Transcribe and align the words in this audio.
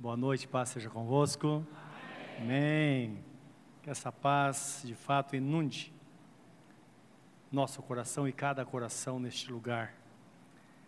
Boa 0.00 0.16
noite, 0.16 0.46
paz 0.46 0.68
seja 0.68 0.88
convosco. 0.88 1.66
Amém. 2.36 3.06
Amém. 3.06 3.24
Que 3.82 3.90
essa 3.90 4.12
paz 4.12 4.82
de 4.84 4.94
fato 4.94 5.34
inunde 5.34 5.92
nosso 7.50 7.82
coração 7.82 8.28
e 8.28 8.32
cada 8.32 8.64
coração 8.64 9.18
neste 9.18 9.50
lugar. 9.50 9.92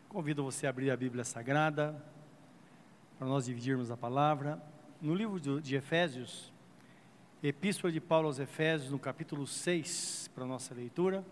Convido 0.08 0.44
você 0.44 0.68
a 0.68 0.70
abrir 0.70 0.92
a 0.92 0.96
Bíblia 0.96 1.24
Sagrada 1.24 2.00
para 3.18 3.26
nós 3.26 3.46
dividirmos 3.46 3.90
a 3.90 3.96
palavra. 3.96 4.62
No 5.02 5.12
livro 5.12 5.60
de 5.60 5.74
Efésios, 5.74 6.52
Epístola 7.42 7.92
de 7.92 8.00
Paulo 8.00 8.28
aos 8.28 8.38
Efésios, 8.38 8.92
no 8.92 8.98
capítulo 9.00 9.44
6, 9.44 10.30
para 10.32 10.46
nossa 10.46 10.72
leitura. 10.72 11.24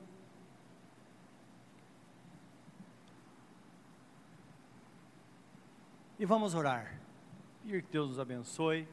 E 6.18 6.26
vamos 6.26 6.56
orar. 6.56 6.97
Pedir 7.68 7.82
que 7.82 7.92
Deus 7.92 8.08
nos 8.08 8.18
abençoe, 8.18 8.88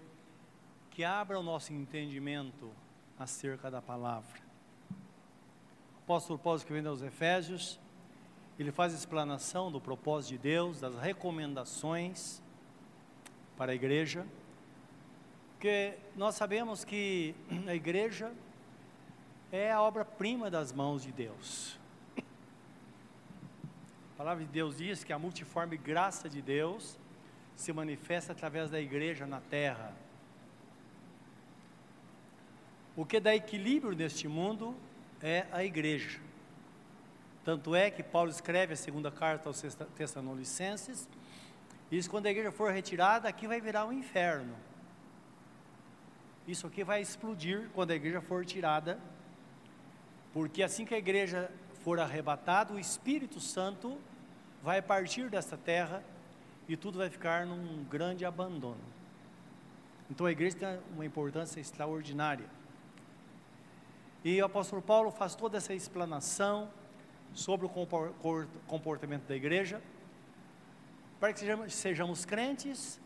que 0.91 1.02
abra 1.02 1.40
o 1.40 1.41
nosso 1.41 1.72
entendimento 1.72 2.70
acerca 3.18 3.72
da 3.72 3.82
palavra. 3.82 4.38
O 4.91 6.04
apóstolo 6.04 6.38
Paulo 6.38 6.58
escrevendo 6.58 6.90
aos 6.90 7.02
Efésios, 7.02 7.80
ele 8.59 8.73
faz 8.73 8.94
explanação 8.94 9.72
do 9.72 9.80
propósito 9.80 10.32
de 10.32 10.40
Deus, 10.40 10.82
das 10.82 10.94
recomendações 10.99 12.41
para 13.55 13.72
a 13.72 13.76
igreja, 13.76 14.27
porque 15.54 15.98
nós 16.13 16.35
sabemos 16.35 16.84
que 16.84 17.34
a 17.66 17.73
igreja 17.73 18.30
é 19.54 19.71
a 19.71 19.82
obra-prima 19.82 20.52
das 20.52 20.73
mãos 20.73 21.02
de 21.02 21.13
Deus. 21.13 21.80
A 22.18 24.18
palavra 24.18 24.44
de 24.44 24.52
Deus 24.52 24.80
diz 24.80 25.02
que 25.02 25.13
a 25.13 25.18
multiforme 25.18 25.77
graça 25.77 26.27
de 26.27 26.41
Deus 26.41 26.99
se 27.55 27.72
manifesta 27.72 28.34
através 28.34 28.70
da 28.70 28.80
igreja 28.80 29.26
na 29.26 29.40
terra. 29.40 29.94
O 32.96 33.05
que 33.05 33.20
dá 33.20 33.35
equilíbrio 33.35 33.96
neste 33.96 34.27
mundo 34.27 34.76
é 35.21 35.46
a 35.52 35.63
igreja. 35.63 36.20
Tanto 37.44 37.76
é 37.76 37.91
que 37.91 38.02
Paulo 38.02 38.32
escreve 38.32 38.74
a 38.74 38.77
segunda 38.77 39.12
carta 39.12 39.49
aos 39.49 39.62
Tessalonicenses, 39.96 41.07
diz 41.90 42.07
quando 42.07 42.26
a 42.26 42.32
igreja 42.32 42.52
for 42.52 42.71
retirada, 42.71 43.29
aqui 43.29 43.48
vai 43.48 43.62
virar 43.62 43.85
um 43.85 43.94
inferno. 43.94 44.55
Isso 46.48 46.68
aqui 46.68 46.84
vai 46.84 47.01
explodir 47.01 47.70
quando 47.74 47.91
a 47.91 47.96
igreja 47.96 48.22
for 48.22 48.46
tirada, 48.46 48.99
porque 50.34 50.63
assim 50.63 50.85
que 50.85 50.94
a 50.94 50.98
igreja 50.98 51.51
for 51.84 51.99
arrebatada, 51.99 52.74
o 52.74 52.79
Espírito 52.79 53.40
Santo 53.40 53.98
vai 54.63 54.82
partir 54.82 55.29
desta 55.29 55.55
terra 55.55 56.04
e 56.68 56.76
tudo 56.76 56.98
vai 56.98 57.10
ficar 57.10 57.46
num 57.46 57.84
grande 57.84 58.26
abandono. 58.26 58.82
Então 60.10 60.26
a 60.26 60.32
igreja 60.32 60.58
tem 60.58 60.80
uma 60.94 61.05
importância 61.05 61.60
extraordinária. 61.60 62.48
E 64.24 64.41
o 64.41 64.46
apóstolo 64.46 64.81
Paulo 64.81 65.12
faz 65.12 65.35
toda 65.35 65.57
essa 65.57 65.74
explanação 65.74 66.69
sobre 67.34 67.66
o 67.66 67.69
comportamento 68.66 69.28
da 69.28 69.35
igreja, 69.35 69.81
para 71.19 71.34
que 71.34 71.40
sejamos, 71.69 72.25
crentes, 72.25 73.00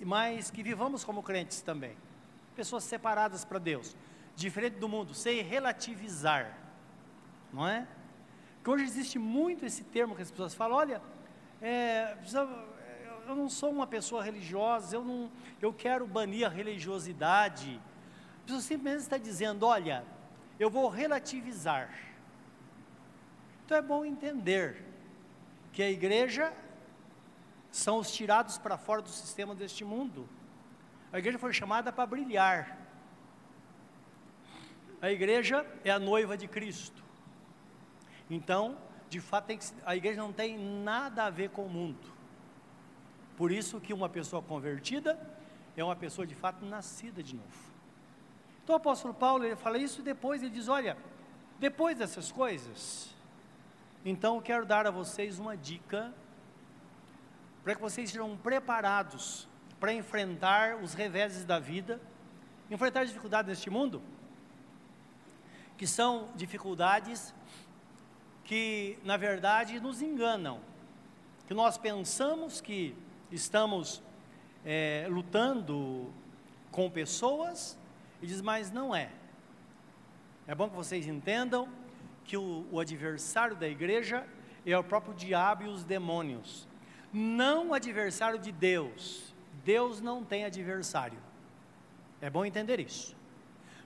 mas 0.00 0.50
que 0.50 0.62
vivamos 0.62 1.04
como 1.04 1.22
crentes 1.22 1.60
também. 1.60 1.96
Pessoas 2.56 2.84
separadas 2.84 3.44
para 3.44 3.58
Deus, 3.58 3.96
diferente 4.34 4.78
do 4.78 4.88
mundo, 4.88 5.14
sem 5.14 5.42
relativizar, 5.42 6.58
não 7.52 7.68
é? 7.68 7.86
Porque 8.56 8.70
hoje 8.70 8.84
existe 8.84 9.18
muito 9.18 9.64
esse 9.64 9.84
termo 9.84 10.14
que 10.14 10.22
as 10.22 10.30
pessoas 10.30 10.54
falam, 10.54 10.76
olha, 10.76 11.02
é, 11.60 12.14
precisa, 12.16 12.44
eu 13.26 13.34
não 13.34 13.48
sou 13.48 13.70
uma 13.70 13.86
pessoa 13.86 14.22
religiosa, 14.22 14.96
eu, 14.96 15.04
não, 15.04 15.30
eu 15.60 15.72
quero 15.72 16.06
banir 16.06 16.46
a 16.46 16.48
religiosidade. 16.48 17.80
A 18.38 18.44
pessoa 18.44 18.60
simplesmente 18.60 19.02
está 19.02 19.18
dizendo: 19.18 19.66
olha, 19.66 20.04
eu 20.58 20.70
vou 20.70 20.88
relativizar. 20.88 21.90
Então 23.64 23.76
é 23.76 23.82
bom 23.82 24.04
entender 24.04 24.84
que 25.72 25.82
a 25.82 25.90
igreja 25.90 26.52
são 27.70 27.98
os 27.98 28.10
tirados 28.12 28.58
para 28.58 28.76
fora 28.76 29.00
do 29.00 29.08
sistema 29.08 29.54
deste 29.54 29.84
mundo. 29.84 30.28
A 31.12 31.18
igreja 31.18 31.38
foi 31.38 31.52
chamada 31.52 31.92
para 31.92 32.06
brilhar. 32.06 32.78
A 35.00 35.10
igreja 35.10 35.66
é 35.84 35.90
a 35.90 35.98
noiva 35.98 36.36
de 36.36 36.46
Cristo. 36.46 37.02
Então, 38.30 38.78
de 39.08 39.20
fato, 39.20 39.46
que, 39.48 39.58
a 39.84 39.96
igreja 39.96 40.20
não 40.20 40.32
tem 40.32 40.56
nada 40.58 41.24
a 41.24 41.30
ver 41.30 41.50
com 41.50 41.66
o 41.66 41.68
mundo. 41.68 42.21
Por 43.36 43.50
isso 43.50 43.80
que 43.80 43.92
uma 43.92 44.08
pessoa 44.08 44.42
convertida 44.42 45.18
é 45.76 45.82
uma 45.82 45.96
pessoa 45.96 46.26
de 46.26 46.34
fato 46.34 46.64
nascida 46.64 47.22
de 47.22 47.34
novo. 47.34 47.72
Então 48.62 48.74
o 48.74 48.76
apóstolo 48.76 49.14
Paulo 49.14 49.44
ele 49.44 49.56
fala 49.56 49.78
isso 49.78 50.02
depois, 50.02 50.42
ele 50.42 50.52
diz: 50.52 50.68
olha, 50.68 50.96
depois 51.58 51.98
dessas 51.98 52.30
coisas, 52.30 53.14
então 54.04 54.36
eu 54.36 54.42
quero 54.42 54.66
dar 54.66 54.86
a 54.86 54.90
vocês 54.90 55.38
uma 55.38 55.56
dica 55.56 56.12
para 57.62 57.74
que 57.74 57.80
vocês 57.80 58.10
sejam 58.10 58.36
preparados 58.36 59.48
para 59.78 59.92
enfrentar 59.92 60.76
os 60.76 60.94
reveses 60.94 61.44
da 61.44 61.58
vida, 61.58 62.00
enfrentar 62.70 63.04
dificuldades 63.04 63.48
neste 63.48 63.70
mundo, 63.70 64.02
que 65.76 65.86
são 65.86 66.28
dificuldades 66.34 67.34
que 68.44 68.98
na 69.04 69.16
verdade 69.16 69.80
nos 69.80 70.02
enganam, 70.02 70.60
que 71.46 71.54
nós 71.54 71.78
pensamos 71.78 72.60
que 72.60 72.96
estamos 73.32 74.02
é, 74.64 75.06
lutando 75.08 76.12
com 76.70 76.90
pessoas, 76.90 77.78
e 78.20 78.26
diz, 78.26 78.40
mas 78.40 78.70
não 78.70 78.94
é. 78.94 79.10
É 80.46 80.54
bom 80.54 80.68
que 80.68 80.76
vocês 80.76 81.06
entendam 81.06 81.68
que 82.24 82.36
o, 82.36 82.66
o 82.70 82.78
adversário 82.78 83.56
da 83.56 83.68
igreja 83.68 84.26
é 84.64 84.76
o 84.76 84.84
próprio 84.84 85.14
diabo 85.14 85.64
e 85.64 85.68
os 85.68 85.84
demônios, 85.84 86.68
não 87.12 87.70
o 87.70 87.74
adversário 87.74 88.38
de 88.38 88.52
Deus. 88.52 89.34
Deus 89.64 90.00
não 90.00 90.24
tem 90.24 90.44
adversário. 90.44 91.18
É 92.20 92.30
bom 92.30 92.44
entender 92.44 92.80
isso. 92.80 93.14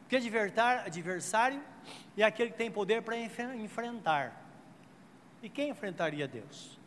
Porque 0.00 0.16
adversário 0.16 1.60
é 2.16 2.22
aquele 2.22 2.50
que 2.50 2.56
tem 2.56 2.70
poder 2.70 3.02
para 3.02 3.16
enfrentar. 3.18 4.44
E 5.42 5.48
quem 5.48 5.70
enfrentaria 5.70 6.28
Deus? 6.28 6.78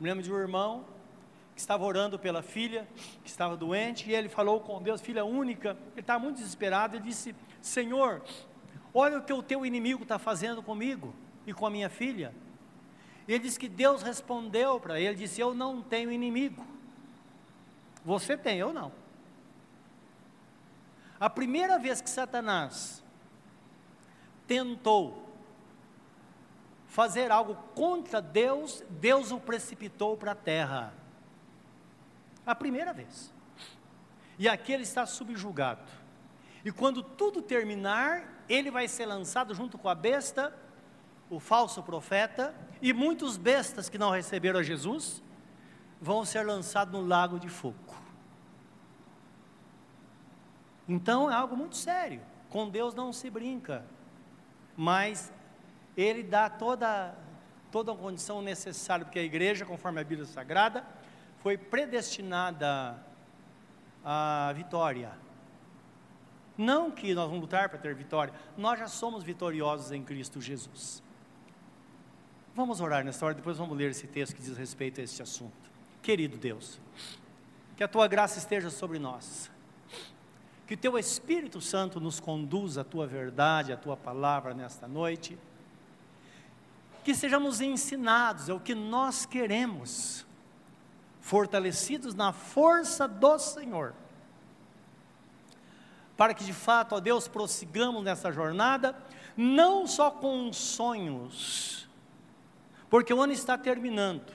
Me 0.00 0.08
lembro 0.08 0.22
de 0.22 0.32
um 0.32 0.38
irmão 0.38 0.86
que 1.54 1.60
estava 1.60 1.84
orando 1.84 2.18
pela 2.18 2.42
filha, 2.42 2.88
que 3.22 3.30
estava 3.30 3.56
doente, 3.56 4.10
e 4.10 4.14
ele 4.14 4.28
falou 4.28 4.60
com 4.60 4.82
Deus, 4.82 5.00
filha 5.00 5.24
única, 5.24 5.76
ele 5.92 6.00
estava 6.00 6.18
muito 6.18 6.36
desesperado, 6.36 6.96
ele 6.96 7.04
disse, 7.04 7.34
Senhor, 7.62 8.22
olha 8.92 9.18
o 9.18 9.22
que 9.22 9.32
o 9.32 9.42
teu 9.42 9.64
inimigo 9.64 10.02
está 10.02 10.18
fazendo 10.18 10.62
comigo 10.62 11.14
e 11.46 11.54
com 11.54 11.66
a 11.66 11.70
minha 11.70 11.88
filha. 11.88 12.34
E 13.28 13.32
ele 13.32 13.44
disse 13.44 13.58
que 13.58 13.68
Deus 13.68 14.02
respondeu 14.02 14.80
para 14.80 15.00
ele, 15.00 15.14
disse, 15.14 15.40
eu 15.40 15.54
não 15.54 15.80
tenho 15.80 16.10
inimigo, 16.10 16.64
você 18.04 18.36
tem, 18.36 18.58
eu 18.58 18.72
não. 18.72 18.92
A 21.18 21.30
primeira 21.30 21.78
vez 21.78 22.00
que 22.00 22.10
Satanás 22.10 23.02
tentou 24.46 25.24
fazer 26.88 27.30
algo 27.30 27.54
contra 27.74 28.20
Deus, 28.20 28.84
Deus 28.90 29.32
o 29.32 29.40
precipitou 29.40 30.16
para 30.16 30.32
a 30.32 30.34
terra. 30.36 31.03
A 32.46 32.54
primeira 32.54 32.92
vez. 32.92 33.32
E 34.38 34.48
aqui 34.48 34.72
ele 34.72 34.82
está 34.82 35.06
subjugado. 35.06 35.82
E 36.64 36.72
quando 36.72 37.02
tudo 37.02 37.42
terminar, 37.42 38.44
ele 38.48 38.70
vai 38.70 38.88
ser 38.88 39.06
lançado 39.06 39.54
junto 39.54 39.78
com 39.78 39.88
a 39.88 39.94
besta, 39.94 40.54
o 41.30 41.38
falso 41.38 41.82
profeta, 41.82 42.54
e 42.80 42.92
muitos 42.92 43.36
bestas 43.36 43.88
que 43.88 43.98
não 43.98 44.10
receberam 44.10 44.60
a 44.60 44.62
Jesus 44.62 45.22
vão 46.00 46.24
ser 46.24 46.44
lançados 46.44 46.92
no 46.92 47.06
lago 47.06 47.38
de 47.38 47.48
fogo. 47.48 47.94
Então 50.88 51.30
é 51.30 51.34
algo 51.34 51.56
muito 51.56 51.76
sério. 51.76 52.20
Com 52.50 52.68
Deus 52.68 52.94
não 52.94 53.12
se 53.12 53.30
brinca. 53.30 53.84
Mas 54.76 55.32
ele 55.96 56.22
dá 56.22 56.50
toda, 56.50 57.16
toda 57.70 57.92
a 57.92 57.96
condição 57.96 58.42
necessária, 58.42 59.04
porque 59.04 59.18
a 59.18 59.22
igreja, 59.22 59.64
conforme 59.64 60.00
a 60.00 60.04
Bíblia 60.04 60.26
Sagrada, 60.26 60.84
foi 61.44 61.58
predestinada 61.58 62.96
à 64.02 64.50
vitória. 64.56 65.12
Não 66.56 66.90
que 66.90 67.12
nós 67.14 67.26
vamos 67.26 67.42
lutar 67.42 67.68
para 67.68 67.78
ter 67.78 67.94
vitória, 67.94 68.32
nós 68.56 68.78
já 68.78 68.88
somos 68.88 69.22
vitoriosos 69.22 69.92
em 69.92 70.02
Cristo 70.02 70.40
Jesus. 70.40 71.02
Vamos 72.54 72.80
orar 72.80 73.04
nessa 73.04 73.26
hora, 73.26 73.34
depois 73.34 73.58
vamos 73.58 73.76
ler 73.76 73.90
esse 73.90 74.06
texto 74.06 74.34
que 74.34 74.40
diz 74.40 74.56
respeito 74.56 75.02
a 75.02 75.04
este 75.04 75.20
assunto. 75.20 75.70
Querido 76.00 76.38
Deus, 76.38 76.80
que 77.76 77.84
a 77.84 77.88
tua 77.88 78.08
graça 78.08 78.38
esteja 78.38 78.70
sobre 78.70 78.98
nós, 78.98 79.50
que 80.66 80.72
o 80.72 80.78
teu 80.78 80.98
Espírito 80.98 81.60
Santo 81.60 82.00
nos 82.00 82.20
conduza 82.20 82.80
à 82.80 82.84
tua 82.84 83.06
verdade, 83.06 83.70
à 83.70 83.76
tua 83.76 83.98
palavra 83.98 84.54
nesta 84.54 84.88
noite, 84.88 85.38
que 87.04 87.14
sejamos 87.14 87.60
ensinados, 87.60 88.48
é 88.48 88.54
o 88.54 88.60
que 88.60 88.74
nós 88.74 89.26
queremos 89.26 90.24
fortalecidos 91.24 92.14
na 92.14 92.34
força 92.34 93.08
do 93.08 93.38
Senhor. 93.38 93.94
Para 96.18 96.34
que 96.34 96.44
de 96.44 96.52
fato, 96.52 96.94
ó 96.94 97.00
Deus, 97.00 97.26
prossigamos 97.26 98.04
nessa 98.04 98.30
jornada, 98.30 98.94
não 99.34 99.86
só 99.86 100.10
com 100.10 100.52
sonhos, 100.52 101.88
porque 102.90 103.12
o 103.12 103.22
ano 103.22 103.32
está 103.32 103.56
terminando, 103.56 104.34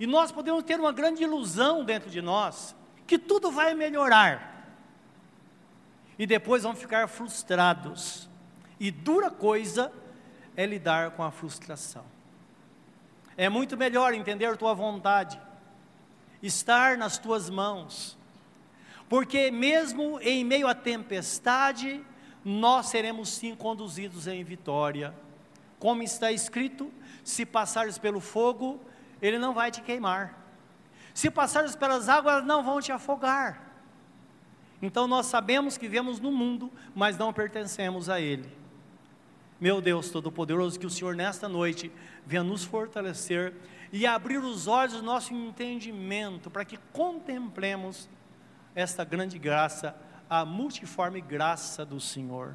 e 0.00 0.08
nós 0.08 0.32
podemos 0.32 0.64
ter 0.64 0.80
uma 0.80 0.90
grande 0.90 1.22
ilusão 1.22 1.84
dentro 1.84 2.10
de 2.10 2.20
nós, 2.20 2.74
que 3.06 3.16
tudo 3.16 3.52
vai 3.52 3.72
melhorar, 3.74 4.74
e 6.18 6.26
depois 6.26 6.64
vamos 6.64 6.80
ficar 6.80 7.06
frustrados, 7.06 8.28
e 8.80 8.90
dura 8.90 9.30
coisa 9.30 9.92
é 10.56 10.66
lidar 10.66 11.12
com 11.12 11.22
a 11.22 11.30
frustração. 11.30 12.04
É 13.36 13.48
muito 13.48 13.76
melhor 13.76 14.12
entender 14.14 14.56
tua 14.56 14.74
vontade, 14.74 15.40
estar 16.42 16.96
nas 16.96 17.18
tuas 17.18 17.50
mãos, 17.50 18.16
porque 19.08 19.50
mesmo 19.50 20.20
em 20.20 20.44
meio 20.44 20.68
à 20.68 20.74
tempestade, 20.74 22.04
nós 22.44 22.86
seremos 22.86 23.30
sim 23.30 23.54
conduzidos 23.54 24.26
em 24.26 24.42
vitória. 24.44 25.14
Como 25.78 26.02
está 26.02 26.32
escrito: 26.32 26.92
se 27.24 27.44
passares 27.44 27.98
pelo 27.98 28.20
fogo, 28.20 28.80
ele 29.20 29.38
não 29.38 29.54
vai 29.54 29.70
te 29.70 29.80
queimar. 29.80 30.38
Se 31.14 31.30
passares 31.30 31.74
pelas 31.74 32.08
águas, 32.08 32.44
não 32.44 32.62
vão 32.62 32.80
te 32.80 32.92
afogar. 32.92 33.68
Então 34.80 35.08
nós 35.08 35.26
sabemos 35.26 35.76
que 35.76 35.88
vivemos 35.88 36.20
no 36.20 36.30
mundo, 36.30 36.70
mas 36.94 37.18
não 37.18 37.32
pertencemos 37.32 38.08
a 38.08 38.20
ele. 38.20 38.48
Meu 39.60 39.80
Deus 39.80 40.10
Todo-Poderoso, 40.10 40.78
que 40.78 40.86
o 40.86 40.90
Senhor 40.90 41.16
nesta 41.16 41.48
noite 41.48 41.90
venha 42.24 42.44
nos 42.44 42.62
fortalecer 42.62 43.52
e 43.92 44.06
abrir 44.06 44.38
os 44.38 44.66
olhos 44.66 44.94
do 44.94 45.02
nosso 45.02 45.32
entendimento 45.32 46.50
para 46.50 46.64
que 46.64 46.78
contemplemos 46.92 48.08
esta 48.74 49.04
grande 49.04 49.38
graça, 49.38 49.96
a 50.28 50.44
multiforme 50.44 51.20
graça 51.20 51.84
do 51.84 52.00
Senhor. 52.00 52.54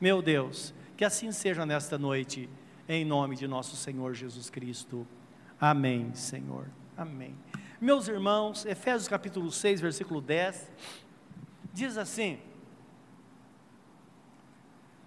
Meu 0.00 0.20
Deus, 0.20 0.74
que 0.96 1.04
assim 1.04 1.32
seja 1.32 1.64
nesta 1.64 1.96
noite, 1.96 2.48
em 2.88 3.04
nome 3.04 3.36
de 3.36 3.46
nosso 3.46 3.76
Senhor 3.76 4.14
Jesus 4.14 4.50
Cristo. 4.50 5.06
Amém, 5.60 6.12
Senhor. 6.14 6.68
Amém. 6.96 7.36
Meus 7.80 8.08
irmãos, 8.08 8.64
Efésios 8.66 9.08
capítulo 9.08 9.50
6, 9.50 9.80
versículo 9.80 10.20
10, 10.20 10.70
diz 11.72 11.96
assim: 11.96 12.38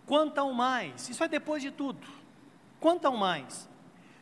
Quanto 0.05 0.37
ao 0.37 0.53
mais, 0.53 1.09
isso 1.09 1.23
é 1.23 1.27
depois 1.27 1.61
de 1.61 1.71
tudo, 1.71 2.07
quanto 2.79 3.05
ao 3.05 3.17
mais, 3.17 3.69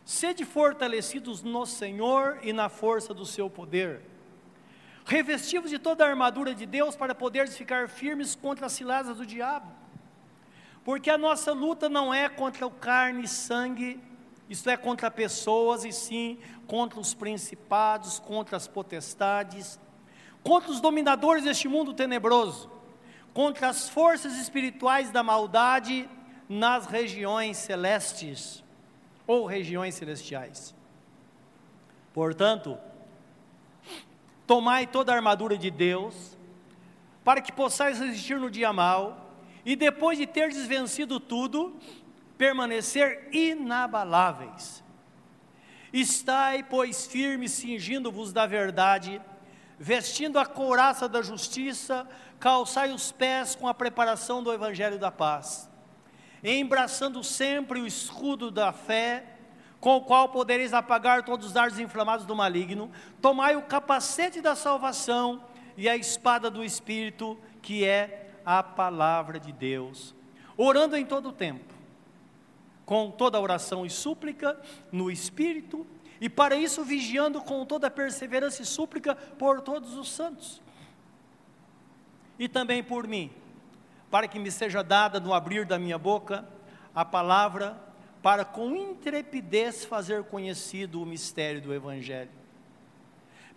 sede 0.05 0.45
fortalecidos 0.45 1.41
no 1.41 1.65
Senhor 1.65 2.37
e 2.43 2.53
na 2.53 2.69
força 2.69 3.11
do 3.11 3.25
seu 3.25 3.49
poder, 3.49 4.03
revestivos 5.03 5.71
de 5.71 5.79
toda 5.79 6.05
a 6.05 6.09
armadura 6.09 6.53
de 6.53 6.67
Deus 6.67 6.95
para 6.95 7.15
poderes 7.15 7.57
ficar 7.57 7.89
firmes 7.89 8.35
contra 8.35 8.67
as 8.67 8.73
ciladas 8.73 9.17
do 9.17 9.25
diabo, 9.25 9.71
porque 10.83 11.09
a 11.09 11.17
nossa 11.17 11.51
luta 11.51 11.89
não 11.89 12.13
é 12.13 12.29
contra 12.29 12.67
o 12.67 12.71
carne 12.71 13.23
e 13.23 13.27
sangue, 13.27 13.99
isto 14.47 14.69
é 14.69 14.77
contra 14.77 15.09
pessoas, 15.09 15.83
e 15.83 15.91
sim 15.91 16.37
contra 16.67 16.99
os 16.99 17.15
principados, 17.15 18.19
contra 18.19 18.55
as 18.55 18.67
potestades, 18.67 19.79
contra 20.43 20.69
os 20.69 20.79
dominadores 20.79 21.43
deste 21.43 21.67
mundo 21.67 21.95
tenebroso, 21.95 22.69
contra 23.33 23.69
as 23.69 23.89
forças 23.89 24.37
espirituais 24.37 25.09
da 25.09 25.23
maldade 25.23 26.07
nas 26.47 26.85
regiões 26.85 27.57
celestes 27.57 28.63
ou 29.27 29.45
regiões 29.45 29.95
celestiais. 29.95 30.73
Portanto, 32.13 32.77
tomai 34.47 34.87
toda 34.87 35.11
a 35.11 35.15
armadura 35.15 35.57
de 35.57 35.69
Deus, 35.69 36.37
para 37.23 37.41
que 37.41 37.51
possais 37.51 37.99
resistir 37.99 38.39
no 38.39 38.49
dia 38.49 38.71
mal, 38.71 39.31
e 39.65 39.75
depois 39.75 40.17
de 40.17 40.27
teres 40.27 40.65
vencido 40.67 41.19
tudo, 41.19 41.75
permanecer 42.37 43.29
inabaláveis. 43.31 44.83
Estai, 45.91 46.61
pois, 46.63 47.07
firmes, 47.07 47.51
cingindo-vos 47.53 48.31
da 48.31 48.45
verdade, 48.45 49.21
vestindo 49.79 50.37
a 50.37 50.45
couraça 50.45 51.07
da 51.09 51.21
justiça, 51.21 52.07
calçai 52.39 52.91
os 52.91 53.11
pés 53.11 53.55
com 53.55 53.67
a 53.67 53.73
preparação 53.73 54.43
do 54.43 54.53
evangelho 54.53 54.99
da 54.99 55.09
paz, 55.09 55.69
embraçando 56.53 57.23
sempre 57.23 57.79
o 57.79 57.87
escudo 57.87 58.51
da 58.51 58.71
fé, 58.71 59.25
com 59.79 59.97
o 59.97 60.01
qual 60.01 60.29
podereis 60.29 60.73
apagar 60.73 61.23
todos 61.23 61.47
os 61.47 61.53
dardos 61.53 61.79
inflamados 61.79 62.25
do 62.25 62.35
maligno, 62.35 62.91
tomai 63.21 63.55
o 63.55 63.63
capacete 63.63 64.41
da 64.41 64.55
salvação 64.55 65.43
e 65.77 65.87
a 65.87 65.95
espada 65.95 66.49
do 66.49 66.63
Espírito, 66.63 67.37
que 67.61 67.83
é 67.83 68.31
a 68.45 68.61
palavra 68.61 69.39
de 69.39 69.51
Deus, 69.51 70.13
orando 70.57 70.95
em 70.95 71.05
todo 71.05 71.29
o 71.29 71.33
tempo 71.33 71.75
com 72.85 73.09
toda 73.09 73.39
oração 73.39 73.85
e 73.85 73.89
súplica 73.89 74.59
no 74.91 75.09
Espírito, 75.09 75.85
e 76.21 76.29
para 76.29 76.55
isso 76.55 76.83
vigiando 76.83 77.41
com 77.41 77.65
toda 77.65 77.89
perseverança 77.89 78.61
e 78.61 78.65
súplica 78.65 79.15
por 79.15 79.59
todos 79.61 79.95
os 79.95 80.09
santos. 80.09 80.61
E 82.37 82.47
também 82.47 82.83
por 82.83 83.07
mim, 83.07 83.31
para 84.15 84.29
que 84.29 84.39
me 84.39 84.49
seja 84.49 84.81
dada 84.81 85.19
no 85.19 85.33
abrir 85.33 85.65
da 85.65 85.77
minha 85.77 85.97
boca 85.97 86.47
a 86.95 87.03
palavra, 87.03 87.77
para 88.23 88.45
com 88.45 88.73
intrepidez 88.73 89.83
fazer 89.83 90.23
conhecido 90.23 91.01
o 91.01 91.05
mistério 91.05 91.61
do 91.61 91.73
Evangelho, 91.73 92.31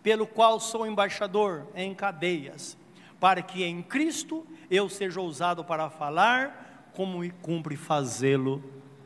pelo 0.03 0.27
qual 0.27 0.59
sou 0.59 0.85
embaixador 0.85 1.69
em 1.77 1.95
cadeias, 1.95 2.77
para 3.21 3.41
que 3.41 3.63
em 3.63 3.81
Cristo 3.85 4.45
eu 4.69 4.89
seja 4.89 5.21
ousado 5.21 5.63
para 5.65 5.89
falar, 5.89 6.91
como 6.93 7.21
me 7.21 7.31
cumpre 7.31 7.77
fazê-lo 7.77 8.61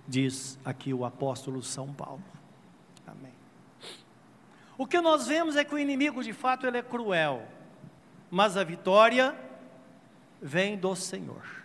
diz 0.08 0.58
aqui 0.64 0.94
o 0.94 1.04
apóstolo 1.04 1.62
São 1.62 1.92
Paulo. 1.92 2.24
Amém. 3.06 3.34
O 4.78 4.86
que 4.86 5.02
nós 5.02 5.26
vemos 5.26 5.54
é 5.54 5.64
que 5.64 5.74
o 5.74 5.78
inimigo, 5.78 6.24
de 6.24 6.32
fato, 6.32 6.66
ele 6.66 6.78
é 6.78 6.82
cruel, 6.82 7.46
mas 8.30 8.56
a 8.56 8.64
vitória 8.64 9.51
vem 10.42 10.76
do 10.76 10.96
Senhor. 10.96 11.62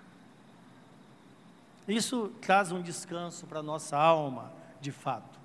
Isso 1.87 2.31
traz 2.39 2.71
um 2.71 2.81
descanso 2.81 3.47
para 3.47 3.59
a 3.59 3.63
nossa 3.63 3.97
alma, 3.97 4.53
de 4.79 4.91
fato. 4.91 5.39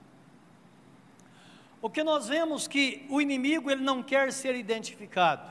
O 1.81 1.88
que 1.88 2.05
nós 2.05 2.29
vemos 2.29 2.69
que 2.69 3.06
o 3.08 3.20
inimigo 3.20 3.70
ele 3.70 3.82
não 3.82 4.02
quer 4.02 4.32
ser 4.32 4.55
identificado. 4.55 5.50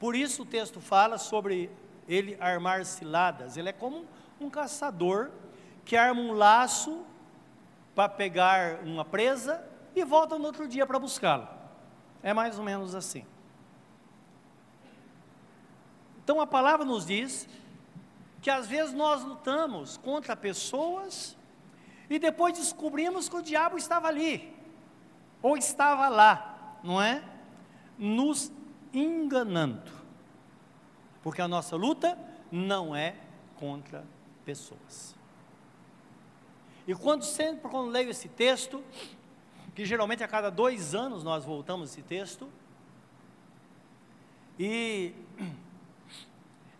Por 0.00 0.16
isso 0.16 0.42
o 0.42 0.46
texto 0.46 0.80
fala 0.80 1.18
sobre 1.18 1.70
ele 2.08 2.36
armar 2.40 2.84
ciladas. 2.84 3.56
Ele 3.56 3.68
é 3.68 3.72
como 3.72 4.06
um 4.40 4.48
caçador 4.48 5.30
que 5.84 5.96
arma 5.96 6.20
um 6.20 6.32
laço 6.32 7.04
para 7.94 8.08
pegar 8.08 8.80
uma 8.82 9.04
presa 9.04 9.62
e 9.94 10.04
volta 10.04 10.38
no 10.38 10.46
outro 10.46 10.66
dia 10.66 10.86
para 10.86 10.98
buscá-la. 10.98 11.54
É 12.22 12.32
mais 12.32 12.58
ou 12.58 12.64
menos 12.64 12.94
assim. 12.94 13.24
Então 16.24 16.40
a 16.40 16.46
palavra 16.46 16.84
nos 16.84 17.06
diz 17.06 17.48
que 18.40 18.50
às 18.50 18.66
vezes 18.66 18.92
nós 18.92 19.22
lutamos 19.22 19.96
contra 19.96 20.36
pessoas 20.36 21.36
e 22.10 22.18
depois 22.18 22.58
descobrimos 22.58 23.28
que 23.28 23.36
o 23.36 23.42
diabo 23.42 23.78
estava 23.78 24.08
ali, 24.08 24.54
ou 25.40 25.56
estava 25.56 26.08
lá, 26.08 26.78
não 26.82 27.00
é? 27.00 27.22
Nos 27.96 28.52
enganando. 28.92 29.90
Porque 31.22 31.40
a 31.40 31.48
nossa 31.48 31.76
luta 31.76 32.18
não 32.50 32.94
é 32.94 33.14
contra 33.56 34.04
pessoas. 34.44 35.14
E 36.86 36.94
quando 36.94 37.22
sempre 37.22 37.70
quando 37.70 37.90
leio 37.90 38.10
esse 38.10 38.28
texto, 38.28 38.82
que 39.74 39.84
geralmente 39.84 40.22
a 40.22 40.28
cada 40.28 40.50
dois 40.50 40.94
anos 40.94 41.22
nós 41.22 41.44
voltamos 41.44 41.90
esse 41.90 42.02
texto, 42.02 42.50
e 44.58 45.14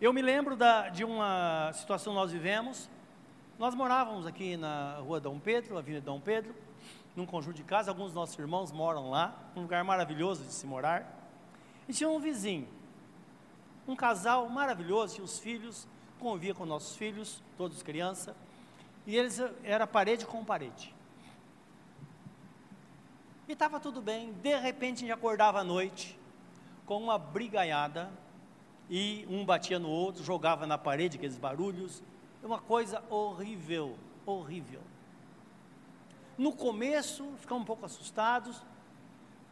eu 0.05 0.11
me 0.11 0.21
lembro 0.21 0.55
da, 0.55 0.89
de 0.89 1.05
uma 1.05 1.71
situação 1.73 2.11
que 2.13 2.19
nós 2.19 2.31
vivemos. 2.31 2.89
Nós 3.57 3.73
morávamos 3.73 4.27
aqui 4.27 4.57
na 4.57 4.95
rua 4.97 5.19
Dom 5.19 5.39
Pedro, 5.39 5.77
Avenida 5.77 6.05
Dom 6.05 6.19
Pedro, 6.19 6.53
num 7.15 7.25
conjunto 7.25 7.55
de 7.55 7.63
casas. 7.63 7.87
Alguns 7.87 8.07
dos 8.07 8.15
nossos 8.15 8.37
irmãos 8.37 8.71
moram 8.71 9.09
lá, 9.09 9.33
um 9.55 9.61
lugar 9.61 9.83
maravilhoso 9.83 10.43
de 10.43 10.51
se 10.51 10.65
morar. 10.65 11.07
E 11.87 11.93
tinha 11.93 12.09
um 12.09 12.19
vizinho, 12.19 12.67
um 13.87 13.95
casal 13.95 14.49
maravilhoso, 14.49 15.15
tinha 15.15 15.23
os 15.23 15.39
filhos, 15.39 15.87
convivia 16.19 16.53
com 16.53 16.65
nossos 16.65 16.97
filhos, 16.97 17.41
todos 17.57 17.81
crianças 17.81 18.35
e 19.05 19.15
eles 19.15 19.39
era 19.63 19.85
parede 19.85 20.25
com 20.25 20.43
parede. 20.43 20.93
E 23.47 23.53
estava 23.53 23.79
tudo 23.79 24.01
bem, 24.01 24.33
de 24.33 24.57
repente 24.57 24.97
a 24.97 24.99
gente 24.99 25.11
acordava 25.11 25.59
à 25.59 25.63
noite 25.63 26.17
com 26.85 26.97
uma 26.97 27.17
brigaiada 27.17 28.09
e 28.89 29.25
um 29.29 29.45
batia 29.45 29.79
no 29.79 29.89
outro, 29.89 30.23
jogava 30.23 30.67
na 30.67 30.77
parede 30.77 31.17
aqueles 31.17 31.37
barulhos, 31.37 32.03
uma 32.43 32.59
coisa 32.59 33.03
horrível, 33.09 33.97
horrível. 34.25 34.81
No 36.37 36.51
começo 36.51 37.33
ficamos 37.39 37.63
um 37.63 37.65
pouco 37.65 37.85
assustados, 37.85 38.61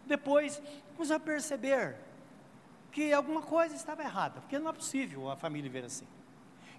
Depois, 0.05 0.61
começou 0.95 1.15
a 1.15 1.19
perceber 1.19 1.95
que 2.91 3.13
alguma 3.13 3.41
coisa 3.41 3.75
estava 3.75 4.03
errada, 4.03 4.41
porque 4.41 4.59
não 4.59 4.69
é 4.69 4.73
possível 4.73 5.29
a 5.29 5.37
família 5.37 5.69
ver 5.69 5.85
assim. 5.85 6.05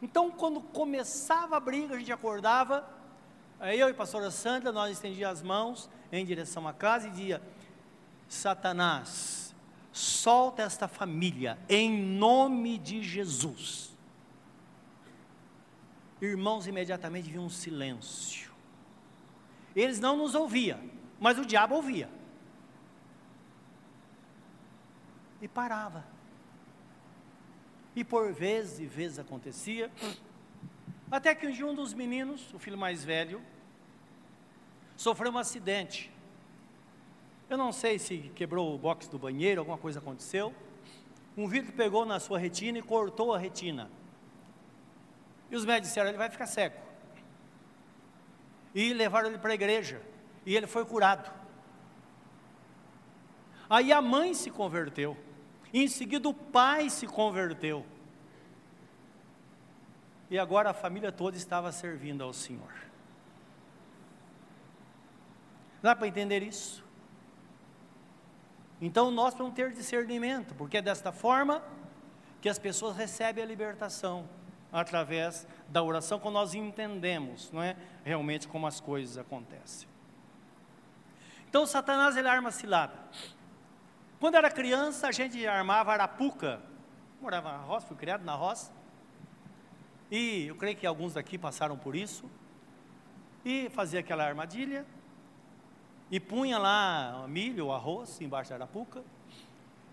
Então, 0.02 0.30
quando 0.30 0.60
começava 0.60 1.56
a 1.56 1.60
briga, 1.60 1.94
a 1.94 1.98
gente 1.98 2.12
acordava, 2.12 2.86
eu 3.60 3.88
e 3.88 3.90
a 3.90 3.94
pastora 3.94 4.30
Sandra, 4.30 4.70
nós 4.70 4.92
estendíamos 4.92 5.38
as 5.38 5.42
mãos 5.42 5.90
em 6.10 6.26
direção 6.26 6.68
à 6.68 6.74
casa 6.74 7.06
e 7.06 7.10
dizia: 7.10 7.40
Satanás, 8.28 9.41
solta 9.92 10.62
esta 10.62 10.88
família 10.88 11.58
em 11.68 12.02
nome 12.02 12.78
de 12.78 13.02
Jesus. 13.02 13.94
Irmãos, 16.20 16.66
imediatamente 16.66 17.30
viam 17.30 17.44
um 17.44 17.50
silêncio. 17.50 18.50
Eles 19.76 20.00
não 20.00 20.16
nos 20.16 20.34
ouviam, 20.34 20.80
mas 21.20 21.38
o 21.38 21.44
diabo 21.44 21.74
ouvia. 21.74 22.08
E 25.40 25.48
parava. 25.48 26.06
E 27.94 28.04
por 28.04 28.32
vezes 28.32 28.78
e 28.78 28.86
vezes 28.86 29.18
acontecia, 29.18 29.90
até 31.10 31.34
que 31.34 31.46
um 31.46 31.50
dia 31.50 31.66
um 31.66 31.74
dos 31.74 31.92
meninos, 31.92 32.54
o 32.54 32.58
filho 32.58 32.78
mais 32.78 33.04
velho, 33.04 33.42
sofreu 34.96 35.32
um 35.32 35.38
acidente. 35.38 36.10
Eu 37.52 37.58
não 37.58 37.70
sei 37.70 37.98
se 37.98 38.32
quebrou 38.34 38.74
o 38.74 38.78
box 38.78 39.08
do 39.08 39.18
banheiro, 39.18 39.60
alguma 39.60 39.76
coisa 39.76 39.98
aconteceu. 39.98 40.54
Um 41.36 41.46
vidro 41.46 41.70
pegou 41.74 42.06
na 42.06 42.18
sua 42.18 42.38
retina 42.38 42.78
e 42.78 42.82
cortou 42.82 43.34
a 43.34 43.38
retina. 43.38 43.90
E 45.50 45.54
os 45.54 45.66
médicos 45.66 45.88
disseram: 45.88 46.08
ele 46.08 46.16
vai 46.16 46.30
ficar 46.30 46.46
cego. 46.46 46.80
E 48.74 48.94
levaram 48.94 49.28
ele 49.28 49.36
para 49.36 49.50
a 49.50 49.54
igreja. 49.54 50.00
E 50.46 50.56
ele 50.56 50.66
foi 50.66 50.86
curado. 50.86 51.30
Aí 53.68 53.92
a 53.92 54.00
mãe 54.00 54.32
se 54.32 54.50
converteu. 54.50 55.14
Em 55.74 55.86
seguida 55.88 56.26
o 56.30 56.32
pai 56.32 56.88
se 56.88 57.06
converteu. 57.06 57.84
E 60.30 60.38
agora 60.38 60.70
a 60.70 60.74
família 60.74 61.12
toda 61.12 61.36
estava 61.36 61.70
servindo 61.70 62.24
ao 62.24 62.32
Senhor. 62.32 62.72
Dá 65.82 65.94
para 65.94 66.08
entender 66.08 66.42
isso? 66.42 66.81
Então 68.82 69.12
nós 69.12 69.32
vamos 69.34 69.54
ter 69.54 69.70
discernimento, 69.70 70.56
porque 70.56 70.78
é 70.78 70.82
desta 70.82 71.12
forma 71.12 71.62
que 72.40 72.48
as 72.48 72.58
pessoas 72.58 72.96
recebem 72.96 73.44
a 73.44 73.46
libertação 73.46 74.28
através 74.72 75.46
da 75.68 75.80
oração, 75.80 76.18
quando 76.18 76.34
nós 76.34 76.52
entendemos, 76.52 77.48
não 77.52 77.62
é, 77.62 77.76
realmente 78.02 78.48
como 78.48 78.66
as 78.66 78.80
coisas 78.80 79.16
acontecem. 79.16 79.88
Então 81.48 81.64
Satanás 81.64 82.16
ele 82.16 82.26
arma 82.26 82.50
cilada. 82.50 82.94
Quando 84.18 84.34
era 84.34 84.50
criança, 84.50 85.06
a 85.06 85.12
gente 85.12 85.46
armava 85.46 85.92
arapuca. 85.92 86.60
Morava 87.20 87.52
na 87.52 87.58
roça, 87.58 87.86
fui 87.86 87.96
criado 87.96 88.24
na 88.24 88.34
roça. 88.34 88.72
E 90.10 90.46
eu 90.46 90.56
creio 90.56 90.76
que 90.76 90.86
alguns 90.86 91.14
daqui 91.14 91.38
passaram 91.38 91.78
por 91.78 91.94
isso. 91.94 92.28
E 93.44 93.68
fazia 93.70 94.00
aquela 94.00 94.24
armadilha. 94.24 94.84
E 96.12 96.20
punha 96.20 96.58
lá 96.58 97.24
milho, 97.26 97.72
arroz 97.72 98.20
embaixo 98.20 98.50
da 98.50 98.56
arapuca. 98.56 99.02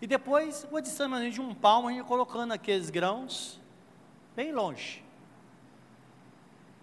E 0.01 0.05
depois, 0.05 0.67
uma 0.69 0.81
distância 0.81 1.31
de 1.31 1.39
um 1.39 1.55
palmo, 1.55 1.87
a 1.87 1.93
gente 1.93 2.05
colocando 2.05 2.51
aqueles 2.51 2.89
grãos 2.89 3.57
bem 4.35 4.51
longe. 4.51 5.01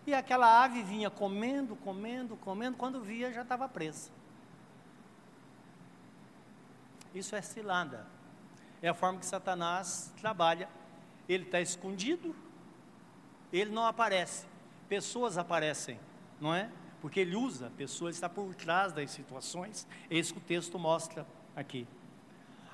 E 0.07 0.15
aquela 0.15 0.65
ave 0.65 0.83
vinha 0.83 1.11
comendo, 1.11 1.77
comendo, 1.77 2.35
comendo, 2.37 2.79
quando 2.79 3.03
via 3.03 3.31
já 3.31 3.43
estava 3.43 3.69
presa. 3.69 4.11
Isso 7.15 7.37
é 7.37 7.43
cilada. 7.43 8.07
É 8.81 8.89
a 8.89 8.95
forma 8.95 9.19
que 9.19 9.27
Satanás 9.27 10.15
trabalha. 10.19 10.67
Ele 11.29 11.45
está 11.45 11.61
escondido, 11.61 12.35
ele 13.53 13.71
não 13.71 13.85
aparece. 13.85 14.47
Pessoas 14.89 15.37
aparecem, 15.37 16.01
não 16.41 16.55
é? 16.55 16.71
Porque 17.01 17.21
ele 17.21 17.37
usa 17.37 17.71
pessoas, 17.77 18.15
está 18.15 18.29
por 18.29 18.55
trás 18.55 18.93
das 18.93 19.11
situações. 19.11 19.87
É 20.11 20.17
isso 20.17 20.33
que 20.33 20.39
o 20.39 20.43
texto 20.43 20.79
mostra 20.79 21.27
aqui. 21.55 21.87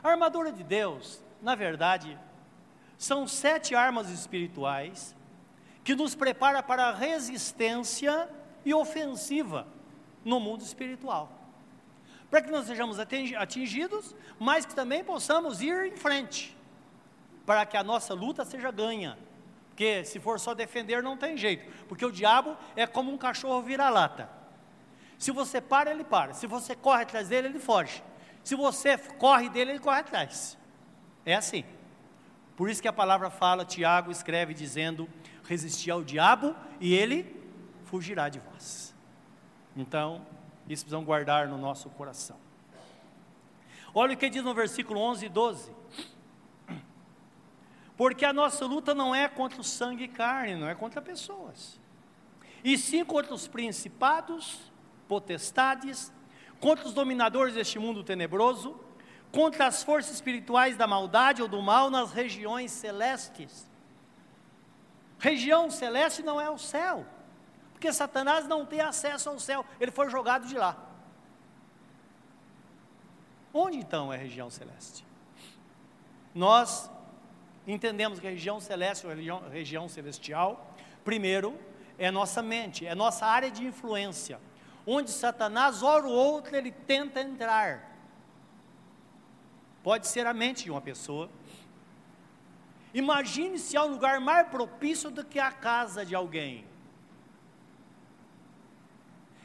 A 0.03 0.09
armadura 0.09 0.53
de 0.53 0.63
Deus, 0.63 1.23
na 1.41 1.55
verdade, 1.55 2.19
são 2.97 3.27
sete 3.27 3.75
armas 3.75 4.11
espirituais 4.11 5.15
que 5.85 5.95
nos 5.95 6.15
prepara 6.15 6.63
para 6.63 6.87
a 6.87 6.95
resistência 6.95 8.29
e 8.65 8.73
ofensiva 8.73 9.67
no 10.25 10.39
mundo 10.39 10.63
espiritual. 10.63 11.31
Para 12.31 12.43
que 12.43 12.51
nós 12.51 12.67
sejamos 12.67 12.99
atingidos, 12.99 14.15
mas 14.39 14.65
que 14.65 14.75
também 14.75 15.05
possamos 15.05 15.61
ir 15.61 15.87
em 15.87 15.97
frente, 15.97 16.57
para 17.45 17.67
que 17.67 17.77
a 17.77 17.85
nossa 17.85 18.15
luta 18.15 18.45
seja 18.45 18.71
ganha. 18.71 19.19
Porque 19.73 20.05
se 20.05 20.21
for 20.21 20.39
só 20.39 20.53
defender, 20.55 21.03
não 21.03 21.17
tem 21.17 21.35
jeito. 21.35 21.67
Porque 21.89 22.05
o 22.05 22.13
diabo 22.13 22.57
é 22.77 22.87
como 22.87 23.11
um 23.11 23.17
cachorro 23.17 23.63
vira-lata. 23.63 24.29
Se 25.19 25.31
você 25.31 25.63
para, 25.63 25.91
ele 25.91 26.05
para. 26.05 26.35
Se 26.35 26.47
você 26.47 26.77
corre 26.77 27.05
atrás 27.05 27.29
dele, 27.29 27.49
ele 27.49 27.59
foge. 27.59 28.05
Se 28.45 28.55
você 28.55 28.99
corre 28.99 29.49
dele, 29.49 29.73
ele 29.73 29.79
corre 29.79 30.01
atrás. 30.01 30.59
É 31.25 31.35
assim. 31.35 31.65
Por 32.55 32.69
isso 32.69 32.83
que 32.83 32.89
a 32.89 32.93
palavra 32.93 33.31
fala, 33.31 33.65
Tiago 33.65 34.11
escreve 34.11 34.53
dizendo: 34.53 35.09
resistir 35.45 35.91
ao 35.91 36.05
diabo 36.05 36.55
e 36.79 36.95
ele 36.95 37.35
fugirá 37.87 38.29
de 38.29 38.41
vós. 38.41 38.95
Então, 39.75 40.27
isso 40.69 40.85
precisamos 40.85 41.07
guardar 41.07 41.49
no 41.49 41.57
nosso 41.57 41.89
coração. 41.91 42.37
Olha 43.95 44.13
o 44.13 44.17
que 44.19 44.29
diz 44.29 44.45
no 44.45 44.53
versículo 44.53 45.01
11 45.01 45.27
e 45.27 45.29
12. 45.31 45.82
Porque 47.97 48.25
a 48.25 48.33
nossa 48.33 48.65
luta 48.65 48.95
não 48.95 49.15
é 49.15 49.29
contra 49.29 49.61
o 49.61 49.65
sangue 49.65 50.05
e 50.05 50.09
carne, 50.09 50.55
não 50.55 50.69
é 50.69 50.75
contra 50.75 51.01
pessoas, 51.01 51.79
e 52.65 52.79
sim 52.79 53.05
contra 53.05 53.35
os 53.35 53.47
principados, 53.47 54.73
potestades, 55.07 56.13
contra 56.61 56.87
os 56.87 56.95
dominadores 56.95 57.55
deste 57.55 57.79
mundo 57.79 58.03
tenebroso, 58.03 58.81
contra 59.31 59.67
as 59.67 59.83
forças 59.83 60.15
espirituais 60.15 60.77
da 60.77 60.87
maldade 60.87 61.43
ou 61.43 61.49
do 61.49 61.61
mal 61.61 61.91
nas 61.91 62.13
regiões 62.13 62.71
celestes. 62.71 63.71
Região 65.19 65.71
celeste 65.71 66.23
não 66.23 66.41
é 66.41 66.49
o 66.51 66.59
céu, 66.59 67.07
porque 67.73 67.93
Satanás 67.93 68.47
não 68.47 68.65
tem 68.65 68.81
acesso 68.81 69.29
ao 69.29 69.39
céu, 69.39 69.65
ele 69.81 69.91
foi 69.91 70.09
jogado 70.09 70.47
de 70.47 70.57
lá. 70.57 70.77
Onde 73.53 73.79
então 73.79 74.13
é 74.13 74.17
região 74.17 74.49
celeste? 74.51 75.05
Nós 76.35 76.91
entendemos 77.67 78.19
que 78.19 78.27
região 78.27 78.61
celeste, 78.61 79.07
a 79.07 79.15
região, 79.15 79.49
região 79.49 79.89
celestial, 79.89 80.75
primeiro, 81.05 81.59
é 81.99 82.11
nossa 82.11 82.43
mente, 82.43 82.87
é 82.87 82.95
nossa 82.95 83.27
área 83.27 83.51
de 83.51 83.65
influência, 83.65 84.41
onde 84.87 85.11
Satanás, 85.11 85.83
hora 85.83 86.07
ou 86.07 86.13
outra, 86.13 86.59
ele 86.59 86.73
tenta 86.73 87.21
entrar. 87.21 87.91
Pode 89.83 90.07
ser 90.07 90.27
a 90.27 90.35
mente 90.35 90.65
de 90.65 90.71
uma 90.71 90.81
pessoa. 90.81 91.29
Imagine 92.95 93.59
se 93.59 93.77
há 93.77 93.85
um 93.85 93.93
lugar 93.93 94.21
mais 94.21 94.49
propício 94.49 95.11
do 95.11 95.25
que 95.25 95.39
a 95.39 95.51
casa 95.51 96.05
de 96.05 96.15
alguém. 96.15 96.65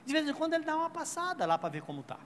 De 0.05 0.13
vez 0.13 0.27
em 0.27 0.33
quando 0.33 0.53
ele 0.53 0.63
dá 0.63 0.75
uma 0.75 0.89
passada 0.89 1.45
lá 1.45 1.57
para 1.57 1.69
ver 1.69 1.81
como 1.81 2.01
está. 2.01 2.19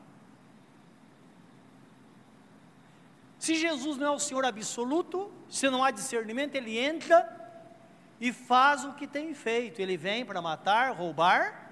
Se 3.42 3.56
Jesus 3.56 3.98
não 3.98 4.06
é 4.06 4.12
o 4.12 4.20
Senhor 4.20 4.46
absoluto, 4.46 5.32
se 5.50 5.68
não 5.68 5.84
há 5.84 5.90
discernimento, 5.90 6.54
ele 6.54 6.78
entra 6.78 7.28
e 8.20 8.32
faz 8.32 8.86
o 8.86 8.94
que 8.94 9.08
tem 9.08 9.34
feito. 9.34 9.80
Ele 9.80 9.98
vem 9.98 10.24
para 10.24 10.40
matar, 10.44 10.92
roubar 10.92 11.72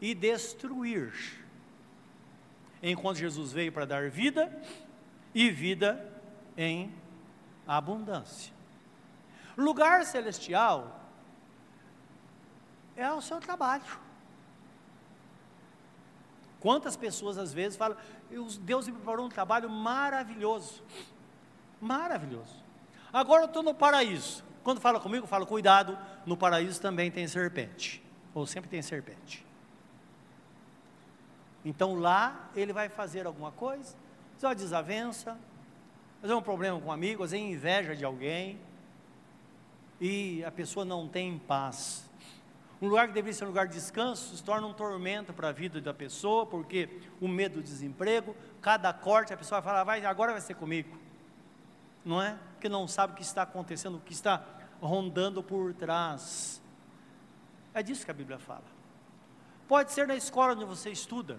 e 0.00 0.16
destruir. 0.16 1.12
Enquanto 2.82 3.18
Jesus 3.18 3.52
veio 3.52 3.70
para 3.70 3.84
dar 3.84 4.10
vida, 4.10 4.52
e 5.32 5.48
vida 5.48 6.12
em 6.56 6.92
abundância. 7.68 8.52
Lugar 9.56 10.04
celestial 10.04 11.08
é 12.96 13.08
o 13.12 13.20
seu 13.20 13.38
trabalho. 13.38 14.00
Quantas 16.58 16.96
pessoas 16.96 17.38
às 17.38 17.52
vezes 17.52 17.78
falam, 17.78 17.96
Deus 18.60 18.86
me 18.86 18.94
preparou 18.94 19.26
um 19.26 19.28
trabalho 19.28 19.68
maravilhoso. 19.68 20.82
Maravilhoso. 21.80 22.62
Agora 23.12 23.42
eu 23.42 23.46
estou 23.46 23.62
no 23.62 23.74
paraíso. 23.74 24.44
Quando 24.62 24.80
fala 24.80 25.00
comigo, 25.00 25.26
fala, 25.26 25.46
cuidado, 25.46 25.98
no 26.24 26.36
paraíso 26.36 26.80
também 26.80 27.10
tem 27.10 27.26
serpente. 27.26 28.02
Ou 28.34 28.46
sempre 28.46 28.68
tem 28.70 28.82
serpente. 28.82 29.44
Então 31.64 31.94
lá 31.94 32.50
ele 32.54 32.72
vai 32.72 32.88
fazer 32.88 33.26
alguma 33.26 33.52
coisa, 33.52 33.94
é 34.40 34.46
uma 34.46 34.54
desavença, 34.54 35.36
é 36.22 36.34
um 36.34 36.42
problema 36.42 36.80
com 36.80 36.88
um 36.88 36.92
amigo, 36.92 37.24
é 37.24 37.36
inveja 37.36 37.94
de 37.94 38.04
alguém, 38.04 38.58
e 40.00 40.42
a 40.44 40.50
pessoa 40.50 40.84
não 40.84 41.06
tem 41.06 41.38
paz. 41.38 42.09
Um 42.80 42.88
lugar 42.88 43.08
que 43.08 43.12
deveria 43.12 43.36
ser 43.36 43.44
um 43.44 43.48
lugar 43.48 43.68
de 43.68 43.74
descanso 43.74 44.34
se 44.36 44.42
torna 44.42 44.66
um 44.66 44.72
tormento 44.72 45.32
para 45.34 45.48
a 45.48 45.52
vida 45.52 45.80
da 45.80 45.92
pessoa, 45.92 46.46
porque 46.46 46.88
o 47.20 47.28
medo 47.28 47.56
do 47.56 47.62
desemprego 47.62 48.34
cada 48.62 48.92
corte 48.92 49.34
a 49.34 49.36
pessoa 49.36 49.60
vai 49.60 49.70
falar, 49.70 49.84
vai, 49.84 50.04
agora 50.06 50.32
vai 50.32 50.40
ser 50.40 50.54
comigo. 50.54 50.98
Não 52.02 52.22
é? 52.22 52.38
Que 52.58 52.68
não 52.68 52.88
sabe 52.88 53.12
o 53.12 53.16
que 53.16 53.22
está 53.22 53.42
acontecendo, 53.42 53.96
o 53.96 54.00
que 54.00 54.14
está 54.14 54.42
rondando 54.80 55.42
por 55.42 55.74
trás. 55.74 56.62
É 57.74 57.82
disso 57.82 58.04
que 58.04 58.10
a 58.10 58.14
Bíblia 58.14 58.38
fala. 58.38 58.64
Pode 59.68 59.92
ser 59.92 60.08
na 60.08 60.16
escola 60.16 60.54
onde 60.54 60.64
você 60.64 60.90
estuda, 60.90 61.38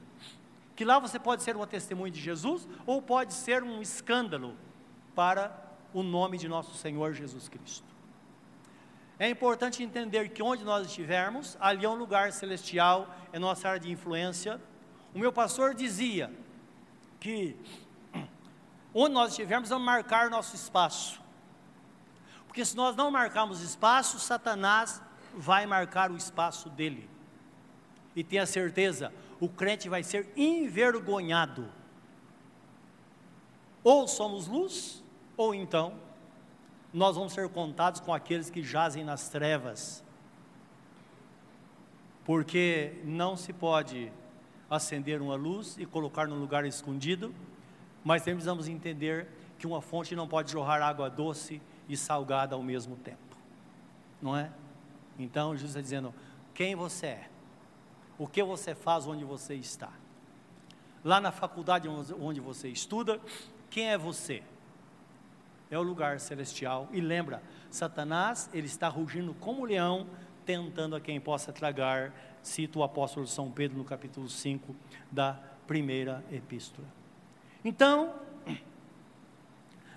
que 0.76 0.86
lá 0.86 1.00
você 1.00 1.20
pode 1.20 1.44
ser 1.44 1.56
uma 1.56 1.68
testemunha 1.68 2.12
de 2.12 2.22
Jesus, 2.22 2.68
ou 2.86 3.02
pode 3.02 3.34
ser 3.34 3.64
um 3.64 3.82
escândalo 3.82 4.56
para 5.16 5.52
o 5.94 6.04
nome 6.04 6.38
de 6.38 6.48
nosso 6.48 6.74
Senhor 6.76 7.14
Jesus 7.14 7.50
Cristo. 7.50 7.91
É 9.22 9.30
importante 9.30 9.84
entender 9.84 10.30
que 10.30 10.42
onde 10.42 10.64
nós 10.64 10.88
estivermos, 10.88 11.56
ali 11.62 11.86
é 11.86 11.88
um 11.88 11.94
lugar 11.94 12.34
celestial, 12.34 13.08
é 13.32 13.38
nossa 13.38 13.70
área 13.70 13.80
de 13.80 13.92
influência. 13.92 14.60
O 15.14 15.20
meu 15.20 15.32
pastor 15.32 15.76
dizia 15.76 16.34
que 17.20 17.56
onde 18.92 19.14
nós 19.14 19.30
estivermos, 19.30 19.70
vamos 19.70 19.86
marcar 19.86 20.28
nosso 20.32 20.56
espaço. 20.56 21.22
Porque 22.48 22.66
se 22.66 22.76
nós 22.76 22.96
não 22.96 23.12
marcarmos 23.12 23.62
espaço, 23.62 24.20
Satanás 24.20 25.00
vai 25.36 25.68
marcar 25.68 26.10
o 26.10 26.18
espaço 26.18 26.68
dele. 26.68 27.08
E 28.16 28.24
tenha 28.24 28.48
certeza, 28.48 29.14
o 29.40 29.48
crente 29.48 29.88
vai 29.88 30.02
ser 30.02 30.34
envergonhado. 30.36 31.72
Ou 33.84 34.08
somos 34.08 34.48
luz, 34.48 35.04
ou 35.38 35.54
então 35.54 36.10
nós 36.94 37.16
vamos 37.16 37.34
ser 37.34 37.48
contados 37.50 38.00
com 38.00 38.14
aqueles 38.14 38.50
que 38.50 38.62
jazem 38.62 39.04
nas 39.04 39.30
trevas. 39.30 40.04
Porque 42.26 43.02
não 43.04 43.36
se 43.36 43.54
pode 43.54 44.12
acender 44.70 45.22
uma 45.22 45.36
luz 45.36 45.78
e 45.78 45.86
colocar 45.86 46.28
num 46.28 46.40
lugar 46.40 46.66
escondido, 46.66 47.34
mas 48.04 48.24
precisamos 48.24 48.68
entender 48.68 49.28
que 49.58 49.68
uma 49.68 49.82
fonte 49.82 50.16
não 50.16 50.28
pode 50.28 50.52
jorrar 50.52 50.82
água 50.82 51.10
doce 51.10 51.62
e 51.88 51.96
salgada 51.96 52.56
ao 52.56 52.64
mesmo 52.64 52.96
tempo. 52.96 53.38
Não 54.22 54.36
é? 54.36 54.52
Então 55.18 55.54
Jesus 55.54 55.72
está 55.72 55.82
dizendo: 55.82 56.14
quem 56.54 56.76
você 56.76 57.08
é? 57.08 57.30
O 58.18 58.28
que 58.28 58.44
você 58.44 58.76
faz 58.76 59.08
onde 59.08 59.24
você 59.24 59.56
está? 59.56 59.92
Lá 61.04 61.20
na 61.20 61.32
faculdade 61.32 61.88
onde 61.88 62.40
você 62.40 62.70
estuda, 62.70 63.20
quem 63.70 63.90
é 63.90 63.98
você? 63.98 64.44
É 65.72 65.80
o 65.80 65.82
lugar 65.82 66.20
celestial. 66.20 66.88
E 66.92 67.00
lembra, 67.00 67.42
Satanás, 67.70 68.50
ele 68.54 68.68
está 68.68 68.90
rugindo 68.90 69.34
como 69.36 69.66
leão, 69.66 70.06
tentando 70.46 70.96
a 70.96 71.02
quem 71.02 71.20
possa 71.20 71.54
tragar, 71.54 72.14
cita 72.44 72.78
o 72.78 72.84
apóstolo 72.84 73.26
São 73.26 73.50
Pedro 73.50 73.78
no 73.78 73.86
capítulo 73.86 74.30
5 74.30 74.76
da 75.10 75.40
primeira 75.66 76.24
epístola. 76.30 76.88
Então, 77.64 78.14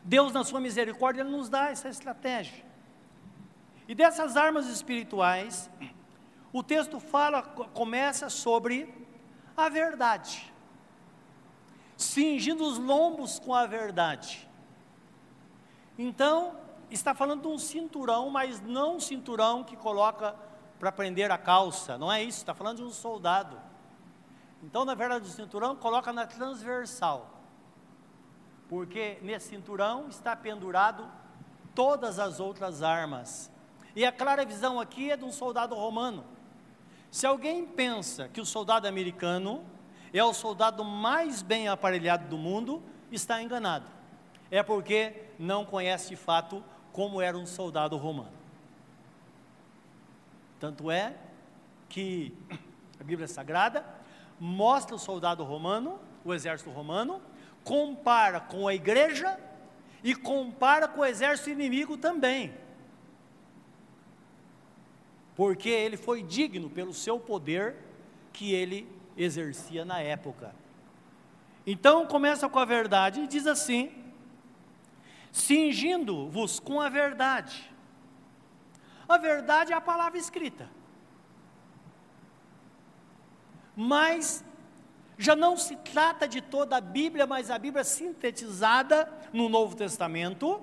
Deus, 0.05 0.33
na 0.33 0.45
sua 0.45 0.61
misericórdia, 0.61 1.23
Ele 1.23 1.31
nos 1.31 1.49
dá 1.49 1.71
essa 1.71 1.89
estratégia. 1.89 2.65
E 3.89 3.95
dessas 3.95 4.37
armas 4.37 4.67
espirituais, 4.69 5.69
o 6.53 6.63
texto 6.63 7.01
fala, 7.01 7.43
começa 7.43 8.31
sobre 8.31 8.95
a 9.57 9.69
verdade, 9.69 10.53
cingindo 11.97 12.65
os 12.65 12.79
lombos 12.79 13.39
com 13.39 13.53
a 13.53 13.67
verdade. 13.67 14.44
Então, 15.99 16.57
está 16.91 17.15
falando 17.15 17.43
de 17.43 17.49
um 17.49 17.59
cinturão, 17.59 18.31
mas 18.31 18.61
não 18.61 18.97
um 18.97 19.01
cinturão 19.01 19.63
que 19.63 19.77
coloca 19.77 20.35
para 20.79 20.91
prender 20.91 21.31
a 21.31 21.39
calça, 21.39 21.97
não 21.97 22.13
é 22.13 22.23
isso, 22.23 22.39
está 22.39 22.53
falando 22.53 22.79
de 22.79 22.85
um 22.85 22.91
soldado. 22.91 23.57
Então, 24.63 24.85
na 24.85 24.95
verdade, 24.95 25.27
o 25.27 25.31
cinturão 25.31 25.77
coloca 25.77 26.13
na 26.13 26.27
transversal, 26.27 27.31
porque 28.69 29.19
nesse 29.23 29.49
cinturão 29.49 30.09
está 30.09 30.35
pendurado 30.35 31.09
todas 31.75 32.19
as 32.19 32.41
outras 32.41 32.83
armas. 32.83 33.51
E 33.95 34.05
a 34.05 34.11
clara 34.11 34.45
visão 34.45 34.81
aqui 34.81 35.13
é 35.13 35.17
de 35.17 35.25
um 35.25 35.33
soldado 35.33 35.75
romano. 35.75 36.25
Se 37.11 37.27
alguém 37.27 37.65
pensa 37.65 38.29
que 38.29 38.41
o 38.41 38.47
soldado 38.47 38.89
americano 38.89 39.65
é 40.13 40.25
o 40.25 40.35
soldado 40.35 40.85
mais 40.85 41.43
bem 41.43 41.69
aparelhado 41.69 42.27
do 42.29 42.37
mundo, 42.37 42.83
está 43.13 43.41
enganado 43.41 43.95
é 44.57 44.63
porque 44.63 45.13
não 45.37 45.65
conhece 45.65 46.11
de 46.11 46.15
fato 46.15 46.63
como 46.93 47.21
era 47.21 47.37
um 47.37 47.45
soldado 47.45 47.97
romano. 47.97 48.31
Tanto 50.61 50.93
é 50.93 51.17
que 51.89 52.33
a 53.01 53.03
Bíblia 53.03 53.27
Sagrada 53.27 53.85
mostra 54.39 54.95
o 54.95 54.99
soldado 54.99 55.43
romano, 55.43 55.99
o 56.25 56.33
exército 56.33 56.71
romano, 56.71 57.21
compara 57.65 58.39
com 58.39 58.69
a 58.69 58.75
igreja 58.75 59.37
e 60.05 60.15
compara 60.15 60.87
com 60.87 61.01
o 61.01 61.05
exército 61.05 61.51
inimigo 61.51 61.97
também. 61.97 62.55
Porque 65.35 65.69
ele 65.69 65.97
foi 65.97 66.23
digno 66.23 66.71
pelo 66.71 66.95
seu 66.95 67.19
poder 67.19 67.75
que 68.33 68.55
ele 68.55 68.89
exercia 69.17 69.85
na 69.85 69.99
época. 69.99 70.55
Então 71.67 72.07
começa 72.07 72.49
com 72.49 72.61
a 72.61 72.65
verdade 72.65 73.23
e 73.23 73.27
diz 73.27 73.49
assim: 73.49 74.05
cingindo-vos 75.35 76.61
com 76.61 76.81
a 76.81 76.89
verdade. 76.89 77.69
A 79.09 79.19
verdade 79.19 79.73
é 79.73 79.77
a 79.77 79.81
palavra 79.81 80.17
escrita. 80.17 80.71
Mas 83.75 84.45
já 85.19 85.35
não 85.35 85.57
se 85.57 85.75
trata 85.75 86.29
de 86.29 86.41
toda 86.41 86.77
a 86.77 86.81
Bíblia, 86.81 87.27
mas 87.27 87.51
a 87.51 87.59
Bíblia 87.59 87.83
sintetizada 87.83 89.13
no 89.33 89.49
Novo 89.49 89.75
Testamento, 89.75 90.63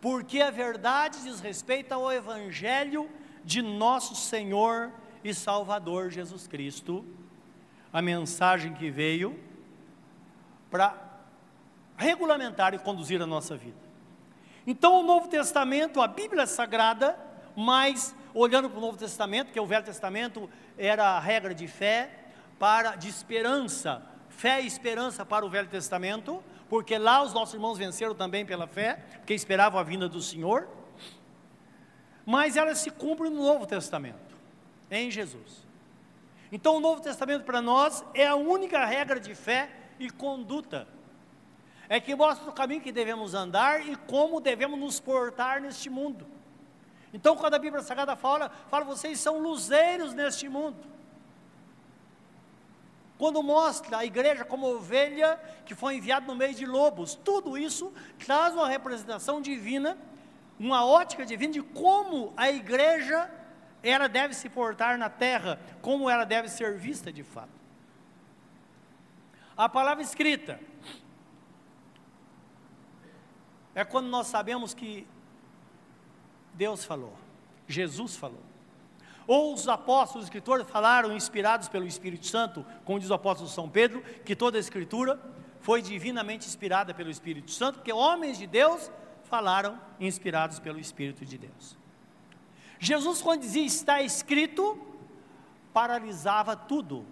porque 0.00 0.40
a 0.40 0.50
verdade 0.50 1.20
diz 1.24 1.40
respeito 1.40 1.92
ao 1.92 2.12
Evangelho 2.12 3.10
de 3.44 3.60
nosso 3.60 4.14
Senhor 4.14 4.92
e 5.24 5.34
Salvador 5.34 6.08
Jesus 6.08 6.46
Cristo, 6.46 7.04
a 7.92 8.00
mensagem 8.00 8.74
que 8.74 8.92
veio 8.92 9.36
para 10.70 10.96
regulamentar 11.96 12.74
e 12.74 12.78
conduzir 12.78 13.20
a 13.20 13.26
nossa 13.26 13.56
vida. 13.56 13.87
Então, 14.70 15.00
o 15.00 15.02
Novo 15.02 15.28
Testamento, 15.28 15.98
a 15.98 16.06
Bíblia 16.06 16.46
Sagrada, 16.46 17.18
mas 17.56 18.14
olhando 18.34 18.68
para 18.68 18.76
o 18.76 18.82
Novo 18.82 18.98
Testamento, 18.98 19.50
que 19.50 19.58
o 19.58 19.64
Velho 19.64 19.82
Testamento 19.82 20.46
era 20.76 21.16
a 21.16 21.18
regra 21.18 21.54
de 21.54 21.66
fé, 21.66 22.10
para 22.58 22.94
de 22.94 23.08
esperança, 23.08 24.02
fé 24.28 24.60
e 24.60 24.66
esperança 24.66 25.24
para 25.24 25.46
o 25.46 25.48
Velho 25.48 25.68
Testamento, 25.68 26.44
porque 26.68 26.98
lá 26.98 27.22
os 27.22 27.32
nossos 27.32 27.54
irmãos 27.54 27.78
venceram 27.78 28.14
também 28.14 28.44
pela 28.44 28.66
fé, 28.66 29.02
porque 29.16 29.32
esperavam 29.32 29.80
a 29.80 29.82
vinda 29.82 30.06
do 30.06 30.20
Senhor. 30.20 30.68
Mas 32.26 32.54
ela 32.54 32.74
se 32.74 32.90
cumpre 32.90 33.30
no 33.30 33.42
Novo 33.42 33.66
Testamento, 33.66 34.36
em 34.90 35.10
Jesus. 35.10 35.66
Então, 36.52 36.76
o 36.76 36.80
Novo 36.80 37.00
Testamento 37.00 37.42
para 37.42 37.62
nós 37.62 38.04
é 38.12 38.26
a 38.26 38.36
única 38.36 38.84
regra 38.84 39.18
de 39.18 39.34
fé 39.34 39.70
e 39.98 40.10
conduta 40.10 40.86
é 41.88 41.98
que 41.98 42.14
mostra 42.14 42.50
o 42.50 42.52
caminho 42.52 42.80
que 42.80 42.92
devemos 42.92 43.34
andar 43.34 43.86
e 43.86 43.96
como 43.96 44.40
devemos 44.40 44.78
nos 44.78 45.00
portar 45.00 45.60
neste 45.60 45.88
mundo. 45.88 46.26
Então, 47.12 47.34
quando 47.36 47.54
a 47.54 47.58
Bíblia 47.58 47.82
Sagrada 47.82 48.14
fala, 48.14 48.50
fala, 48.68 48.84
vocês 48.84 49.18
são 49.18 49.38
luzeiros 49.38 50.12
neste 50.12 50.48
mundo. 50.48 50.86
Quando 53.16 53.42
mostra 53.42 53.98
a 53.98 54.04
igreja 54.04 54.44
como 54.44 54.66
ovelha 54.66 55.40
que 55.64 55.74
foi 55.74 55.96
enviada 55.96 56.26
no 56.26 56.36
meio 56.36 56.54
de 56.54 56.66
lobos, 56.66 57.14
tudo 57.16 57.58
isso 57.58 57.92
traz 58.18 58.54
uma 58.54 58.68
representação 58.68 59.40
divina, 59.40 59.98
uma 60.58 60.84
ótica 60.84 61.24
divina 61.24 61.54
de 61.54 61.62
como 61.62 62.32
a 62.36 62.50
igreja 62.50 63.30
ela 63.82 64.08
deve 64.08 64.34
se 64.34 64.48
portar 64.48 64.98
na 64.98 65.08
terra, 65.08 65.58
como 65.80 66.08
ela 66.08 66.24
deve 66.24 66.48
ser 66.48 66.76
vista 66.76 67.12
de 67.12 67.24
fato. 67.24 67.58
A 69.56 69.68
palavra 69.68 70.02
escrita, 70.02 70.60
é 73.78 73.84
quando 73.84 74.08
nós 74.08 74.26
sabemos 74.26 74.74
que 74.74 75.06
Deus 76.52 76.84
falou, 76.84 77.14
Jesus 77.68 78.16
falou. 78.16 78.42
Ou 79.24 79.54
os 79.54 79.68
apóstolos, 79.68 80.24
os 80.24 80.26
escritores 80.26 80.68
falaram 80.68 81.14
inspirados 81.14 81.68
pelo 81.68 81.86
Espírito 81.86 82.26
Santo, 82.26 82.66
como 82.84 82.98
diz 82.98 83.08
o 83.08 83.14
apóstolo 83.14 83.48
São 83.48 83.70
Pedro, 83.70 84.02
que 84.24 84.34
toda 84.34 84.58
a 84.58 84.60
escritura 84.60 85.20
foi 85.60 85.80
divinamente 85.80 86.48
inspirada 86.48 86.92
pelo 86.92 87.08
Espírito 87.08 87.52
Santo, 87.52 87.76
porque 87.76 87.92
homens 87.92 88.36
de 88.36 88.48
Deus 88.48 88.90
falaram 89.22 89.80
inspirados 90.00 90.58
pelo 90.58 90.80
Espírito 90.80 91.24
de 91.24 91.38
Deus. 91.38 91.78
Jesus, 92.80 93.22
quando 93.22 93.42
dizia 93.42 93.64
está 93.64 94.02
escrito, 94.02 94.76
paralisava 95.72 96.56
tudo, 96.56 97.06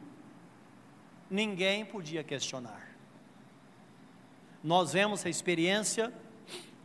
ninguém 1.30 1.84
podia 1.84 2.24
questionar. 2.24 2.88
Nós 4.64 4.94
vemos 4.94 5.24
a 5.24 5.28
experiência 5.28 6.12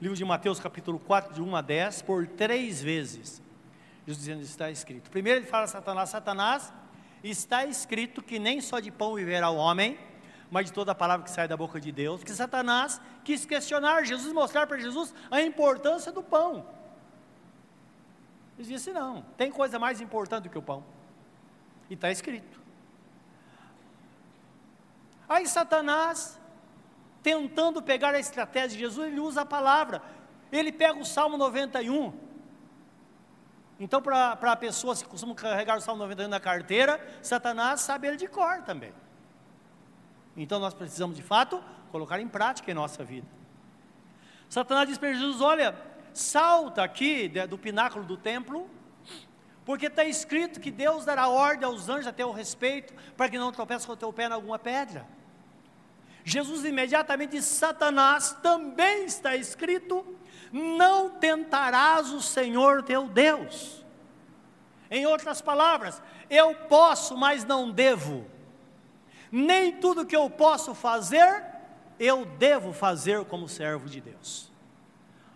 livro 0.02 0.18
de 0.18 0.26
Mateus, 0.26 0.60
capítulo 0.60 1.00
4, 1.00 1.36
de 1.36 1.42
1 1.42 1.56
a 1.56 1.62
10, 1.62 2.02
por 2.02 2.28
três 2.28 2.82
vezes. 2.82 3.42
Jesus 4.08 4.26
dizendo: 4.26 4.42
está 4.42 4.72
escrito. 4.72 5.12
Primeiro 5.12 5.42
ele 5.42 5.48
fala 5.48 5.66
a 5.66 5.68
Satanás: 5.68 6.10
Satanás, 6.10 6.74
está 7.24 7.66
escrito 7.66 8.22
que 8.24 8.40
nem 8.40 8.60
só 8.60 8.80
de 8.80 8.90
pão 8.90 9.14
viverá 9.14 9.52
o 9.52 9.56
homem, 9.56 10.00
mas 10.50 10.66
de 10.66 10.74
toda 10.74 10.92
a 10.92 10.96
palavra 10.96 11.24
que 11.24 11.32
sai 11.32 11.48
da 11.48 11.56
boca 11.56 11.80
de 11.80 11.92
Deus, 11.92 12.24
que 12.24 12.34
Satanás 12.34 13.00
quis 13.24 13.46
questionar 13.46 14.04
Jesus, 14.04 14.34
mostrar 14.34 14.66
para 14.66 14.80
Jesus 14.80 15.14
a 15.30 15.40
importância 15.42 16.12
do 16.12 16.24
pão. 16.24 16.66
Ele 18.58 18.68
disse: 18.68 18.92
não, 18.92 19.22
tem 19.38 19.52
coisa 19.52 19.78
mais 19.78 20.02
importante 20.02 20.46
do 20.46 20.50
que 20.50 20.58
o 20.58 20.64
pão. 20.64 20.84
E 21.90 21.94
está 21.94 22.10
escrito. 22.10 22.60
Aí 25.30 25.48
Satanás, 25.48 26.41
tentando 27.24 27.82
pegar 27.82 28.14
a 28.14 28.20
estratégia 28.20 28.70
de 28.70 28.80
Jesus, 28.80 29.08
ele 29.08 29.20
usa 29.20 29.42
a 29.42 29.46
palavra. 29.46 30.02
Ele 30.52 30.72
pega 30.72 31.00
o 31.00 31.06
Salmo 31.06 31.38
91. 31.38 32.14
Então, 33.80 34.02
para 34.02 34.34
a 34.34 34.56
pessoa 34.56 34.96
que 34.96 35.06
costuma 35.06 35.34
carregar 35.34 35.78
o 35.78 35.82
Salmo 35.82 36.02
91 36.04 36.28
na 36.28 36.40
carteira, 36.40 37.00
Satanás 37.22 37.82
sabe 37.82 38.08
ele 38.08 38.18
de 38.18 38.28
cor 38.28 38.62
também. 38.64 38.94
Então 40.36 40.60
nós 40.60 40.74
precisamos 40.74 41.16
de 41.16 41.22
fato 41.22 41.62
colocar 41.92 42.20
em 42.20 42.28
prática 42.28 42.72
em 42.72 42.74
nossa 42.74 43.04
vida. 43.04 43.28
Satanás 44.50 44.88
diz 44.88 44.98
para 44.98 45.14
Jesus: 45.14 45.42
Olha, 45.42 45.76
salta 46.14 46.84
aqui 46.84 47.28
do 47.50 47.58
pináculo 47.58 48.06
do 48.06 48.18
templo, 48.18 48.70
porque 49.66 49.88
está 49.88 50.04
escrito 50.06 50.60
que 50.60 50.72
Deus 50.72 51.06
dará 51.06 51.28
ordem 51.28 51.66
aos 51.66 51.90
anjos 51.90 52.08
a 52.08 52.14
teu 52.14 52.32
respeito, 52.32 52.94
para 53.16 53.30
que 53.30 53.38
não 53.38 53.52
tropece 53.52 53.86
com 53.86 53.94
o 53.94 53.98
teu 53.98 54.12
pé 54.12 54.28
em 54.28 54.34
alguma 54.34 54.60
pedra. 54.60 55.06
Jesus 56.24 56.66
imediatamente 56.66 57.32
disse: 57.32 57.56
Satanás, 57.56 58.38
também 58.42 59.06
está 59.06 59.36
escrito: 59.36 60.06
não 60.52 61.10
tentarás 61.10 62.12
o 62.12 62.22
Senhor 62.22 62.84
teu 62.84 63.08
Deus. 63.08 63.86
Em 64.90 65.06
outras 65.06 65.42
palavras, 65.42 66.02
eu 66.30 66.54
posso, 66.54 67.18
mas 67.18 67.46
não 67.46 67.72
devo 67.72 68.30
nem 69.32 69.72
tudo 69.72 70.06
que 70.06 70.16
eu 70.16 70.30
posso 70.30 70.76
fazer, 70.76 71.46
eu 71.98 72.26
devo 72.26 72.74
fazer 72.74 73.24
como 73.26 73.48
servo 73.48 73.88
de 73.88 74.02
Deus. 74.02 74.52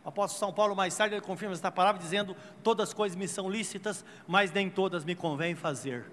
O 0.04 0.10
apóstolo 0.10 0.40
São 0.40 0.54
Paulo, 0.54 0.76
mais 0.76 0.96
tarde, 0.96 1.16
ele 1.16 1.22
confirma 1.22 1.54
esta 1.54 1.72
palavra, 1.72 2.02
dizendo: 2.02 2.36
Todas 2.62 2.90
as 2.90 2.94
coisas 2.94 3.16
me 3.16 3.28
são 3.28 3.50
lícitas, 3.50 4.04
mas 4.28 4.52
nem 4.52 4.70
todas 4.70 5.06
me 5.06 5.16
convém 5.16 5.56
fazer. 5.56 6.06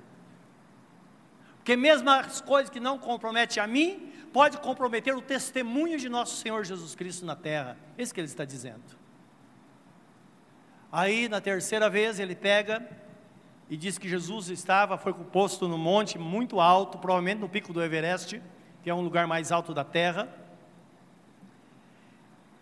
Porque 1.63 1.77
mesmo 1.77 2.11
as 2.11 2.41
coisas 2.41 2.69
que 2.69 2.81
não 2.81 2.99
comprometem 2.99 3.63
a 3.63 3.69
mim, 3.69 4.13
pode 4.33 4.59
comprometer 4.59 5.15
o 5.15 5.23
testemunho 5.23 5.97
de 5.97 6.09
nosso 6.09 6.35
Senhor 6.37 6.65
Jesus 6.65 6.97
Cristo 6.97 7.25
na 7.25 7.37
terra. 7.37 7.79
É 7.97 8.03
isso 8.03 8.13
que 8.13 8.19
ele 8.19 8.27
está 8.27 8.45
dizendo. 8.45 8.83
Aí, 10.91 11.29
na 11.29 11.41
terceira 11.41 11.89
vez, 11.89 12.19
ele 12.19 12.35
pega 12.35 12.85
e 13.71 13.77
diz 13.77 13.97
que 13.97 14.09
Jesus 14.09 14.49
estava, 14.49 14.99
foi 14.99 15.15
posto 15.15 15.69
no 15.69 15.79
monte 15.79 16.19
muito 16.19 16.61
alto, 16.61 16.99
provavelmente 16.99 17.39
no 17.39 17.49
pico 17.49 17.73
do 17.73 17.81
Everest, 17.81 18.43
que 18.83 18.91
é 18.91 18.95
um 18.95 19.01
lugar 19.01 19.29
mais 19.29 19.53
alto 19.53 19.73
da 19.73 19.85
terra. 19.85 20.29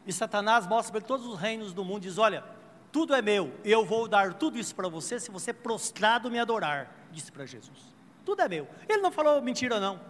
E 0.07 0.13
Satanás 0.13 0.67
mostra 0.67 0.93
para 0.93 0.99
ele 0.99 1.07
todos 1.07 1.27
os 1.27 1.39
reinos 1.39 1.73
do 1.73 1.83
mundo, 1.83 2.03
diz: 2.03 2.19
Olha, 2.19 2.45
tudo 2.93 3.15
é 3.15 3.23
meu, 3.23 3.51
eu 3.65 3.83
vou 3.83 4.07
dar 4.07 4.35
tudo 4.35 4.59
isso 4.59 4.75
para 4.75 4.91
você 4.91 5.19
se 5.19 5.31
você 5.31 5.55
prostrado 5.55 6.31
me 6.31 6.39
adorar, 6.39 6.95
disse 7.11 7.33
para 7.33 7.47
Jesus. 7.47 7.90
Tudo 8.25 8.43
é 8.43 8.49
meu. 8.49 8.69
Ele 8.89 9.03
não 9.03 9.11
falou 9.11 9.41
mentira, 9.41 9.81
não. 9.81 10.01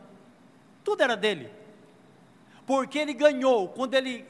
Tudo 0.84 1.02
era 1.02 1.16
dele. 1.16 1.50
Porque 2.66 2.98
ele 2.98 3.14
ganhou, 3.14 3.68
quando 3.68 3.94
ele, 3.94 4.26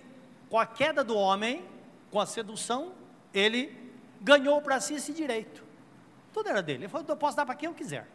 com 0.49 0.59
a 0.59 0.67
queda 0.67 1.05
do 1.05 1.17
homem, 1.17 1.65
com 2.11 2.21
a 2.21 2.27
sedução, 2.27 2.93
ele 3.33 3.93
ganhou 4.21 4.61
para 4.61 4.81
si 4.81 4.95
esse 4.95 5.13
direito. 5.13 5.65
Tudo 6.33 6.49
era 6.49 6.63
dele. 6.63 6.85
Ele 6.85 6.89
falou: 6.89 7.07
eu 7.09 7.17
posso 7.17 7.37
dar 7.37 7.47
para 7.47 7.55
quem 7.55 7.69
eu 7.69 7.75
quiser. 7.75 8.07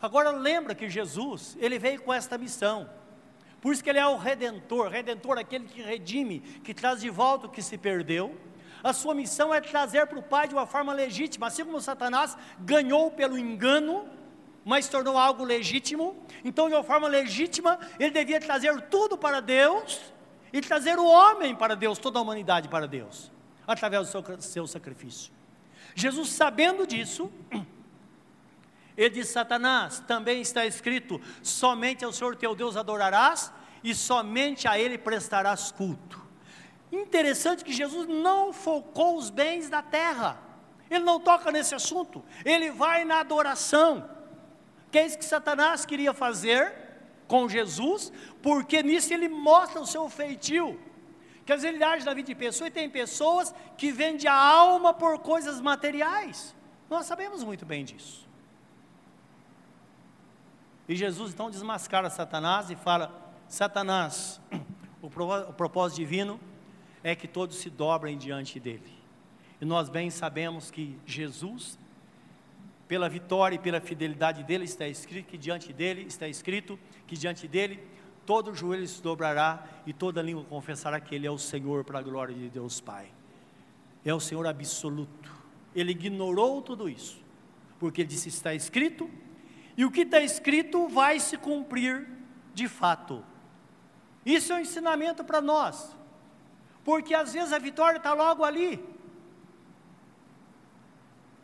Agora 0.00 0.30
lembra 0.30 0.74
que 0.74 0.88
Jesus, 0.88 1.56
ele 1.60 1.78
veio 1.78 2.00
com 2.02 2.12
esta 2.12 2.38
missão. 2.38 2.88
Por 3.60 3.72
isso 3.72 3.82
que 3.82 3.90
ele 3.90 3.98
é 3.98 4.06
o 4.06 4.16
redentor, 4.16 4.88
redentor 4.88 5.36
aquele 5.36 5.66
que 5.66 5.82
redime, 5.82 6.40
que 6.40 6.72
traz 6.72 7.00
de 7.00 7.10
volta 7.10 7.46
o 7.46 7.50
que 7.50 7.60
se 7.60 7.76
perdeu. 7.76 8.36
A 8.82 8.92
sua 8.92 9.12
missão 9.12 9.52
é 9.52 9.60
trazer 9.60 10.06
para 10.06 10.18
o 10.18 10.22
Pai 10.22 10.46
de 10.46 10.54
uma 10.54 10.66
forma 10.66 10.92
legítima, 10.92 11.48
assim 11.48 11.64
como 11.64 11.80
Satanás 11.80 12.38
ganhou 12.60 13.10
pelo 13.10 13.36
engano, 13.36 14.08
mas 14.64 14.88
tornou 14.88 15.16
algo 15.16 15.44
legítimo. 15.44 16.16
Então, 16.44 16.68
de 16.68 16.74
uma 16.74 16.82
forma 16.82 17.08
legítima, 17.08 17.78
ele 17.98 18.10
devia 18.10 18.40
trazer 18.40 18.80
tudo 18.82 19.16
para 19.16 19.40
Deus 19.40 20.00
e 20.52 20.60
trazer 20.60 20.98
o 20.98 21.06
homem 21.06 21.54
para 21.54 21.74
Deus, 21.74 21.98
toda 21.98 22.18
a 22.18 22.22
humanidade 22.22 22.68
para 22.68 22.86
Deus, 22.86 23.30
através 23.66 24.06
do 24.06 24.10
seu, 24.10 24.40
seu 24.40 24.66
sacrifício. 24.66 25.32
Jesus, 25.94 26.30
sabendo 26.30 26.86
disso, 26.86 27.30
ele 28.96 29.10
disse: 29.10 29.32
Satanás, 29.32 30.00
também 30.06 30.40
está 30.40 30.66
escrito: 30.66 31.20
somente 31.42 32.04
ao 32.04 32.12
Senhor 32.12 32.36
teu 32.36 32.54
Deus 32.54 32.76
adorarás 32.76 33.52
e 33.82 33.94
somente 33.94 34.66
a 34.66 34.78
Ele 34.78 34.98
prestarás 34.98 35.70
culto. 35.70 36.26
Interessante 36.90 37.64
que 37.64 37.72
Jesus 37.72 38.06
não 38.08 38.52
focou 38.52 39.16
os 39.16 39.28
bens 39.28 39.68
da 39.68 39.82
terra, 39.82 40.38
ele 40.90 41.04
não 41.04 41.20
toca 41.20 41.52
nesse 41.52 41.74
assunto, 41.74 42.24
ele 42.44 42.70
vai 42.70 43.04
na 43.04 43.20
adoração, 43.20 44.08
que 44.90 44.98
é 44.98 45.06
isso 45.06 45.18
que 45.18 45.24
Satanás 45.24 45.84
queria 45.84 46.12
fazer 46.12 46.72
com 47.26 47.48
Jesus, 47.48 48.12
porque 48.42 48.82
nisso 48.82 49.12
ele 49.12 49.28
mostra 49.28 49.80
o 49.80 49.86
seu 49.86 50.08
feitio. 50.08 50.80
Que 51.44 51.52
às 51.52 51.62
vezes 51.62 51.76
ele 51.76 51.84
age 51.84 52.04
na 52.04 52.14
vida 52.14 52.26
de 52.26 52.34
pessoas 52.34 52.68
e 52.68 52.72
tem 52.72 52.90
pessoas 52.90 53.54
que 53.76 53.90
vendem 53.90 54.28
a 54.28 54.34
alma 54.34 54.92
por 54.92 55.18
coisas 55.18 55.60
materiais. 55.60 56.54
Nós 56.90 57.06
sabemos 57.06 57.44
muito 57.44 57.64
bem 57.64 57.84
disso. 57.84 58.26
E 60.88 60.96
Jesus 60.96 61.32
então 61.32 61.50
desmascara 61.50 62.08
Satanás 62.08 62.70
e 62.70 62.76
fala: 62.76 63.32
Satanás, 63.46 64.40
o 65.02 65.10
propósito 65.52 65.98
divino 65.98 66.40
é 67.02 67.14
que 67.14 67.28
todos 67.28 67.56
se 67.58 67.68
dobrem 67.68 68.16
diante 68.16 68.58
dele. 68.58 68.98
E 69.60 69.64
nós 69.64 69.88
bem 69.88 70.10
sabemos 70.10 70.70
que 70.70 70.98
Jesus, 71.04 71.78
pela 72.88 73.08
vitória 73.08 73.56
e 73.56 73.58
pela 73.58 73.80
fidelidade 73.80 74.42
dele, 74.42 74.64
está 74.64 74.88
escrito 74.88 75.28
que 75.28 75.36
diante 75.36 75.72
dele 75.72 76.06
está 76.08 76.26
escrito 76.26 76.78
que 77.06 77.16
diante 77.16 77.46
dele 77.46 77.86
todo 78.24 78.54
joelho 78.54 78.88
se 78.88 79.02
dobrará 79.02 79.64
e 79.86 79.92
toda 79.92 80.22
língua 80.22 80.44
confessará 80.44 80.98
que 80.98 81.14
Ele 81.14 81.26
é 81.26 81.30
o 81.30 81.38
Senhor 81.38 81.84
para 81.84 81.98
a 81.98 82.02
glória 82.02 82.34
de 82.34 82.48
Deus 82.48 82.80
Pai. 82.80 83.08
É 84.04 84.12
o 84.12 84.20
Senhor 84.20 84.46
absoluto. 84.46 85.30
Ele 85.74 85.92
ignorou 85.92 86.62
tudo 86.62 86.88
isso, 86.88 87.22
porque 87.78 88.00
ele 88.00 88.08
disse: 88.08 88.28
está 88.28 88.54
escrito, 88.54 89.08
e 89.76 89.84
o 89.84 89.90
que 89.90 90.00
está 90.00 90.20
escrito 90.20 90.88
vai 90.88 91.20
se 91.20 91.36
cumprir 91.36 92.08
de 92.54 92.66
fato. 92.68 93.24
Isso 94.24 94.52
é 94.52 94.56
um 94.56 94.60
ensinamento 94.60 95.22
para 95.24 95.40
nós, 95.40 95.94
porque 96.84 97.14
às 97.14 97.32
vezes 97.32 97.52
a 97.52 97.58
vitória 97.58 97.98
está 97.98 98.12
logo 98.14 98.44
ali, 98.44 98.82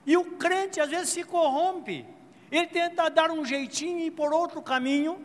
e 0.07 0.17
o 0.17 0.37
crente 0.37 0.81
às 0.81 0.91
vezes 0.91 1.11
se 1.11 1.25
corrompe, 1.25 2.07
ele 2.51 2.67
tenta 2.67 3.09
dar 3.09 3.31
um 3.31 3.45
jeitinho 3.45 3.99
e 3.99 4.07
ir 4.07 4.11
por 4.11 4.33
outro 4.33 4.63
caminho, 4.63 5.25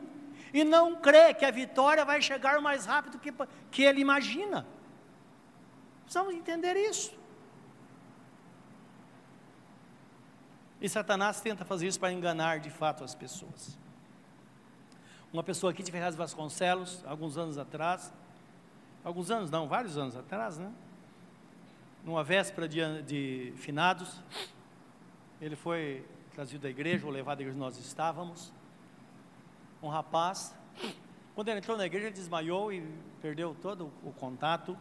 e 0.53 0.63
não 0.63 0.95
crê 0.95 1.33
que 1.33 1.45
a 1.45 1.51
vitória 1.51 2.03
vai 2.03 2.21
chegar 2.21 2.59
mais 2.59 2.85
rápido 2.85 3.19
que, 3.19 3.31
que 3.69 3.83
ele 3.83 4.01
imagina. 4.01 4.65
Precisamos 6.03 6.33
entender 6.33 6.75
isso. 6.75 7.17
E 10.81 10.87
Satanás 10.87 11.41
tenta 11.41 11.65
fazer 11.65 11.87
isso 11.87 11.99
para 11.99 12.11
enganar 12.11 12.59
de 12.59 12.69
fato 12.69 13.03
as 13.03 13.13
pessoas. 13.13 13.77
Uma 15.31 15.43
pessoa 15.43 15.71
aqui 15.71 15.83
de 15.83 15.91
Ferraz 15.91 16.15
Vasconcelos, 16.15 17.03
alguns 17.05 17.37
anos 17.37 17.57
atrás, 17.57 18.11
alguns 19.03 19.29
anos 19.29 19.51
não, 19.51 19.67
vários 19.67 19.97
anos 19.97 20.15
atrás, 20.15 20.57
né? 20.57 20.71
Numa 22.03 22.23
véspera 22.23 22.67
de, 22.67 23.03
de 23.03 23.53
finados, 23.57 24.23
ele 25.41 25.55
foi 25.55 26.05
trazido 26.33 26.61
da 26.61 26.69
igreja, 26.69 27.05
ou 27.05 27.11
levado 27.11 27.39
à 27.39 27.41
igreja 27.41 27.55
onde 27.57 27.65
nós 27.65 27.77
estávamos 27.77 28.51
um 29.81 29.87
rapaz. 29.87 30.53
Quando 31.33 31.47
ele 31.49 31.59
entrou 31.59 31.77
na 31.77 31.85
igreja, 31.85 32.07
ele 32.07 32.15
desmaiou 32.15 32.71
e 32.71 32.85
perdeu 33.21 33.55
todo 33.61 33.91
o 34.03 34.11
contato. 34.11 34.71
Ele 34.71 34.79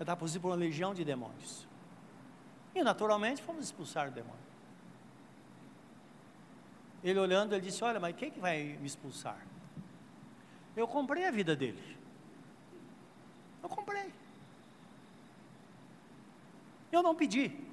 estava 0.00 0.18
possuído 0.18 0.42
por 0.42 0.48
uma 0.48 0.56
legião 0.56 0.92
de 0.92 1.04
demônios. 1.04 1.66
E 2.74 2.82
naturalmente 2.82 3.42
fomos 3.42 3.64
expulsar 3.64 4.08
o 4.08 4.10
demônio. 4.10 4.44
Ele 7.02 7.18
olhando, 7.18 7.54
ele 7.54 7.62
disse: 7.62 7.82
Olha, 7.84 8.00
mas 8.00 8.14
quem 8.16 8.30
que 8.30 8.40
vai 8.40 8.76
me 8.80 8.86
expulsar? 8.86 9.38
Eu 10.76 10.88
comprei 10.88 11.24
a 11.24 11.30
vida 11.30 11.54
dele. 11.54 11.96
Eu 13.62 13.68
comprei. 13.68 14.12
Eu 16.90 17.02
não 17.02 17.14
pedi. 17.14 17.63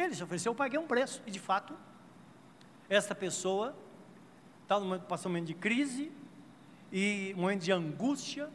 Ele 0.00 0.14
se 0.14 0.24
ofereceu, 0.24 0.52
eu 0.52 0.56
paguei 0.56 0.78
um 0.78 0.86
preço. 0.86 1.22
E 1.26 1.30
de 1.30 1.38
fato, 1.38 1.74
esta 2.88 3.14
pessoa 3.14 3.76
está 4.62 4.76
passando 5.00 5.32
um 5.32 5.34
momento 5.34 5.48
de 5.48 5.54
crise 5.54 6.10
e 6.90 7.34
um 7.36 7.42
momento 7.42 7.62
de 7.62 7.72
angústia. 7.72 8.48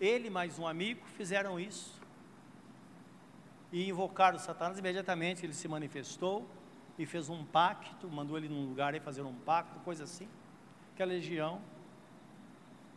Ele 0.00 0.30
mais 0.30 0.58
um 0.58 0.66
amigo 0.66 1.04
fizeram 1.16 1.58
isso 1.58 2.00
e 3.72 3.88
invocaram 3.88 4.38
Satanás. 4.38 4.78
Imediatamente 4.78 5.44
ele 5.44 5.52
se 5.52 5.66
manifestou 5.66 6.48
e 6.98 7.06
fez 7.06 7.28
um 7.28 7.44
pacto, 7.44 8.08
mandou 8.08 8.36
ele 8.36 8.48
num 8.48 8.66
lugar 8.66 8.94
aí 8.94 9.00
fazer 9.00 9.22
um 9.22 9.34
pacto, 9.34 9.80
coisa 9.80 10.04
assim. 10.04 10.28
Que 10.94 11.02
a 11.02 11.06
legião 11.06 11.60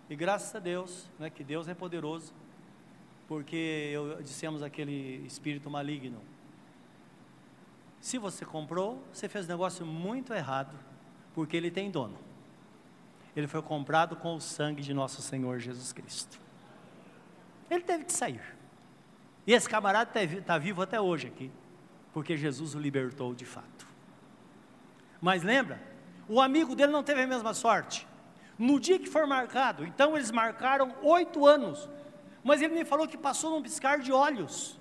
E 0.09 0.15
graças 0.15 0.53
a 0.53 0.59
Deus, 0.59 1.09
né, 1.17 1.29
que 1.29 1.43
Deus 1.43 1.67
é 1.67 1.73
poderoso, 1.73 2.31
porque 3.27 3.89
eu 3.91 4.21
dissemos 4.21 4.61
aquele 4.61 5.25
espírito 5.25 5.69
maligno. 5.69 6.21
Se 8.05 8.19
você 8.19 8.45
comprou, 8.45 9.03
você 9.11 9.27
fez 9.27 9.45
um 9.45 9.47
negócio 9.47 9.83
muito 9.83 10.31
errado, 10.31 10.77
porque 11.33 11.57
ele 11.57 11.71
tem 11.71 11.89
dono. 11.89 12.19
Ele 13.35 13.47
foi 13.47 13.63
comprado 13.63 14.15
com 14.15 14.35
o 14.35 14.39
sangue 14.39 14.83
de 14.83 14.93
nosso 14.93 15.23
Senhor 15.23 15.57
Jesus 15.57 15.91
Cristo. 15.91 16.39
Ele 17.67 17.83
teve 17.83 18.05
que 18.05 18.13
sair. 18.13 18.43
E 19.47 19.53
esse 19.53 19.67
camarada 19.67 20.21
está 20.21 20.41
tá 20.43 20.57
vivo 20.59 20.83
até 20.83 21.01
hoje 21.01 21.25
aqui, 21.25 21.51
porque 22.13 22.37
Jesus 22.37 22.75
o 22.75 22.79
libertou 22.79 23.33
de 23.33 23.43
fato. 23.43 23.87
Mas 25.19 25.41
lembra, 25.41 25.81
o 26.29 26.39
amigo 26.39 26.75
dele 26.75 26.91
não 26.91 27.01
teve 27.01 27.23
a 27.23 27.27
mesma 27.27 27.55
sorte. 27.55 28.07
No 28.55 28.79
dia 28.79 28.99
que 28.99 29.09
foi 29.09 29.25
marcado, 29.25 29.83
então 29.83 30.15
eles 30.15 30.29
marcaram 30.29 30.93
oito 31.01 31.43
anos, 31.47 31.89
mas 32.43 32.61
ele 32.61 32.75
me 32.75 32.85
falou 32.85 33.07
que 33.07 33.17
passou 33.17 33.49
num 33.49 33.63
piscar 33.63 33.97
de 33.97 34.11
olhos. 34.11 34.79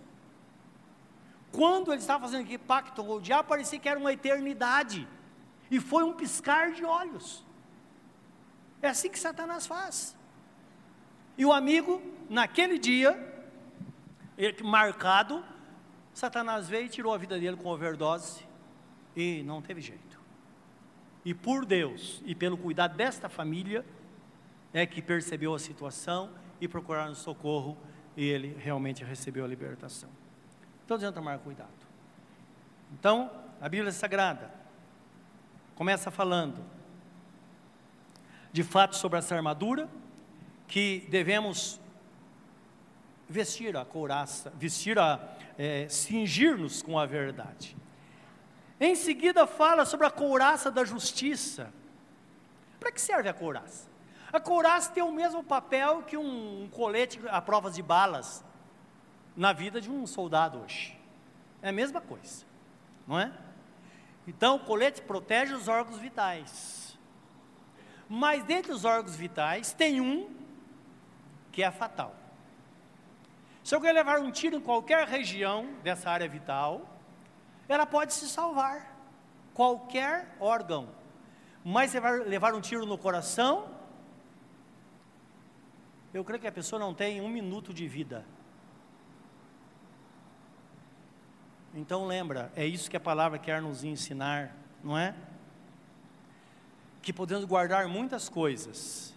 Quando 1.54 1.92
ele 1.92 2.00
estava 2.00 2.24
fazendo 2.24 2.42
aquele 2.42 2.58
pacto 2.58 3.04
com 3.04 3.12
o 3.12 3.20
diabo, 3.20 3.48
parecia 3.48 3.78
que 3.78 3.88
era 3.88 3.98
uma 3.98 4.12
eternidade, 4.12 5.06
e 5.70 5.78
foi 5.78 6.02
um 6.02 6.12
piscar 6.12 6.72
de 6.72 6.84
olhos. 6.84 7.44
É 8.82 8.88
assim 8.88 9.08
que 9.08 9.18
Satanás 9.18 9.66
faz. 9.66 10.16
E 11.38 11.44
o 11.44 11.52
amigo, 11.52 12.02
naquele 12.28 12.76
dia, 12.76 13.12
marcado, 14.64 15.44
Satanás 16.12 16.68
veio 16.68 16.86
e 16.86 16.88
tirou 16.88 17.14
a 17.14 17.18
vida 17.18 17.38
dele 17.38 17.56
com 17.56 17.68
overdose, 17.68 18.44
e 19.14 19.42
não 19.44 19.62
teve 19.62 19.80
jeito. 19.80 20.20
E 21.24 21.32
por 21.32 21.64
Deus 21.64 22.20
e 22.26 22.34
pelo 22.34 22.58
cuidado 22.58 22.96
desta 22.96 23.28
família, 23.28 23.86
é 24.72 24.84
que 24.84 25.00
percebeu 25.00 25.54
a 25.54 25.58
situação 25.58 26.30
e 26.60 26.66
procuraram 26.66 27.14
socorro, 27.14 27.78
e 28.16 28.24
ele 28.24 28.56
realmente 28.58 29.04
recebeu 29.04 29.44
a 29.44 29.48
libertação. 29.48 30.10
Então 30.84 30.96
adianta 30.96 31.14
tomar 31.14 31.38
cuidado. 31.38 31.70
Então, 32.92 33.30
a 33.60 33.68
Bíblia 33.68 33.90
Sagrada 33.90 34.50
começa 35.74 36.10
falando 36.10 36.62
de 38.52 38.62
fato 38.62 38.94
sobre 38.94 39.18
essa 39.18 39.34
armadura, 39.34 39.88
que 40.68 41.06
devemos 41.10 41.80
vestir 43.28 43.76
a 43.76 43.84
couraça, 43.84 44.52
vestir 44.56 44.98
a, 44.98 45.18
é, 45.58 45.88
cingir-nos 45.88 46.82
com 46.82 46.98
a 46.98 47.04
verdade. 47.04 47.76
Em 48.78 48.94
seguida, 48.94 49.46
fala 49.46 49.84
sobre 49.84 50.06
a 50.06 50.10
couraça 50.10 50.70
da 50.70 50.84
justiça. 50.84 51.72
Para 52.78 52.92
que 52.92 53.00
serve 53.00 53.28
a 53.28 53.34
couraça? 53.34 53.88
A 54.32 54.38
couraça 54.38 54.92
tem 54.92 55.02
o 55.02 55.10
mesmo 55.10 55.42
papel 55.42 56.02
que 56.02 56.16
um, 56.16 56.64
um 56.64 56.68
colete 56.68 57.20
a 57.28 57.40
provas 57.40 57.74
de 57.74 57.82
balas 57.82 58.44
na 59.36 59.52
vida 59.52 59.80
de 59.80 59.90
um 59.90 60.06
soldado 60.06 60.60
hoje. 60.60 60.98
É 61.62 61.68
a 61.68 61.72
mesma 61.72 62.00
coisa, 62.00 62.44
não 63.06 63.18
é? 63.18 63.32
Então, 64.26 64.56
o 64.56 64.60
colete 64.60 65.02
protege 65.02 65.54
os 65.54 65.68
órgãos 65.68 65.98
vitais. 65.98 66.98
Mas 68.08 68.44
dentre 68.44 68.72
os 68.72 68.84
órgãos 68.84 69.16
vitais, 69.16 69.72
tem 69.72 70.00
um 70.00 70.34
que 71.50 71.62
é 71.62 71.70
fatal. 71.70 72.14
Se 73.62 73.74
alguém 73.74 73.92
levar 73.92 74.20
um 74.20 74.30
tiro 74.30 74.56
em 74.56 74.60
qualquer 74.60 75.06
região 75.06 75.74
dessa 75.82 76.10
área 76.10 76.28
vital, 76.28 76.98
ela 77.68 77.86
pode 77.86 78.12
se 78.12 78.28
salvar, 78.28 78.94
qualquer 79.54 80.36
órgão. 80.38 80.90
Mas 81.64 81.90
você 81.90 82.00
vai 82.00 82.18
levar 82.18 82.54
um 82.54 82.60
tiro 82.60 82.84
no 82.84 82.98
coração, 82.98 83.74
eu 86.12 86.24
creio 86.24 86.40
que 86.40 86.46
a 86.46 86.52
pessoa 86.52 86.78
não 86.78 86.94
tem 86.94 87.20
um 87.20 87.28
minuto 87.28 87.72
de 87.72 87.88
vida. 87.88 88.24
Então 91.76 92.06
lembra, 92.06 92.52
é 92.54 92.64
isso 92.64 92.88
que 92.88 92.96
a 92.96 93.00
palavra 93.00 93.36
quer 93.36 93.60
nos 93.60 93.82
ensinar, 93.82 94.54
não 94.82 94.96
é? 94.96 95.12
Que 97.02 97.12
podemos 97.12 97.44
guardar 97.44 97.88
muitas 97.88 98.28
coisas, 98.28 99.12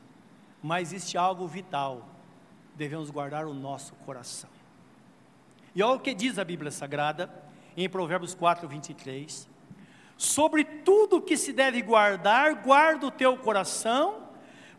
mas 0.61 0.91
existe 0.91 1.19
algo 1.19 1.47
vital, 1.47 2.09
devemos 2.75 3.11
guardar 3.11 3.45
o 3.45 3.53
nosso 3.53 3.93
coração. 3.97 4.49
E 5.75 5.83
olha 5.83 5.97
o 5.97 5.99
que 5.99 6.15
diz 6.15 6.39
a 6.39 6.43
Bíblia 6.43 6.71
Sagrada, 6.71 7.31
em 7.77 7.87
Provérbios 7.87 8.33
4, 8.33 8.67
23. 8.67 9.47
Sobre 10.17 10.63
tudo 10.65 11.21
que 11.21 11.37
se 11.37 11.53
deve 11.53 11.83
guardar, 11.83 12.55
guarda 12.63 13.05
o 13.05 13.11
teu 13.11 13.37
coração, 13.37 14.29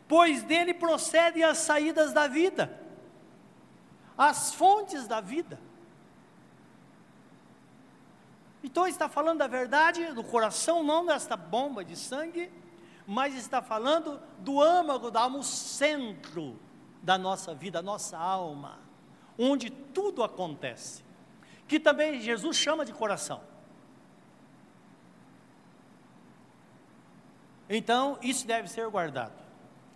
pois 0.09 0.43
dele 0.43 0.75
procedem 0.75 1.45
as 1.45 1.59
saídas 1.59 2.13
da 2.13 2.27
vida, 2.27 2.77
as 4.17 4.53
fontes 4.53 5.07
da 5.07 5.21
vida. 5.21 5.68
Então 8.63 8.87
está 8.87 9.09
falando 9.09 9.39
da 9.39 9.47
verdade 9.47 10.13
do 10.13 10.25
coração, 10.25 10.83
não 10.83 11.07
desta 11.07 11.37
bomba 11.37 11.85
de 11.85 11.97
sangue, 11.97 12.51
mas 13.07 13.35
está 13.35 13.63
falando 13.63 14.21
do 14.39 14.61
âmago 14.61 15.11
da 15.11 15.21
alma, 15.21 15.39
o 15.39 15.45
centro 15.45 16.59
da 17.03 17.17
nossa 17.17 17.55
vida, 17.55 17.79
a 17.79 17.83
nossa 17.83 18.19
alma, 18.19 18.79
onde 19.39 19.71
tudo 19.71 20.23
acontece 20.23 21.09
que 21.69 21.79
também 21.79 22.21
Jesus 22.21 22.57
chama 22.57 22.85
de 22.85 22.93
coração. 22.95 23.43
Então, 27.69 28.19
isso 28.23 28.47
deve 28.47 28.67
ser 28.69 28.89
guardado, 28.89 29.35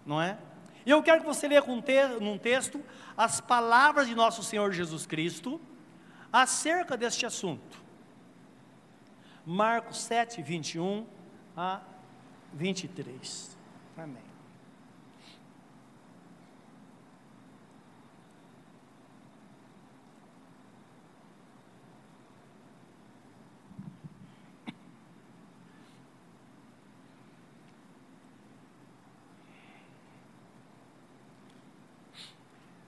não 0.04 0.20
é? 0.20 0.36
E 0.84 0.90
eu 0.90 1.02
quero 1.02 1.22
que 1.22 1.26
você 1.26 1.48
leia 1.48 1.64
num 2.20 2.36
texto 2.36 2.84
as 3.16 3.40
palavras 3.40 4.06
de 4.06 4.14
nosso 4.14 4.42
Senhor 4.42 4.70
Jesus 4.72 5.06
Cristo 5.06 5.58
acerca 6.30 6.96
deste 6.96 7.24
assunto. 7.24 7.81
Marcos 9.44 9.98
7, 9.98 10.40
21 10.42 11.06
a 11.56 11.80
23. 12.52 13.56
Amém. 13.96 14.32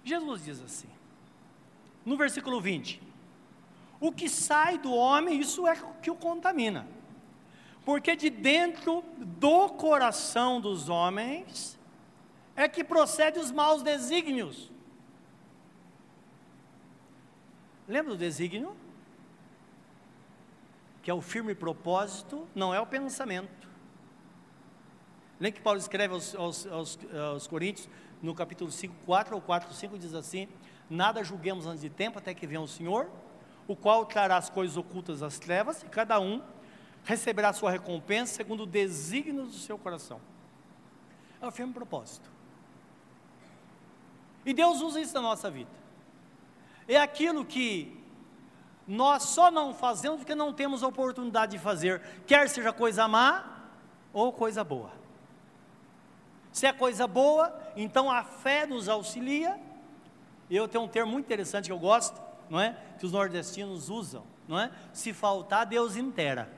Jesus 0.05 0.45
diz 0.45 0.61
assim, 0.61 0.88
no 2.05 2.17
versículo 2.17 2.61
20: 2.61 3.04
O 4.01 4.13
que 4.13 4.29
sai 4.29 4.79
do 4.79 4.93
homem, 4.93 5.41
isso 5.41 5.67
é 5.67 5.73
o 5.73 5.95
que 6.03 6.11
o 6.11 6.17
contamina, 6.17 6.87
porque 7.85 8.17
de 8.17 8.31
dentro 8.31 9.03
do 9.19 9.69
coração 9.71 10.61
dos 10.61 10.89
homens 10.89 11.79
é 12.57 12.69
que 12.69 12.85
procede 12.85 13.39
os 13.39 13.51
maus 13.51 13.83
desígnios. 13.83 14.71
Lembra 17.87 18.13
do 18.13 18.19
desígnio? 18.19 18.75
Que 21.03 21.11
é 21.11 21.15
o 21.15 21.21
firme 21.21 21.55
propósito, 21.55 22.49
não 22.55 22.73
é 22.73 22.81
o 22.81 22.87
pensamento. 22.87 23.69
Lembra 25.39 25.59
que 25.59 25.63
Paulo 25.63 25.79
escreve 25.79 26.15
aos, 26.15 26.35
aos, 26.35 26.67
aos, 26.67 26.99
aos 27.33 27.47
Coríntios, 27.47 27.89
no 28.23 28.35
capítulo 28.35 28.71
5, 28.71 28.95
4 29.05 29.35
ou 29.35 29.41
4, 29.41 29.75
5, 29.75 29.99
diz 29.99 30.15
assim: 30.15 30.49
Nada 30.89 31.23
julguemos 31.23 31.67
antes 31.67 31.83
de 31.83 31.91
tempo, 31.91 32.19
até 32.19 32.33
que 32.33 32.47
venha 32.47 32.61
o 32.61 32.69
Senhor, 32.69 33.11
o 33.66 33.74
qual 33.74 34.05
trará 34.05 34.37
as 34.37 34.50
coisas 34.50 34.77
ocultas 34.77 35.22
às 35.22 35.38
trevas, 35.38 35.83
e 35.83 35.87
cada 35.87 36.20
um 36.20 36.42
receberá 37.05 37.53
sua 37.53 37.70
recompensa 37.70 38.35
segundo 38.35 38.62
o 38.62 38.66
desígnio 38.66 39.44
do 39.44 39.53
seu 39.53 39.79
coração. 39.79 40.20
É 41.40 41.46
o 41.46 41.50
firme 41.50 41.72
propósito. 41.72 42.31
E 44.44 44.53
Deus 44.53 44.81
usa 44.81 45.00
isso 45.00 45.14
na 45.14 45.22
nossa 45.22 45.50
vida. 45.50 45.70
É 46.87 46.96
aquilo 46.96 47.44
que 47.44 47.98
nós 48.87 49.22
só 49.22 49.50
não 49.50 49.72
fazemos 49.72 50.18
porque 50.18 50.35
não 50.35 50.53
temos 50.53 50.83
a 50.83 50.88
oportunidade 50.88 51.53
de 51.53 51.59
fazer, 51.59 52.00
quer 52.27 52.48
seja 52.48 52.72
coisa 52.72 53.09
má 53.09 53.62
ou 54.12 54.33
coisa 54.33 54.62
boa. 54.62 54.90
Se 56.53 56.66
é 56.66 56.72
coisa 56.72 57.07
boa, 57.07 57.59
então 57.74 58.11
a 58.11 58.22
fé 58.22 58.66
nos 58.66 58.88
auxilia. 58.88 59.59
Eu 60.50 60.68
tenho 60.68 60.85
um 60.85 60.88
termo 60.88 61.11
muito 61.11 61.24
interessante 61.24 61.66
que 61.66 61.72
eu 61.72 61.79
gosto, 61.79 62.20
não 62.48 62.61
é? 62.61 62.77
Que 63.05 63.07
os 63.07 63.12
nordestinos 63.12 63.90
usam, 63.90 64.25
não 64.49 64.59
é? 64.59 64.73
Se 64.95 65.12
faltar, 65.12 65.67
Deus 65.67 65.95
inteira. 65.95 66.51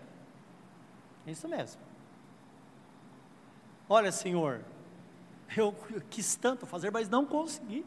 É 1.27 1.33
isso 1.33 1.49
mesmo. 1.49 1.83
Olha, 3.89 4.13
Senhor, 4.13 4.65
eu 5.57 5.75
quis 6.09 6.37
tanto 6.37 6.65
fazer, 6.65 6.93
mas 6.93 7.09
não 7.09 7.27
consegui. 7.27 7.85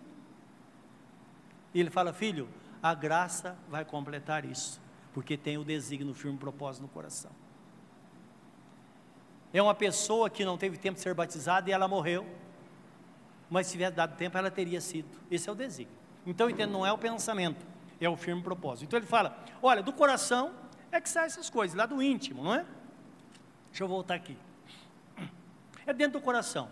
E 1.74 1.80
ele 1.80 1.90
fala, 1.90 2.12
filho, 2.12 2.50
a 2.84 2.94
graça 2.94 3.58
vai 3.70 3.86
completar 3.86 4.44
isso, 4.44 4.82
porque 5.14 5.38
tem 5.38 5.58
o 5.58 5.64
desígnio, 5.64 6.12
o 6.12 6.14
firme 6.14 6.38
propósito 6.38 6.82
no 6.82 6.90
coração. 6.90 7.32
É 9.54 9.62
uma 9.62 9.74
pessoa 9.74 10.30
que 10.30 10.44
não 10.44 10.58
teve 10.58 10.78
tempo 10.78 10.96
de 10.96 11.02
ser 11.02 11.14
batizada 11.14 11.70
e 11.70 11.72
ela 11.72 11.88
morreu. 11.88 12.28
mas 13.50 13.68
se 13.68 13.72
tivesse 13.72 13.96
dado 13.96 14.18
tempo, 14.18 14.38
ela 14.38 14.52
teria 14.52 14.82
sido. 14.82 15.08
Esse 15.32 15.48
é 15.48 15.52
o 15.54 15.56
desígnio. 15.56 15.98
Então, 16.26 16.50
entendo, 16.50 16.74
não 16.74 16.86
é 16.86 16.92
o 16.92 16.98
pensamento, 16.98 17.66
é 18.06 18.10
o 18.10 18.18
firme 18.18 18.42
propósito. 18.42 18.86
Então 18.86 19.00
ele 19.00 19.06
fala: 19.06 19.38
olha, 19.62 19.84
do 19.84 19.94
coração 19.94 20.54
é 20.92 21.00
que 21.00 21.10
saem 21.10 21.26
essas 21.26 21.50
coisas, 21.50 21.78
lá 21.78 21.86
do 21.86 22.02
íntimo, 22.02 22.44
não 22.44 22.54
é? 22.54 22.66
Deixa 23.70 23.84
eu 23.84 23.88
voltar 23.88 24.16
aqui. 24.16 24.38
É 25.86 25.94
dentro 25.94 26.20
do 26.20 26.24
coração. 26.24 26.70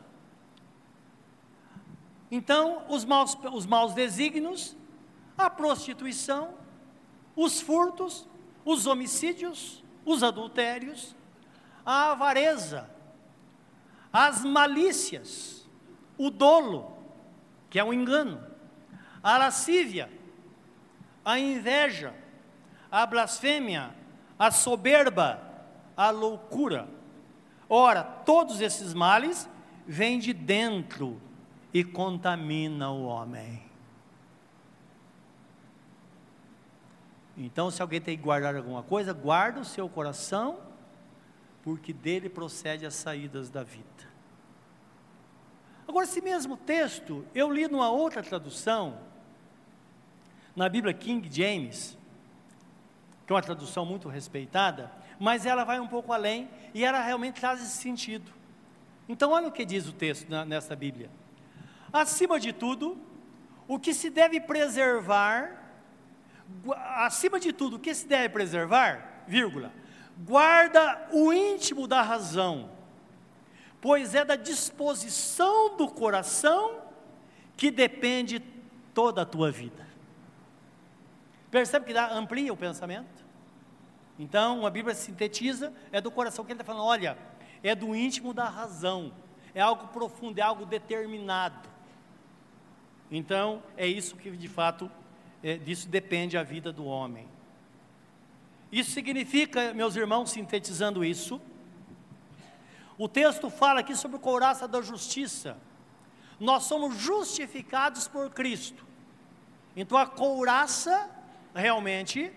Então, 2.29 2.83
os 2.89 3.05
maus, 3.05 3.37
os 3.53 3.65
maus 3.65 3.93
desígnios, 3.93 4.75
a 5.37 5.49
prostituição, 5.49 6.55
os 7.35 7.61
furtos, 7.61 8.27
os 8.65 8.85
homicídios, 8.85 9.83
os 10.05 10.23
adultérios, 10.23 11.15
a 11.85 12.11
avareza, 12.11 12.89
as 14.11 14.43
malícias, 14.43 15.65
o 16.17 16.29
dolo, 16.29 16.97
que 17.69 17.79
é 17.79 17.83
o 17.83 17.93
engano, 17.93 18.43
a 19.23 19.37
lascívia, 19.37 20.09
a 21.27 21.37
inveja, 21.37 22.13
a 22.89 23.05
blasfêmia, 23.05 23.93
a 24.39 24.49
soberba, 24.49 25.41
a 25.97 26.09
loucura. 26.09 26.87
Ora, 27.67 28.01
todos 28.01 28.61
esses 28.61 28.93
males 28.93 29.49
vêm 29.85 30.19
de 30.19 30.31
dentro 30.31 31.19
e 31.73 31.83
contamina 31.83 32.89
o 32.91 33.03
homem. 33.03 33.61
Então, 37.35 37.69
se 37.69 37.81
alguém 37.81 37.99
tem 37.99 38.15
que 38.15 38.23
guardar 38.23 38.55
alguma 38.55 38.81
coisa, 38.81 39.11
guarda 39.11 39.59
o 39.59 39.65
seu 39.65 39.89
coração, 39.89 40.61
porque 41.61 41.91
dele 41.91 42.29
procede 42.29 42.85
as 42.85 42.95
saídas 42.95 43.49
da 43.49 43.63
vida. 43.63 44.07
Agora, 45.85 46.05
esse 46.05 46.21
mesmo 46.21 46.55
texto, 46.55 47.25
eu 47.35 47.51
li 47.51 47.67
numa 47.67 47.89
outra 47.89 48.23
tradução, 48.23 48.97
na 50.57 50.67
Bíblia 50.67 50.91
King 50.91 51.29
James, 51.31 51.95
que 53.27 53.31
é 53.31 53.35
uma 53.35 53.43
tradução 53.43 53.85
muito 53.85 54.09
respeitada, 54.09 54.91
mas 55.19 55.45
ela 55.45 55.63
vai 55.63 55.79
um 55.79 55.87
pouco 55.87 56.11
além 56.11 56.49
e 56.73 56.83
ela 56.83 56.99
realmente 56.99 57.39
traz 57.39 57.61
esse 57.61 57.77
sentido. 57.77 58.33
Então, 59.07 59.31
olha 59.31 59.49
o 59.49 59.51
que 59.51 59.63
diz 59.63 59.87
o 59.87 59.93
texto 59.93 60.27
nessa 60.47 60.75
Bíblia. 60.75 61.11
Acima 61.93 62.39
de 62.39 62.51
tudo, 62.51 62.97
o 63.67 63.77
que 63.77 63.93
se 63.93 64.09
deve 64.09 64.41
preservar, 64.41 65.63
acima 66.95 67.39
de 67.39 67.53
tudo, 67.53 67.75
o 67.75 67.79
que 67.79 67.93
se 67.93 68.07
deve 68.07 68.29
preservar, 68.29 69.23
vírgula, 69.27 69.71
guarda 70.25 71.07
o 71.13 71.31
íntimo 71.31 71.87
da 71.87 72.01
razão, 72.01 72.71
pois 73.79 74.15
é 74.15 74.25
da 74.25 74.35
disposição 74.35 75.77
do 75.77 75.87
coração 75.87 76.81
que 77.55 77.69
depende 77.69 78.39
toda 78.91 79.21
a 79.21 79.25
tua 79.25 79.51
vida. 79.51 79.86
Percebe 81.49 81.85
que 81.85 81.93
dá, 81.93 82.11
amplia 82.13 82.51
o 82.51 82.57
pensamento? 82.57 83.25
Então, 84.19 84.65
a 84.65 84.69
Bíblia 84.69 84.95
sintetiza, 84.95 85.73
é 85.91 86.01
do 86.01 86.09
coração 86.11 86.43
que 86.43 86.51
ele 86.51 86.59
está 86.59 86.65
falando, 86.65 86.85
olha, 86.85 87.17
é 87.63 87.75
do 87.75 87.95
íntimo 87.95 88.33
da 88.33 88.49
razão, 88.49 89.13
é 89.53 89.61
algo 89.61 89.87
profundo, 89.87 90.39
é 90.39 90.41
algo 90.41 90.65
determinado. 90.65 91.69
Então, 93.11 93.63
é 93.75 93.87
isso 93.87 94.15
que 94.15 94.31
de 94.31 94.47
fato, 94.47 94.91
é, 95.43 95.57
disso 95.57 95.87
depende 95.87 96.37
a 96.37 96.43
vida 96.43 96.71
do 96.73 96.85
homem. 96.85 97.27
Isso 98.71 98.91
significa, 98.91 99.73
meus 99.73 99.95
irmãos, 99.95 100.31
sintetizando 100.31 101.05
isso, 101.05 101.39
o 102.97 103.07
texto 103.07 103.49
fala 103.49 103.79
aqui 103.79 103.95
sobre 103.95 104.17
o 104.17 104.19
couraça 104.19 104.67
da 104.67 104.81
justiça. 104.81 105.57
Nós 106.39 106.63
somos 106.63 106.97
justificados 106.97 108.07
por 108.07 108.29
Cristo. 108.31 108.85
Então 109.75 109.97
a 109.97 110.05
couraça, 110.05 111.09
realmente, 111.57 112.31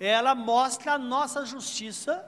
ela 0.00 0.34
mostra 0.34 0.92
a 0.94 0.98
nossa 0.98 1.44
justiça, 1.44 2.24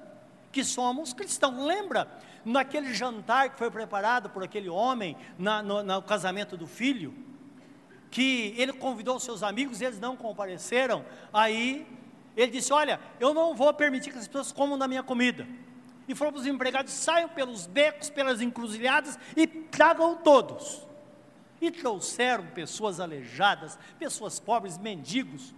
que 0.53 0.65
somos 0.65 1.13
cristãos. 1.13 1.65
Lembra 1.65 2.09
naquele 2.45 2.93
jantar 2.93 3.51
que 3.51 3.59
foi 3.59 3.71
preparado 3.71 4.31
por 4.31 4.43
aquele 4.43 4.69
homem, 4.69 5.17
na, 5.39 5.63
no, 5.63 5.83
no 5.83 6.03
casamento 6.03 6.57
do 6.57 6.67
filho? 6.67 7.27
que 8.11 8.55
ele 8.57 8.73
convidou 8.73 9.21
seus 9.21 9.43
amigos, 9.43 9.81
eles 9.83 10.01
não 10.01 10.17
compareceram, 10.17 11.05
aí 11.33 11.87
ele 12.37 12.53
disse: 12.53 12.73
Olha, 12.73 13.01
eu 13.21 13.35
não 13.35 13.55
vou 13.55 13.73
permitir 13.75 14.11
que 14.11 14.19
as 14.19 14.27
pessoas 14.27 14.53
comam 14.53 14.79
da 14.79 14.89
minha 14.89 15.03
comida. 15.03 15.47
E 16.09 16.15
falou 16.15 16.33
para 16.33 16.41
os 16.41 16.47
empregados: 16.47 16.93
saiam 16.93 17.29
pelos 17.29 17.67
becos, 17.67 18.11
pelas 18.11 18.41
encruzilhadas 18.41 19.19
e 19.37 19.47
tragam 19.47 20.17
todos. 20.17 20.87
E 21.61 21.71
trouxeram 21.71 22.47
pessoas 22.49 23.01
aleijadas, 23.01 23.79
pessoas 23.99 24.39
pobres, 24.39 24.79
mendigos. 24.79 25.55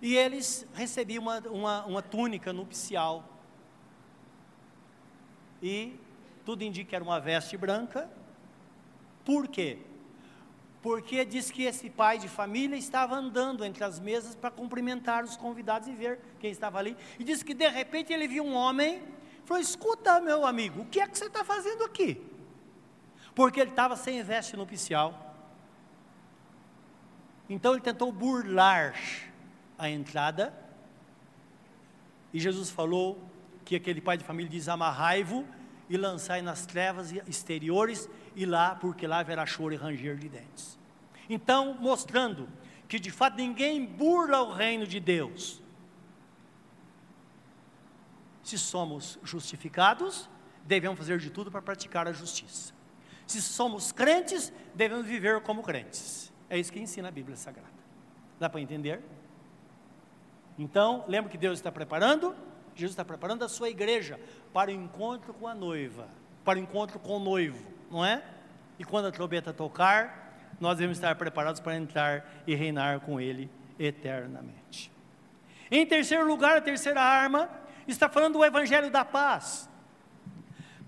E 0.00 0.16
eles 0.16 0.66
recebiam 0.74 1.22
uma, 1.22 1.38
uma, 1.40 1.86
uma 1.86 2.02
túnica 2.02 2.52
nupcial. 2.52 3.28
E 5.62 5.98
tudo 6.44 6.62
indica 6.62 6.90
que 6.90 6.94
era 6.96 7.04
uma 7.04 7.20
veste 7.20 7.56
branca. 7.56 8.10
Por 9.24 9.48
quê? 9.48 9.78
porque 10.84 11.24
diz 11.24 11.50
que 11.50 11.62
esse 11.62 11.88
pai 11.88 12.18
de 12.18 12.28
família 12.28 12.76
estava 12.76 13.16
andando 13.16 13.64
entre 13.64 13.82
as 13.82 13.98
mesas 13.98 14.34
para 14.34 14.50
cumprimentar 14.50 15.24
os 15.24 15.34
convidados 15.34 15.88
e 15.88 15.92
ver 15.92 16.20
quem 16.38 16.50
estava 16.50 16.78
ali. 16.78 16.94
E 17.18 17.24
diz 17.24 17.42
que 17.42 17.54
de 17.54 17.66
repente 17.70 18.12
ele 18.12 18.28
viu 18.28 18.44
um 18.44 18.54
homem, 18.54 19.02
falou: 19.46 19.62
Escuta, 19.62 20.20
meu 20.20 20.44
amigo, 20.44 20.82
o 20.82 20.84
que 20.84 21.00
é 21.00 21.08
que 21.08 21.16
você 21.16 21.24
está 21.24 21.42
fazendo 21.42 21.84
aqui? 21.84 22.22
Porque 23.34 23.62
ele 23.62 23.70
estava 23.70 23.96
sem 23.96 24.22
veste 24.22 24.58
nupcial. 24.58 25.34
Então 27.48 27.72
ele 27.72 27.80
tentou 27.80 28.12
burlar 28.12 28.94
a 29.78 29.88
entrada. 29.88 30.54
E 32.32 32.40
Jesus 32.40 32.70
falou 32.70 33.22
que 33.64 33.76
aquele 33.76 34.00
pai 34.00 34.16
de 34.16 34.24
família 34.24 34.50
diz: 34.50 34.68
Amarrai-vo 34.68 35.46
e 35.88 35.96
lançai 35.96 36.42
nas 36.42 36.66
trevas 36.66 37.12
exteriores, 37.26 38.08
e 38.34 38.46
lá, 38.46 38.74
porque 38.74 39.06
lá 39.06 39.18
haverá 39.18 39.44
choro 39.46 39.74
e 39.74 39.76
ranger 39.76 40.16
de 40.16 40.28
dentes. 40.28 40.78
Então, 41.28 41.74
mostrando 41.80 42.48
que 42.88 42.98
de 42.98 43.10
fato 43.10 43.36
ninguém 43.36 43.84
burla 43.84 44.42
o 44.42 44.52
reino 44.52 44.86
de 44.86 45.00
Deus. 45.00 45.62
Se 48.42 48.58
somos 48.58 49.18
justificados, 49.22 50.28
devemos 50.64 50.98
fazer 50.98 51.18
de 51.18 51.30
tudo 51.30 51.50
para 51.50 51.62
praticar 51.62 52.06
a 52.06 52.12
justiça. 52.12 52.74
Se 53.26 53.40
somos 53.40 53.90
crentes, 53.90 54.52
devemos 54.74 55.06
viver 55.06 55.40
como 55.40 55.62
crentes. 55.62 56.32
É 56.50 56.58
isso 56.58 56.70
que 56.70 56.78
ensina 56.78 57.08
a 57.08 57.10
Bíblia 57.10 57.36
Sagrada. 57.36 57.72
Dá 58.38 58.50
para 58.50 58.60
entender? 58.60 59.02
Então, 60.58 61.04
lembra 61.08 61.30
que 61.30 61.38
Deus 61.38 61.58
está 61.58 61.70
preparando? 61.72 62.34
Jesus 62.74 62.92
está 62.92 63.04
preparando 63.04 63.44
a 63.44 63.48
sua 63.48 63.68
igreja 63.68 64.18
para 64.52 64.70
o 64.70 64.74
encontro 64.74 65.32
com 65.34 65.46
a 65.46 65.54
noiva, 65.54 66.08
para 66.44 66.58
o 66.58 66.62
encontro 66.62 66.98
com 66.98 67.16
o 67.16 67.20
noivo, 67.20 67.64
não 67.90 68.04
é? 68.04 68.22
E 68.78 68.84
quando 68.84 69.06
a 69.06 69.12
trombeta 69.12 69.52
tocar, 69.52 70.54
nós 70.60 70.76
devemos 70.76 70.98
estar 70.98 71.14
preparados 71.16 71.60
para 71.60 71.76
entrar 71.76 72.28
e 72.46 72.54
reinar 72.54 73.00
com 73.00 73.20
Ele 73.20 73.50
eternamente. 73.78 74.90
Em 75.70 75.86
terceiro 75.86 76.26
lugar, 76.26 76.56
a 76.56 76.60
terceira 76.60 77.00
arma 77.00 77.48
está 77.86 78.08
falando 78.08 78.34
do 78.34 78.44
Evangelho 78.44 78.90
da 78.90 79.04
Paz. 79.04 79.68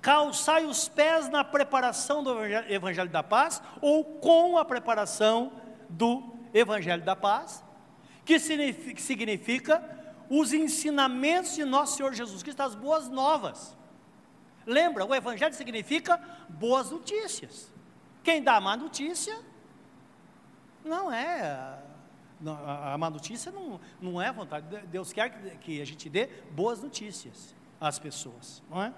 Calçai 0.01 0.65
os 0.65 0.89
pés 0.89 1.29
na 1.29 1.43
preparação 1.43 2.23
do 2.23 2.45
Evangelho 2.45 3.11
da 3.11 3.23
Paz, 3.23 3.63
ou 3.81 4.05
com 4.05 4.57
a 4.59 4.65
preparação 4.65 5.53
do 5.89 6.23
Evangelho 6.55 7.03
da 7.03 7.17
Paz, 7.17 7.65
que 8.27 8.39
significa, 8.41 9.79
que 9.79 9.95
os 10.29 10.53
ensinamentos 10.53 11.55
de 11.55 11.65
nosso 11.65 11.97
Senhor 11.97 12.13
Jesus 12.13 12.43
Cristo, 12.43 12.61
as 12.61 12.75
boas 12.75 13.09
novas. 13.09 13.77
Lembra, 14.67 15.07
o 15.07 15.15
Evangelho 15.15 15.55
significa 15.55 16.21
boas 16.49 16.91
notícias. 16.91 17.73
Quem 18.25 18.43
dá 18.43 18.61
má 18.61 18.77
notícia 18.77 19.39
não 20.85 21.13
é. 21.13 21.79
A 22.45 22.99
má 22.99 23.09
notícia 23.09 23.53
não, 23.53 23.81
não 24.01 24.21
é 24.21 24.33
vontade. 24.33 24.67
Deus 24.89 25.13
quer 25.13 25.31
que 25.61 25.81
a 25.81 25.85
gente 25.87 26.11
dê 26.11 26.27
boas 26.51 26.83
notícias 26.83 27.55
às 27.81 27.99
pessoas, 27.99 28.63
não 28.69 28.83
é? 28.83 28.93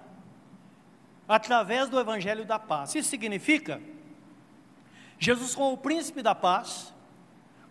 Através 1.27 1.87
do 1.87 1.99
Evangelho 1.99 2.43
da 2.43 2.57
paz. 2.57 2.95
Isso 2.95 3.09
significa 3.09 3.79
Jesus, 5.19 5.53
como 5.53 5.73
o 5.73 5.77
príncipe 5.77 6.21
da 6.23 6.33
paz, 6.33 6.93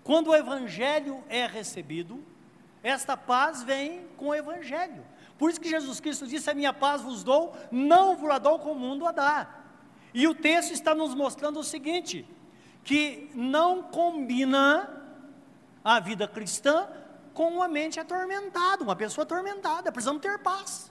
quando 0.08 0.28
o 0.28 0.34
Evangelho 0.34 1.22
é 1.28 1.46
recebido, 1.46 2.24
esta 2.82 3.14
paz 3.14 3.62
vem 3.62 4.08
com 4.16 4.28
o 4.28 4.34
Evangelho. 4.34 5.04
Por 5.36 5.50
isso 5.50 5.60
que 5.60 5.68
Jesus 5.68 6.00
Cristo 6.00 6.26
disse: 6.26 6.48
A 6.48 6.54
minha 6.54 6.72
paz 6.72 7.02
vos 7.02 7.22
dou, 7.22 7.54
não 7.70 8.16
vos 8.16 8.30
a 8.30 8.38
dou 8.38 8.58
como 8.58 8.72
o 8.72 8.78
mundo 8.78 9.06
a 9.06 9.12
dá. 9.12 9.46
E 10.14 10.26
o 10.26 10.34
texto 10.34 10.72
está 10.72 10.94
nos 10.94 11.14
mostrando 11.14 11.60
o 11.60 11.62
seguinte: 11.62 12.26
que 12.82 13.30
não 13.34 13.82
combina 13.82 14.88
a 15.84 16.00
vida 16.00 16.26
cristã 16.26 16.88
com 17.34 17.48
uma 17.48 17.68
mente 17.68 18.00
atormentada, 18.00 18.82
uma 18.82 18.96
pessoa 18.96 19.24
atormentada. 19.24 19.92
Precisamos 19.92 20.22
ter 20.22 20.38
paz. 20.38 20.90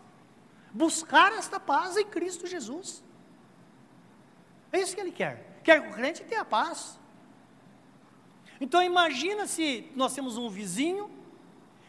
Buscar 0.71 1.33
esta 1.33 1.59
paz 1.59 1.97
em 1.97 2.05
Cristo 2.05 2.45
Jesus. 2.45 3.03
É 4.71 4.79
isso 4.79 4.93
que 4.93 5.01
ele 5.01 5.11
quer 5.11 5.57
quer 5.63 5.81
que 5.81 5.89
o 5.89 5.91
crente 5.91 6.23
tenha 6.23 6.45
paz. 6.45 6.99
Então 8.59 8.81
imagina 8.81 9.45
se 9.45 9.91
nós 9.95 10.13
temos 10.13 10.37
um 10.37 10.49
vizinho 10.49 11.09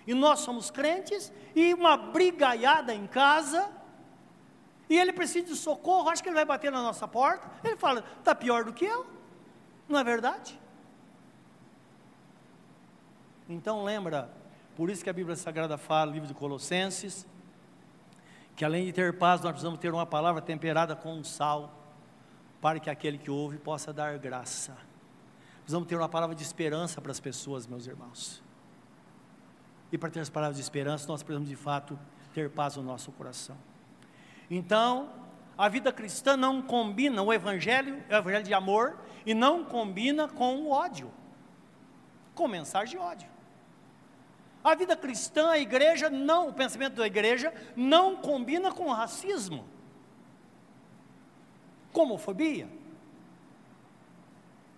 e 0.06 0.14
nós 0.14 0.40
somos 0.40 0.70
crentes 0.70 1.32
e 1.54 1.72
uma 1.74 1.96
brigaiada 1.96 2.94
em 2.94 3.06
casa 3.06 3.70
e 4.88 4.96
ele 4.96 5.12
precisa 5.12 5.46
de 5.46 5.56
socorro, 5.56 6.08
acho 6.08 6.22
que 6.22 6.28
ele 6.28 6.36
vai 6.36 6.44
bater 6.44 6.72
na 6.72 6.82
nossa 6.82 7.06
porta. 7.06 7.46
Ele 7.62 7.76
fala: 7.76 8.02
está 8.18 8.34
pior 8.34 8.64
do 8.64 8.72
que 8.72 8.84
eu, 8.84 9.06
não 9.88 9.98
é 9.98 10.04
verdade? 10.04 10.58
Então 13.48 13.84
lembra, 13.84 14.30
por 14.76 14.90
isso 14.90 15.02
que 15.02 15.10
a 15.10 15.12
Bíblia 15.12 15.36
Sagrada 15.36 15.76
fala, 15.76 16.12
livro 16.12 16.28
de 16.28 16.34
Colossenses, 16.34 17.26
que 18.54 18.64
além 18.64 18.86
de 18.86 18.92
ter 18.92 19.16
paz, 19.16 19.40
nós 19.40 19.52
precisamos 19.52 19.78
ter 19.78 19.92
uma 19.92 20.06
palavra 20.06 20.42
temperada 20.42 20.94
com 20.96 21.22
sal, 21.22 21.74
para 22.60 22.80
que 22.80 22.90
aquele 22.90 23.18
que 23.18 23.30
ouve 23.30 23.58
possa 23.58 23.92
dar 23.92 24.18
graça. 24.18 24.87
Precisamos 25.68 25.86
ter 25.86 25.96
uma 25.96 26.08
palavra 26.08 26.34
de 26.34 26.42
esperança 26.42 26.98
para 26.98 27.12
as 27.12 27.20
pessoas, 27.20 27.66
meus 27.66 27.86
irmãos. 27.86 28.42
E 29.92 29.98
para 29.98 30.08
ter 30.08 30.20
as 30.20 30.30
palavras 30.30 30.56
de 30.56 30.62
esperança, 30.62 31.06
nós 31.06 31.22
precisamos 31.22 31.46
de 31.46 31.56
fato 31.56 31.98
ter 32.32 32.48
paz 32.48 32.76
no 32.76 32.82
nosso 32.82 33.12
coração. 33.12 33.54
Então, 34.50 35.12
a 35.58 35.68
vida 35.68 35.92
cristã 35.92 36.38
não 36.38 36.62
combina 36.62 37.22
o 37.22 37.30
evangelho, 37.30 38.02
o 38.08 38.14
evangelho 38.14 38.44
de 38.44 38.54
amor, 38.54 38.98
e 39.26 39.34
não 39.34 39.62
combina 39.62 40.26
com 40.26 40.56
o 40.56 40.70
ódio, 40.70 41.12
com 42.34 42.48
mensagem 42.48 42.96
de 42.96 43.04
ódio. 43.04 43.28
A 44.64 44.74
vida 44.74 44.96
cristã, 44.96 45.50
a 45.50 45.58
igreja 45.58 46.08
não, 46.08 46.48
o 46.48 46.54
pensamento 46.54 46.94
da 46.94 47.06
igreja 47.06 47.52
não 47.76 48.16
combina 48.16 48.72
com 48.72 48.86
o 48.86 48.92
racismo, 48.94 49.66
com 51.92 52.04
homofobia, 52.04 52.77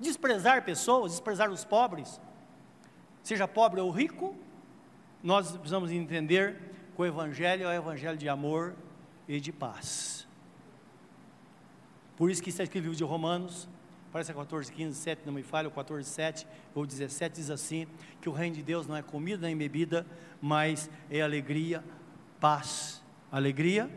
desprezar 0.01 0.65
pessoas, 0.65 1.13
desprezar 1.13 1.51
os 1.51 1.65
pobres, 1.65 2.21
seja 3.23 3.47
pobre 3.47 3.81
ou 3.81 3.91
rico, 3.91 4.35
nós 5.23 5.53
precisamos 5.53 5.91
entender 5.91 6.57
que 6.95 7.03
o 7.03 7.05
Evangelho 7.05 7.65
é 7.65 7.69
o 7.69 7.83
Evangelho 7.83 8.17
de 8.17 8.29
amor 8.29 8.75
e 9.29 9.41
de 9.41 9.53
paz. 9.53 10.27
Por 12.17 12.31
isso 12.31 12.43
que 12.43 12.51
está 12.51 12.63
escrito 12.63 12.85
no 12.85 12.91
livro 12.91 12.99
de 12.99 13.05
Romanos, 13.05 13.69
parece 14.13 14.33
14, 14.33 14.73
15, 14.73 14.99
7, 14.99 15.23
não 15.25 15.33
me 15.33 15.43
falha, 15.43 15.69
ou 15.69 15.73
14, 15.73 16.09
7 16.09 16.47
ou 16.75 16.85
17, 16.85 17.37
diz 17.37 17.51
assim, 17.51 17.87
que 18.21 18.29
o 18.29 18.33
reino 18.33 18.57
de 18.57 18.63
Deus 18.63 18.87
não 18.87 18.97
é 18.97 19.03
comida 19.03 19.47
nem 19.47 19.57
bebida, 19.57 20.07
mas 20.41 20.91
é 21.11 21.21
alegria, 21.21 21.85
paz. 22.41 23.03
Alegria, 23.31 23.89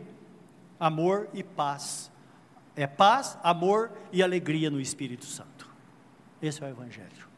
amor 0.80 1.30
e 1.34 1.44
paz. 1.44 2.12
É 2.76 2.86
paz, 2.86 3.38
amor 3.44 3.92
e 4.12 4.22
alegria 4.22 4.70
no 4.70 4.80
Espírito 4.80 5.26
Santo. 5.26 5.53
Esse 6.44 6.62
é 6.62 6.68
o 6.68 6.70
Evangelho. 6.70 7.34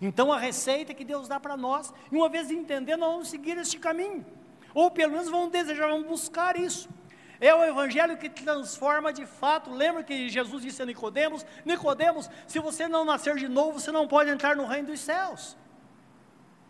Então 0.00 0.32
a 0.32 0.38
receita 0.38 0.94
que 0.94 1.04
Deus 1.04 1.26
dá 1.26 1.40
para 1.40 1.56
nós, 1.56 1.92
e 2.12 2.16
uma 2.16 2.28
vez 2.28 2.50
entender, 2.50 2.96
nós 2.96 3.10
vamos 3.10 3.28
seguir 3.28 3.58
este 3.58 3.78
caminho. 3.78 4.24
Ou 4.72 4.90
pelo 4.90 5.12
menos 5.12 5.28
vamos 5.28 5.50
desejar, 5.50 5.88
vamos 5.88 6.06
buscar 6.06 6.56
isso. 6.56 6.88
É 7.40 7.54
o 7.54 7.64
evangelho 7.64 8.16
que 8.16 8.30
transforma 8.30 9.12
de 9.12 9.26
fato. 9.26 9.70
Lembra 9.70 10.02
que 10.02 10.28
Jesus 10.28 10.62
disse 10.62 10.82
a 10.82 10.86
Nicodemos: 10.86 11.44
Nicodemos, 11.64 12.30
se 12.46 12.58
você 12.58 12.86
não 12.88 13.04
nascer 13.04 13.36
de 13.36 13.48
novo, 13.48 13.80
você 13.80 13.90
não 13.90 14.06
pode 14.06 14.30
entrar 14.30 14.54
no 14.56 14.66
reino 14.66 14.88
dos 14.88 15.00
céus. 15.00 15.56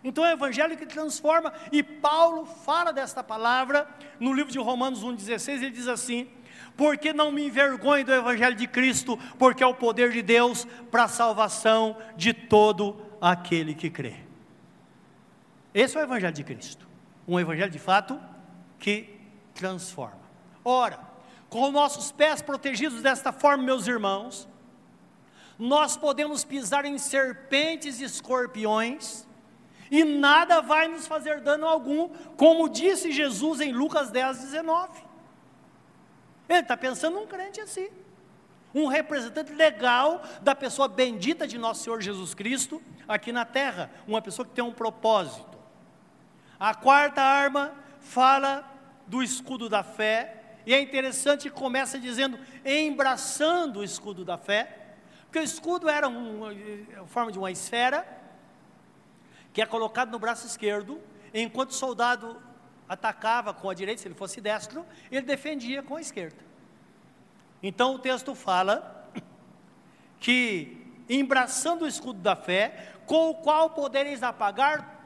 Então 0.03 0.25
é 0.25 0.31
o 0.31 0.37
evangelho 0.37 0.77
que 0.77 0.87
transforma, 0.87 1.53
e 1.73 1.83
Paulo 1.83 2.47
fala 2.47 2.93
desta 2.93 3.25
palavra 3.25 3.89
no 4.21 4.33
livro 4.33 4.53
de 4.53 4.59
Romanos 4.59 5.05
1,16, 5.05 5.49
ele 5.55 5.71
diz 5.71 5.89
assim: 5.89 6.29
porque 6.77 7.13
não 7.13 7.33
me 7.33 7.47
envergonho 7.47 8.05
do 8.05 8.13
Evangelho 8.13 8.55
de 8.55 8.67
Cristo, 8.67 9.19
porque 9.39 9.63
é 9.63 9.67
o 9.67 9.75
poder 9.75 10.13
de 10.13 10.23
Deus 10.23 10.67
para 10.91 11.05
a 11.05 11.09
salvação 11.09 11.97
de 12.17 12.33
todo 12.33 13.01
aquele 13.21 13.75
que 13.75 13.89
crê. 13.89 14.17
Esse 15.73 15.97
é 15.97 16.01
o 16.01 16.05
Evangelho 16.05 16.35
de 16.35 16.45
Cristo, 16.45 16.87
um 17.27 17.41
Evangelho 17.41 17.71
de 17.71 17.79
fato 17.79 18.21
que 18.79 19.19
transforma. 19.55 20.21
Ora, 20.65 21.01
com 21.49 21.71
nossos 21.71 22.13
pés 22.13 22.43
protegidos 22.43 23.03
desta 23.03 23.33
forma, 23.33 23.65
meus 23.65 23.87
irmãos, 23.87 24.49
nós 25.59 25.97
podemos 25.97 26.45
pisar 26.45 26.85
em 26.85 26.99
serpentes 26.99 28.01
e 28.01 28.05
escorpiões, 28.05 29.27
e 29.91 30.05
nada 30.05 30.61
vai 30.61 30.89
nos 30.89 31.07
fazer 31.07 31.41
dano 31.41 31.67
algum, 31.67 32.09
como 32.37 32.69
disse 32.69 33.13
Jesus 33.13 33.61
em 33.61 33.73
Lucas 33.73 34.11
10, 34.11 34.41
19. 34.41 35.06
Ele 36.49 36.61
está 36.61 36.77
pensando 36.77 37.15
num 37.15 37.27
crente 37.27 37.61
assim. 37.61 37.89
Um 38.75 38.87
representante 38.87 39.53
legal 39.53 40.23
da 40.43 40.55
pessoa 40.55 40.87
bendita 40.87 41.47
de 41.47 41.57
nosso 41.57 41.85
Senhor 41.85 42.01
Jesus 42.01 42.35
Cristo 42.35 42.83
aqui 43.09 43.33
na 43.33 43.45
terra. 43.45 43.91
Uma 44.07 44.21
pessoa 44.21 44.47
que 44.47 44.53
tem 44.53 44.65
um 44.65 44.73
propósito. 44.73 45.57
A 46.59 46.75
quarta 46.75 47.23
arma 47.23 47.73
fala 48.01 48.65
do 49.07 49.23
escudo 49.23 49.69
da 49.69 49.83
fé. 49.83 50.43
E 50.67 50.75
é 50.75 50.81
interessante 50.81 51.49
começa 51.49 51.99
dizendo, 51.99 52.39
embraçando 52.65 53.81
o 53.81 53.85
escudo 53.85 54.25
da 54.25 54.37
fé. 54.37 54.87
Porque 55.25 55.39
o 55.39 55.43
escudo 55.43 55.89
era 55.89 56.09
uma, 56.09 56.51
uma 56.51 57.07
forma 57.07 57.33
de 57.33 57.39
uma 57.39 57.51
esfera, 57.51 58.07
que 59.53 59.63
é 59.63 59.67
colocado 59.67 60.11
no 60.11 60.19
braço 60.19 60.47
esquerdo, 60.47 61.01
enquanto 61.33 61.71
o 61.71 61.75
soldado 61.75 62.41
atacava 62.89 63.53
com 63.53 63.69
a 63.69 63.75
direita, 63.75 64.03
se 64.03 64.09
ele 64.09 64.15
fosse 64.15 64.41
destro, 64.41 64.85
ele 65.11 65.27
defendia 65.27 65.83
com 65.83 65.97
a 65.97 66.01
esquerda. 66.01 66.39
Então 67.63 67.95
o 67.95 67.99
texto 67.99 68.35
fala 68.35 69.09
que, 70.21 70.87
embraçando 71.09 71.85
o 71.85 71.89
escudo 71.89 72.21
da 72.21 72.37
fé, 72.37 72.95
com 73.07 73.31
o 73.31 73.35
qual 73.35 73.71
podereis 73.71 74.23
apagar 74.23 74.97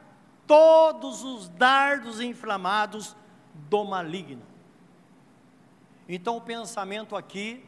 todos 0.47 1.23
os 1.23 1.49
dardos 1.49 2.21
inflamados 2.21 3.15
do 3.55 3.85
maligno. 3.85 4.43
Então 6.09 6.37
o 6.37 6.41
pensamento 6.41 7.15
aqui 7.15 7.65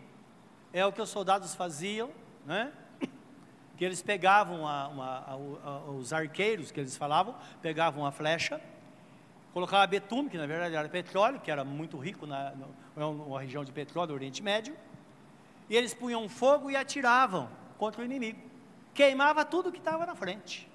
é 0.72 0.84
o 0.84 0.92
que 0.92 1.00
os 1.00 1.08
soldados 1.08 1.54
faziam, 1.54 2.10
né? 2.44 2.72
que 3.76 3.84
eles 3.84 4.02
pegavam 4.02 4.66
a, 4.66 4.88
uma, 4.88 5.18
a, 5.18 5.32
a, 5.32 5.78
os 5.90 6.12
arqueiros, 6.12 6.70
que 6.70 6.80
eles 6.80 6.96
falavam, 6.96 7.36
pegavam 7.60 8.04
a 8.04 8.10
flecha, 8.10 8.60
colocava 9.53 9.86
betume, 9.86 10.30
que 10.30 10.38
na 10.38 10.46
verdade 10.46 10.74
era 10.74 10.88
petróleo, 10.88 11.40
que 11.40 11.50
era 11.50 11.64
muito 11.64 11.98
rico 11.98 12.26
na, 12.26 12.55
numa 12.96 13.40
região 13.40 13.64
de 13.64 13.72
petróleo 13.72 14.09
do 14.09 14.14
Oriente 14.14 14.42
Médio, 14.42 14.76
e 15.68 15.76
eles 15.76 15.94
punham 15.94 16.28
fogo 16.28 16.70
e 16.70 16.76
atiravam 16.76 17.48
contra 17.78 18.03
o 18.03 18.05
inimigo. 18.05 18.40
Queimava 18.94 19.44
tudo 19.44 19.72
que 19.72 19.78
estava 19.78 20.05
na 20.07 20.14
frente. 20.14 20.68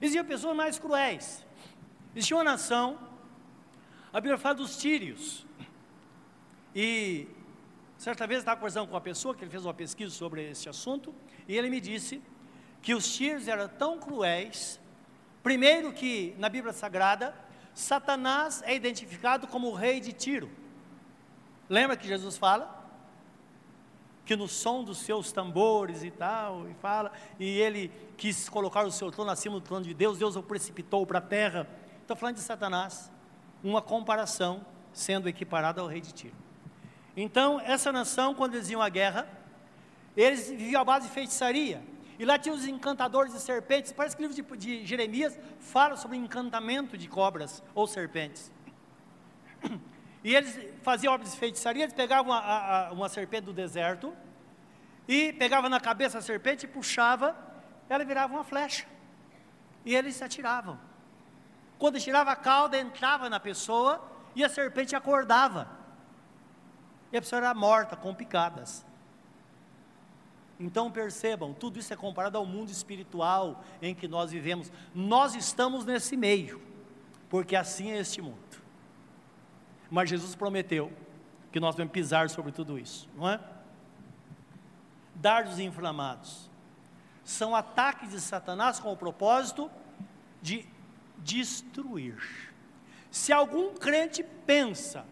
Existiam 0.00 0.24
pessoas 0.24 0.56
mais 0.56 0.78
cruéis. 0.78 1.44
Existia 2.14 2.36
uma 2.36 2.44
nação, 2.44 2.98
a 4.12 4.20
Bíblia 4.20 4.38
fala 4.38 4.54
dos 4.54 4.76
tírios. 4.76 5.46
E 6.74 7.28
certa 7.96 8.26
vez 8.26 8.40
estava 8.40 8.56
conversando 8.56 8.86
com 8.86 8.94
uma 8.94 9.00
pessoa 9.00 9.34
que 9.34 9.42
ele 9.42 9.50
fez 9.50 9.64
uma 9.64 9.74
pesquisa 9.74 10.12
sobre 10.12 10.50
esse 10.50 10.68
assunto, 10.68 11.12
e 11.46 11.56
ele 11.56 11.68
me 11.68 11.80
disse 11.80 12.22
que 12.82 12.94
os 12.94 13.14
tiros 13.14 13.48
eram 13.48 13.68
tão 13.68 13.98
cruéis, 13.98 14.80
primeiro 15.42 15.92
que 15.92 16.34
na 16.38 16.48
Bíblia 16.48 16.72
Sagrada, 16.72 17.34
Satanás 17.74 18.62
é 18.64 18.74
identificado 18.74 19.46
como 19.46 19.68
o 19.68 19.74
rei 19.74 20.00
de 20.00 20.12
Tiro. 20.12 20.50
Lembra 21.68 21.96
que 21.96 22.08
Jesus 22.08 22.36
fala? 22.36 22.76
Que 24.24 24.34
no 24.34 24.48
som 24.48 24.82
dos 24.82 24.98
seus 24.98 25.32
tambores 25.32 26.02
e 26.02 26.10
tal, 26.10 26.68
e 26.68 26.74
fala, 26.74 27.12
e 27.38 27.46
ele 27.46 27.92
quis 28.16 28.48
colocar 28.48 28.84
o 28.84 28.90
seu 28.90 29.10
trono 29.10 29.30
acima 29.30 29.54
do 29.54 29.60
trono 29.60 29.84
de 29.84 29.94
Deus, 29.94 30.18
Deus 30.18 30.34
o 30.34 30.42
precipitou 30.42 31.06
para 31.06 31.18
a 31.18 31.22
terra. 31.22 31.68
Estou 32.00 32.16
falando 32.16 32.36
de 32.36 32.42
Satanás, 32.42 33.12
uma 33.62 33.80
comparação 33.80 34.64
sendo 34.92 35.28
equiparada 35.28 35.80
ao 35.80 35.86
rei 35.86 36.00
de 36.00 36.12
Tiro. 36.12 36.34
Então, 37.16 37.60
essa 37.60 37.92
nação, 37.92 38.34
quando 38.34 38.54
eles 38.54 38.70
iam 38.70 38.80
à 38.80 38.88
guerra, 38.88 39.28
eles 40.16 40.48
viviam 40.48 40.80
à 40.80 40.84
base 40.84 41.06
de 41.06 41.12
feitiçaria, 41.12 41.82
e 42.18 42.24
lá 42.24 42.38
tinha 42.38 42.54
os 42.54 42.66
encantadores 42.66 43.32
de 43.32 43.40
serpentes. 43.40 43.92
Parece 43.92 44.16
que 44.16 44.22
o 44.24 44.28
livro 44.28 44.56
de, 44.56 44.80
de 44.80 44.86
Jeremias 44.86 45.38
fala 45.60 45.96
sobre 45.96 46.16
encantamento 46.16 46.98
de 46.98 47.08
cobras 47.08 47.62
ou 47.74 47.86
serpentes. 47.86 48.50
E 50.24 50.34
eles 50.34 50.58
faziam 50.82 51.14
obras 51.14 51.30
de 51.30 51.38
feitiçaria, 51.38 51.84
eles 51.84 51.94
pegavam 51.94 52.32
a, 52.32 52.88
a, 52.88 52.92
uma 52.92 53.08
serpente 53.08 53.44
do 53.44 53.52
deserto, 53.52 54.12
e 55.06 55.32
pegavam 55.32 55.70
na 55.70 55.78
cabeça 55.78 56.18
a 56.18 56.20
serpente 56.20 56.66
e 56.66 56.68
puxava, 56.68 57.36
ela 57.88 58.04
virava 58.04 58.34
uma 58.34 58.42
flecha. 58.42 58.84
E 59.84 59.94
eles 59.94 60.20
atiravam. 60.20 60.78
Quando 61.78 62.00
tirava 62.00 62.32
a 62.32 62.36
cauda, 62.36 62.76
entrava 62.76 63.30
na 63.30 63.38
pessoa 63.38 64.04
e 64.34 64.44
a 64.44 64.48
serpente 64.48 64.94
acordava. 64.94 65.68
E 67.12 67.16
a 67.16 67.22
pessoa 67.22 67.38
era 67.40 67.54
morta, 67.54 67.96
com 67.96 68.14
picadas. 68.14 68.84
Então 70.60 70.90
percebam, 70.90 71.54
tudo 71.54 71.78
isso 71.78 71.92
é 71.92 71.96
comparado 71.96 72.36
ao 72.36 72.44
mundo 72.44 72.70
espiritual 72.70 73.62
em 73.80 73.94
que 73.94 74.08
nós 74.08 74.32
vivemos. 74.32 74.72
Nós 74.94 75.34
estamos 75.34 75.84
nesse 75.84 76.16
meio, 76.16 76.60
porque 77.28 77.54
assim 77.54 77.92
é 77.92 77.98
este 77.98 78.20
mundo. 78.20 78.38
Mas 79.90 80.10
Jesus 80.10 80.34
prometeu 80.34 80.92
que 81.52 81.60
nós 81.60 81.76
vamos 81.76 81.92
pisar 81.92 82.28
sobre 82.28 82.52
tudo 82.52 82.78
isso, 82.78 83.08
não 83.16 83.28
é? 83.28 83.40
Dardos 85.14 85.58
inflamados 85.58 86.48
são 87.24 87.54
ataques 87.54 88.10
de 88.10 88.20
Satanás 88.20 88.80
com 88.80 88.92
o 88.92 88.96
propósito 88.96 89.70
de 90.40 90.66
destruir. 91.18 92.16
Se 93.10 93.32
algum 93.32 93.74
crente 93.74 94.22
pensa 94.46 95.04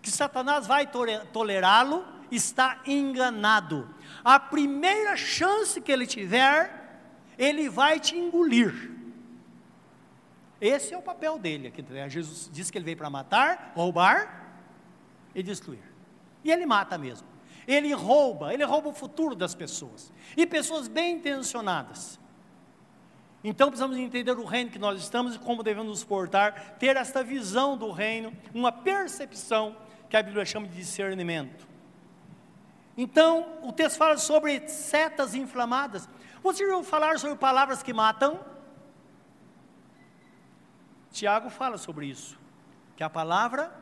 que 0.00 0.10
Satanás 0.10 0.66
vai 0.66 0.90
tolerá-lo, 1.32 2.04
está 2.36 2.80
enganado. 2.86 3.88
A 4.24 4.40
primeira 4.40 5.16
chance 5.16 5.80
que 5.80 5.92
ele 5.92 6.06
tiver, 6.06 7.00
ele 7.38 7.68
vai 7.68 8.00
te 8.00 8.16
engolir. 8.16 8.90
Esse 10.60 10.94
é 10.94 10.96
o 10.96 11.02
papel 11.02 11.38
dele 11.38 11.68
aqui. 11.68 11.84
Jesus 12.08 12.48
disse 12.52 12.70
que 12.70 12.78
ele 12.78 12.84
veio 12.84 12.96
para 12.96 13.10
matar, 13.10 13.72
roubar 13.74 14.54
e 15.34 15.42
destruir. 15.42 15.82
E 16.44 16.50
ele 16.50 16.64
mata 16.64 16.96
mesmo. 16.96 17.26
Ele 17.66 17.92
rouba, 17.92 18.52
ele 18.54 18.64
rouba 18.64 18.88
o 18.88 18.92
futuro 18.92 19.34
das 19.34 19.54
pessoas. 19.54 20.12
E 20.36 20.46
pessoas 20.46 20.88
bem 20.88 21.16
intencionadas. 21.16 22.18
Então 23.44 23.68
precisamos 23.68 23.96
entender 23.96 24.38
o 24.38 24.44
reino 24.44 24.70
que 24.70 24.78
nós 24.78 25.00
estamos 25.00 25.34
e 25.34 25.38
como 25.38 25.64
devemos 25.64 25.88
nos 25.88 26.04
portar, 26.04 26.76
ter 26.78 26.96
esta 26.96 27.24
visão 27.24 27.76
do 27.76 27.90
reino, 27.90 28.32
uma 28.54 28.70
percepção 28.70 29.76
que 30.08 30.16
a 30.16 30.22
Bíblia 30.22 30.44
chama 30.44 30.68
de 30.68 30.76
discernimento. 30.76 31.71
Então, 32.96 33.58
o 33.62 33.72
texto 33.72 33.96
fala 33.96 34.18
sobre 34.18 34.68
setas 34.68 35.34
inflamadas. 35.34 36.08
Você 36.42 36.66
já 36.66 36.74
ouviu 36.74 36.88
falar 36.88 37.18
sobre 37.18 37.36
palavras 37.36 37.82
que 37.82 37.92
matam? 37.92 38.40
Tiago 41.10 41.50
fala 41.50 41.76
sobre 41.76 42.06
isso, 42.06 42.38
que 42.96 43.02
a 43.04 43.10
palavra, 43.10 43.72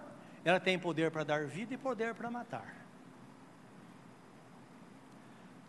ela 0.45 0.59
tem 0.59 0.79
poder 0.79 1.11
para 1.11 1.25
dar 1.25 1.47
vida 1.47 1.75
e 1.75 1.79
poder 1.79 2.15
para 2.15 2.31
matar. 2.31 2.75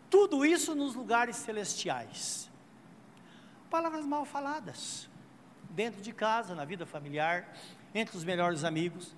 Tudo 0.10 0.46
isso 0.46 0.76
nos 0.76 0.96
lugares 0.96 1.38
celestiais. 1.38 2.52
Palavras 3.70 4.06
mal 4.06 4.26
faladas, 4.26 5.10
dentro 5.70 6.02
de 6.02 6.12
casa, 6.12 6.54
na 6.54 6.66
vida 6.66 6.86
familiar, 6.86 7.56
entre 7.96 8.18
os 8.18 8.24
melhores 8.24 8.64
amigos. 8.64 9.16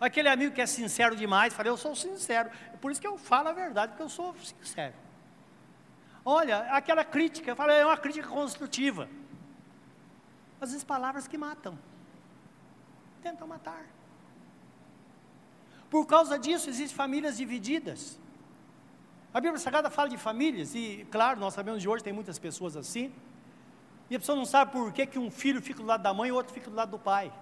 Aquele 0.00 0.28
amigo 0.28 0.54
que 0.54 0.60
é 0.60 0.66
sincero 0.66 1.16
demais, 1.16 1.52
fala, 1.52 1.68
eu 1.68 1.76
sou 1.76 1.94
sincero. 1.96 2.50
É 2.72 2.76
por 2.76 2.92
isso 2.92 3.00
que 3.00 3.06
eu 3.06 3.18
falo 3.18 3.48
a 3.48 3.52
verdade, 3.52 3.92
porque 3.92 4.02
eu 4.02 4.08
sou 4.08 4.34
sincero. 4.36 4.94
Olha, 6.24 6.58
aquela 6.72 7.04
crítica, 7.04 7.56
falo, 7.56 7.72
é 7.72 7.84
uma 7.84 7.96
crítica 7.96 8.28
construtiva. 8.28 9.08
Às 10.60 10.70
vezes 10.70 10.84
palavras 10.84 11.26
que 11.26 11.38
matam. 11.38 11.78
Tentam 13.22 13.46
matar. 13.48 13.84
Por 15.90 16.06
causa 16.06 16.38
disso, 16.38 16.68
existem 16.68 16.96
famílias 16.96 17.36
divididas. 17.36 18.20
A 19.32 19.40
Bíblia 19.40 19.58
Sagrada 19.58 19.90
fala 19.90 20.08
de 20.08 20.16
famílias, 20.16 20.74
e 20.74 21.06
claro, 21.10 21.38
nós 21.40 21.54
sabemos 21.54 21.82
de 21.82 21.88
hoje 21.88 22.04
tem 22.04 22.12
muitas 22.12 22.38
pessoas 22.38 22.76
assim. 22.76 23.12
E 24.10 24.16
a 24.16 24.18
pessoa 24.18 24.36
não 24.36 24.44
sabe 24.44 24.72
por 24.72 24.92
que, 24.92 25.06
que 25.06 25.18
um 25.18 25.30
filho 25.30 25.60
fica 25.60 25.80
do 25.80 25.86
lado 25.86 26.02
da 26.02 26.14
mãe 26.14 26.28
e 26.28 26.32
o 26.32 26.34
outro 26.34 26.52
fica 26.52 26.70
do 26.70 26.76
lado 26.76 26.90
do 26.90 26.98
pai. 26.98 27.32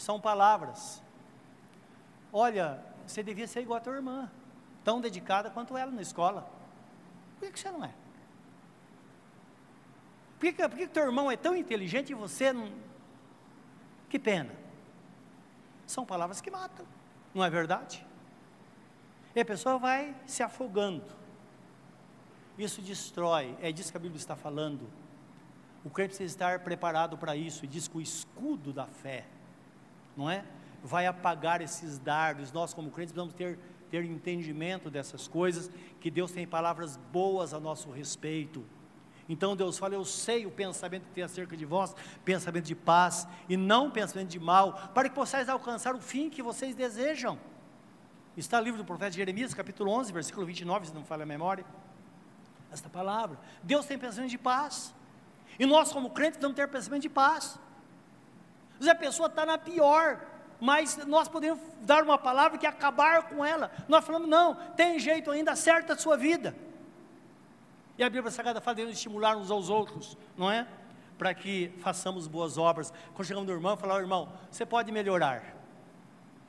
São 0.00 0.20
palavras. 0.20 1.02
Olha, 2.32 2.82
você 3.06 3.22
devia 3.22 3.46
ser 3.46 3.60
igual 3.60 3.76
a 3.76 3.80
tua 3.80 3.94
irmã, 3.94 4.30
tão 4.82 5.00
dedicada 5.00 5.50
quanto 5.50 5.76
ela 5.76 5.90
na 5.90 6.00
escola. 6.00 6.48
Por 7.38 7.50
que, 7.50 7.58
você 7.58 7.70
não 7.70 7.84
é? 7.84 7.92
Por 10.38 10.52
que, 10.52 10.68
por 10.68 10.78
que 10.78 10.86
teu 10.86 11.04
irmão 11.04 11.30
é 11.30 11.36
tão 11.36 11.54
inteligente 11.54 12.10
e 12.10 12.14
você 12.14 12.52
não. 12.52 12.72
Que 14.08 14.18
pena. 14.18 14.54
São 15.86 16.06
palavras 16.06 16.40
que 16.40 16.50
matam, 16.50 16.86
não 17.34 17.44
é 17.44 17.50
verdade? 17.50 18.06
E 19.34 19.40
a 19.40 19.44
pessoa 19.44 19.78
vai 19.78 20.14
se 20.24 20.42
afogando. 20.42 21.04
Isso 22.56 22.80
destrói, 22.80 23.56
é 23.60 23.70
disso 23.70 23.90
que 23.90 23.96
a 23.96 24.00
Bíblia 24.00 24.18
está 24.18 24.36
falando. 24.36 24.88
O 25.84 25.90
crente 25.90 26.10
precisa 26.10 26.32
estar 26.32 26.60
preparado 26.60 27.18
para 27.18 27.34
isso, 27.36 27.64
e 27.64 27.68
diz 27.68 27.88
que 27.88 27.96
o 27.96 28.00
escudo 28.00 28.72
da 28.72 28.86
fé 28.86 29.26
não 30.20 30.30
é? 30.30 30.44
Vai 30.84 31.06
apagar 31.06 31.62
esses 31.62 31.98
dardos. 31.98 32.52
Nós, 32.52 32.74
como 32.74 32.90
crentes, 32.90 33.12
precisamos 33.12 33.34
ter, 33.34 33.58
ter 33.90 34.04
entendimento 34.04 34.90
dessas 34.90 35.26
coisas, 35.26 35.70
que 35.98 36.10
Deus 36.10 36.30
tem 36.30 36.46
palavras 36.46 36.98
boas 37.10 37.54
a 37.54 37.58
nosso 37.58 37.90
respeito. 37.90 38.62
Então 39.26 39.56
Deus 39.56 39.78
fala: 39.78 39.94
Eu 39.94 40.04
sei 40.04 40.44
o 40.44 40.50
pensamento 40.50 41.04
que 41.04 41.12
tem 41.12 41.24
acerca 41.24 41.56
de 41.56 41.64
vós, 41.64 41.94
pensamento 42.24 42.66
de 42.66 42.74
paz 42.74 43.26
e 43.48 43.56
não 43.56 43.90
pensamento 43.90 44.28
de 44.28 44.38
mal, 44.38 44.90
para 44.94 45.08
que 45.08 45.14
possais 45.14 45.48
alcançar 45.48 45.94
o 45.94 46.00
fim 46.00 46.28
que 46.28 46.42
vocês 46.42 46.74
desejam. 46.74 47.38
Está 48.36 48.58
no 48.58 48.64
livro 48.64 48.78
do 48.78 48.84
profeta 48.84 49.12
Jeremias, 49.12 49.54
capítulo 49.54 49.90
11, 49.92 50.12
versículo 50.12 50.46
29, 50.46 50.88
se 50.88 50.94
não 50.94 51.04
falha 51.04 51.22
a 51.22 51.26
memória. 51.26 51.64
Esta 52.70 52.88
palavra. 52.88 53.38
Deus 53.62 53.86
tem 53.86 53.98
pensamento 53.98 54.30
de 54.30 54.38
paz. 54.38 54.94
E 55.58 55.66
nós, 55.66 55.92
como 55.92 56.10
crentes, 56.10 56.36
precisamos 56.36 56.56
ter 56.56 56.68
pensamento 56.68 57.02
de 57.02 57.08
paz. 57.08 57.58
Vezes 58.80 58.94
a 58.94 58.94
pessoa 58.94 59.26
está 59.28 59.44
na 59.44 59.58
pior, 59.58 60.18
mas 60.58 60.96
nós 61.06 61.28
podemos 61.28 61.60
dar 61.82 62.02
uma 62.02 62.16
palavra 62.16 62.56
que 62.56 62.66
acabar 62.66 63.24
com 63.24 63.44
ela. 63.44 63.70
Nós 63.86 64.02
falamos, 64.02 64.26
não, 64.26 64.54
tem 64.74 64.98
jeito 64.98 65.30
ainda, 65.30 65.52
acerta 65.52 65.92
a 65.92 65.98
sua 65.98 66.16
vida. 66.16 66.56
E 67.98 68.02
a 68.02 68.08
Bíblia 68.08 68.30
Sagrada 68.30 68.58
fala 68.58 68.76
de 68.76 68.82
estimular 68.84 69.36
uns 69.36 69.50
aos 69.50 69.68
outros, 69.68 70.16
não 70.34 70.50
é? 70.50 70.66
Para 71.18 71.34
que 71.34 71.74
façamos 71.80 72.26
boas 72.26 72.56
obras. 72.56 72.90
Quando 73.12 73.28
chegamos 73.28 73.46
no 73.46 73.54
irmão, 73.54 73.76
falar, 73.76 73.96
oh, 73.96 74.00
irmão, 74.00 74.32
você 74.50 74.64
pode 74.64 74.90
melhorar. 74.90 75.42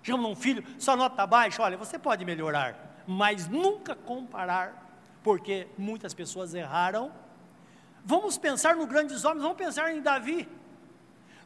Chegamos 0.01 0.25
num 0.25 0.35
filho, 0.35 0.63
sua 0.79 0.95
nota 0.95 1.15
está 1.15 1.27
baixa, 1.27 1.61
olha, 1.61 1.75
você 1.75 1.99
pode 1.99 2.23
melhorar, 2.23 3.03
mas 3.05 3.49
nunca 3.49 3.93
comparar, 3.93 4.89
porque 5.21 5.67
muitas 5.77 6.13
pessoas 6.13 6.53
erraram. 6.53 7.11
Vamos 8.05 8.37
pensar 8.37 8.77
no 8.77 8.87
grandes 8.87 9.25
homens, 9.25 9.43
vamos 9.43 9.57
pensar 9.57 9.93
em 9.93 10.01
Davi. 10.01 10.47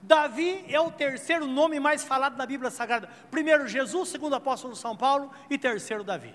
Davi 0.06 0.64
é 0.70 0.80
o 0.80 0.92
terceiro 0.92 1.48
nome 1.48 1.80
mais 1.80 2.04
falado 2.04 2.38
na 2.38 2.46
Bíblia 2.46 2.70
Sagrada. 2.70 3.10
Primeiro 3.32 3.68
Jesus, 3.68 4.10
segundo 4.10 4.36
apóstolo 4.36 4.76
São 4.76 4.96
Paulo 4.96 5.32
e 5.50 5.58
terceiro 5.58 6.04
Davi. 6.04 6.34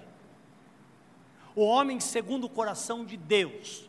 O 1.55 1.63
homem 1.63 2.01
segundo 2.01 2.45
o 2.45 2.49
coração 2.49 3.05
de 3.05 3.17
Deus. 3.17 3.89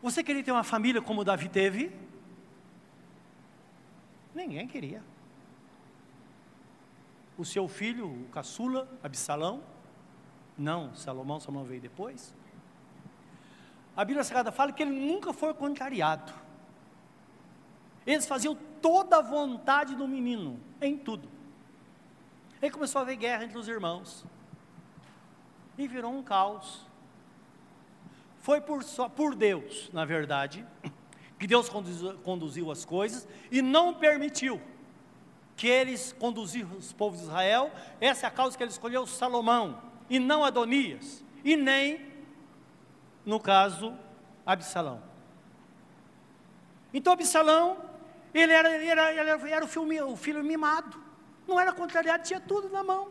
Você 0.00 0.22
queria 0.22 0.44
ter 0.44 0.52
uma 0.52 0.62
família 0.62 1.02
como 1.02 1.24
Davi 1.24 1.48
teve? 1.48 1.92
Ninguém 4.32 4.68
queria. 4.68 5.02
O 7.36 7.44
seu 7.44 7.66
filho, 7.66 8.06
o 8.06 8.28
caçula, 8.28 8.88
Absalão? 9.02 9.60
Não, 10.56 10.94
Salomão, 10.94 11.40
Salomão 11.40 11.64
veio 11.64 11.80
depois 11.80 12.32
a 13.96 14.04
Bíblia 14.04 14.22
Sagrada 14.22 14.52
fala 14.52 14.72
que 14.72 14.82
ele 14.82 14.92
nunca 14.92 15.32
foi 15.32 15.54
contrariado. 15.54 16.32
Eles 18.06 18.26
faziam 18.26 18.54
toda 18.82 19.16
a 19.16 19.22
vontade 19.22 19.94
do 19.94 20.06
menino, 20.06 20.60
em 20.80 20.96
tudo. 20.96 21.28
Aí 22.60 22.70
começou 22.70 23.00
a 23.00 23.02
haver 23.02 23.16
guerra 23.16 23.44
entre 23.44 23.58
os 23.58 23.66
irmãos. 23.66 24.24
E 25.78 25.88
virou 25.88 26.12
um 26.12 26.22
caos. 26.22 26.86
Foi 28.38 28.60
por, 28.60 28.84
só, 28.84 29.08
por 29.08 29.34
Deus, 29.34 29.90
na 29.92 30.04
verdade, 30.04 30.64
que 31.38 31.46
Deus 31.46 31.68
conduziu, 31.68 32.14
conduziu 32.18 32.70
as 32.70 32.84
coisas 32.84 33.26
e 33.50 33.60
não 33.60 33.94
permitiu 33.94 34.60
que 35.56 35.66
eles 35.66 36.14
conduziam 36.18 36.70
os 36.76 36.92
povos 36.92 37.20
de 37.20 37.26
Israel. 37.26 37.72
Essa 38.00 38.26
é 38.26 38.28
a 38.28 38.30
causa 38.30 38.56
que 38.56 38.62
ele 38.62 38.70
escolheu 38.70 39.06
Salomão 39.06 39.82
e 40.08 40.18
não 40.18 40.44
Adonias, 40.44 41.24
e 41.42 41.56
nem 41.56 42.05
no 43.26 43.40
caso, 43.40 43.92
Absalão. 44.46 45.02
Então, 46.94 47.12
Absalão, 47.12 47.76
ele 48.32 48.52
era, 48.52 48.74
ele 48.74 48.86
era, 48.86 49.10
ele 49.10 49.50
era 49.50 49.64
o, 49.64 49.68
filho, 49.68 50.08
o 50.08 50.16
filho 50.16 50.44
mimado, 50.44 50.96
não 51.46 51.58
era 51.58 51.72
contrariado, 51.72 52.22
tinha 52.22 52.40
tudo 52.40 52.70
na 52.70 52.84
mão. 52.84 53.08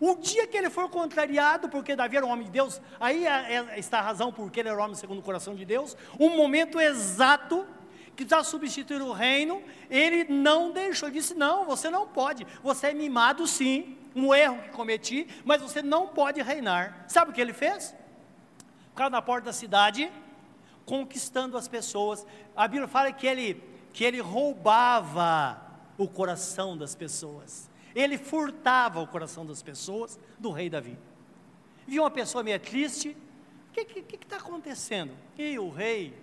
O 0.00 0.16
dia 0.16 0.46
que 0.46 0.56
ele 0.56 0.70
for 0.70 0.88
contrariado, 0.88 1.68
porque 1.68 1.96
Davi 1.96 2.16
era 2.16 2.26
um 2.26 2.30
homem 2.30 2.46
de 2.46 2.52
Deus, 2.52 2.80
aí 3.00 3.26
é, 3.26 3.54
é, 3.54 3.78
está 3.78 3.98
a 3.98 4.02
razão 4.02 4.32
porque 4.32 4.60
ele 4.60 4.68
era 4.68 4.82
homem 4.82 4.94
segundo 4.94 5.18
o 5.18 5.22
coração 5.22 5.54
de 5.54 5.64
Deus, 5.64 5.96
um 6.18 6.36
momento 6.36 6.80
exato 6.80 7.66
que 8.14 8.22
está 8.22 8.44
substituir 8.44 9.02
o 9.02 9.12
reino, 9.12 9.62
ele 9.90 10.24
não 10.32 10.70
deixou, 10.70 11.08
ele 11.08 11.18
disse: 11.18 11.34
Não, 11.34 11.64
você 11.64 11.90
não 11.90 12.06
pode, 12.06 12.46
você 12.62 12.88
é 12.88 12.94
mimado 12.94 13.46
sim, 13.46 13.98
um 14.14 14.32
erro 14.32 14.62
que 14.62 14.68
cometi, 14.70 15.26
mas 15.44 15.60
você 15.60 15.82
não 15.82 16.06
pode 16.08 16.40
reinar. 16.40 17.04
Sabe 17.08 17.30
o 17.30 17.34
que 17.34 17.40
ele 17.40 17.52
fez? 17.52 17.94
Ficava 18.94 19.10
na 19.10 19.20
porta 19.20 19.46
da 19.46 19.52
cidade, 19.52 20.08
conquistando 20.86 21.58
as 21.58 21.66
pessoas. 21.66 22.24
A 22.54 22.68
Bíblia 22.68 22.86
fala 22.86 23.12
que 23.12 23.26
ele, 23.26 23.60
que 23.92 24.04
ele 24.04 24.20
roubava 24.20 25.60
o 25.98 26.06
coração 26.06 26.78
das 26.78 26.94
pessoas. 26.94 27.68
Ele 27.92 28.16
furtava 28.16 29.00
o 29.00 29.06
coração 29.06 29.44
das 29.44 29.62
pessoas 29.64 30.18
do 30.38 30.52
rei 30.52 30.70
Davi. 30.70 30.96
Viu 31.88 32.04
uma 32.04 32.10
pessoa 32.10 32.44
meio 32.44 32.58
triste, 32.60 33.16
o 33.70 33.72
que 33.72 34.14
está 34.14 34.36
acontecendo? 34.36 35.12
E 35.36 35.58
o 35.58 35.70
rei, 35.70 36.16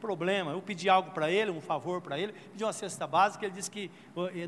problema. 0.00 0.52
Eu 0.52 0.62
pedi 0.62 0.88
algo 0.88 1.10
para 1.10 1.30
ele, 1.30 1.50
um 1.50 1.60
favor 1.60 2.00
para 2.00 2.18
ele, 2.18 2.32
pedi 2.32 2.64
uma 2.64 2.72
cesta 2.72 3.06
básica, 3.06 3.44
ele 3.44 3.54
disse 3.54 3.70
que 3.70 3.90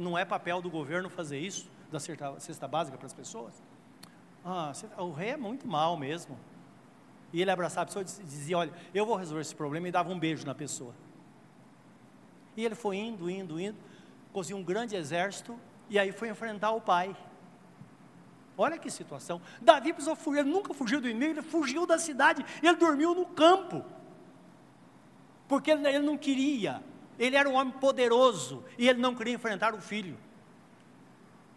não 0.01 0.17
é 0.17 0.25
papel 0.25 0.63
do 0.63 0.71
governo 0.71 1.11
fazer 1.11 1.39
isso, 1.39 1.69
da 1.93 2.01
cesta 2.01 2.67
básica 2.67 2.97
para 2.97 3.07
as 3.07 3.13
pessoas. 3.13 3.63
Ah, 4.43 4.73
o 4.97 5.13
rei 5.13 5.31
é 5.31 5.37
muito 5.37 5.69
mal 5.69 5.99
mesmo. 5.99 6.39
E 7.33 7.41
ele 7.41 7.51
abraçava 7.51 7.83
a 7.83 7.87
pessoa 7.87 8.03
e 8.03 8.25
dizia: 8.25 8.59
Olha, 8.59 8.73
eu 8.95 9.07
vou 9.07 9.17
resolver 9.17 9.41
esse 9.41 9.55
problema 9.55 9.89
e 9.89 9.93
dava 9.93 10.11
um 10.11 10.19
beijo 10.19 10.45
na 10.45 10.55
pessoa. 10.55 10.95
E 12.57 12.65
ele 12.65 12.75
foi 12.75 12.97
indo, 12.97 13.31
indo, 13.31 13.61
indo, 13.61 13.79
conseguiu 14.33 14.59
um 14.59 14.65
grande 14.65 14.97
exército 14.97 15.59
e 15.89 15.99
aí 15.99 16.13
foi 16.13 16.29
enfrentar 16.29 16.73
o 16.73 16.81
pai. 16.81 17.17
Olha 18.59 18.77
que 18.77 18.91
situação. 18.91 19.41
Davi 19.61 19.93
precisou 19.93 20.17
fugir, 20.17 20.41
ele 20.41 20.51
nunca 20.51 20.75
fugiu 20.75 21.01
do 21.01 21.09
inimigo, 21.09 21.33
ele 21.33 21.43
fugiu 21.43 21.87
da 21.87 21.99
cidade, 21.99 22.45
ele 22.63 22.77
dormiu 22.77 23.15
no 23.15 23.25
campo. 23.25 23.85
Porque 25.49 25.71
ele, 25.71 25.87
ele 25.89 26.01
não 26.01 26.19
queria, 26.19 26.83
ele 27.19 27.37
era 27.37 27.49
um 27.49 27.55
homem 27.55 27.73
poderoso 27.73 28.63
e 28.77 28.89
ele 28.89 29.01
não 29.01 29.15
queria 29.15 29.35
enfrentar 29.35 29.75
o 29.75 29.81
filho. 29.81 30.19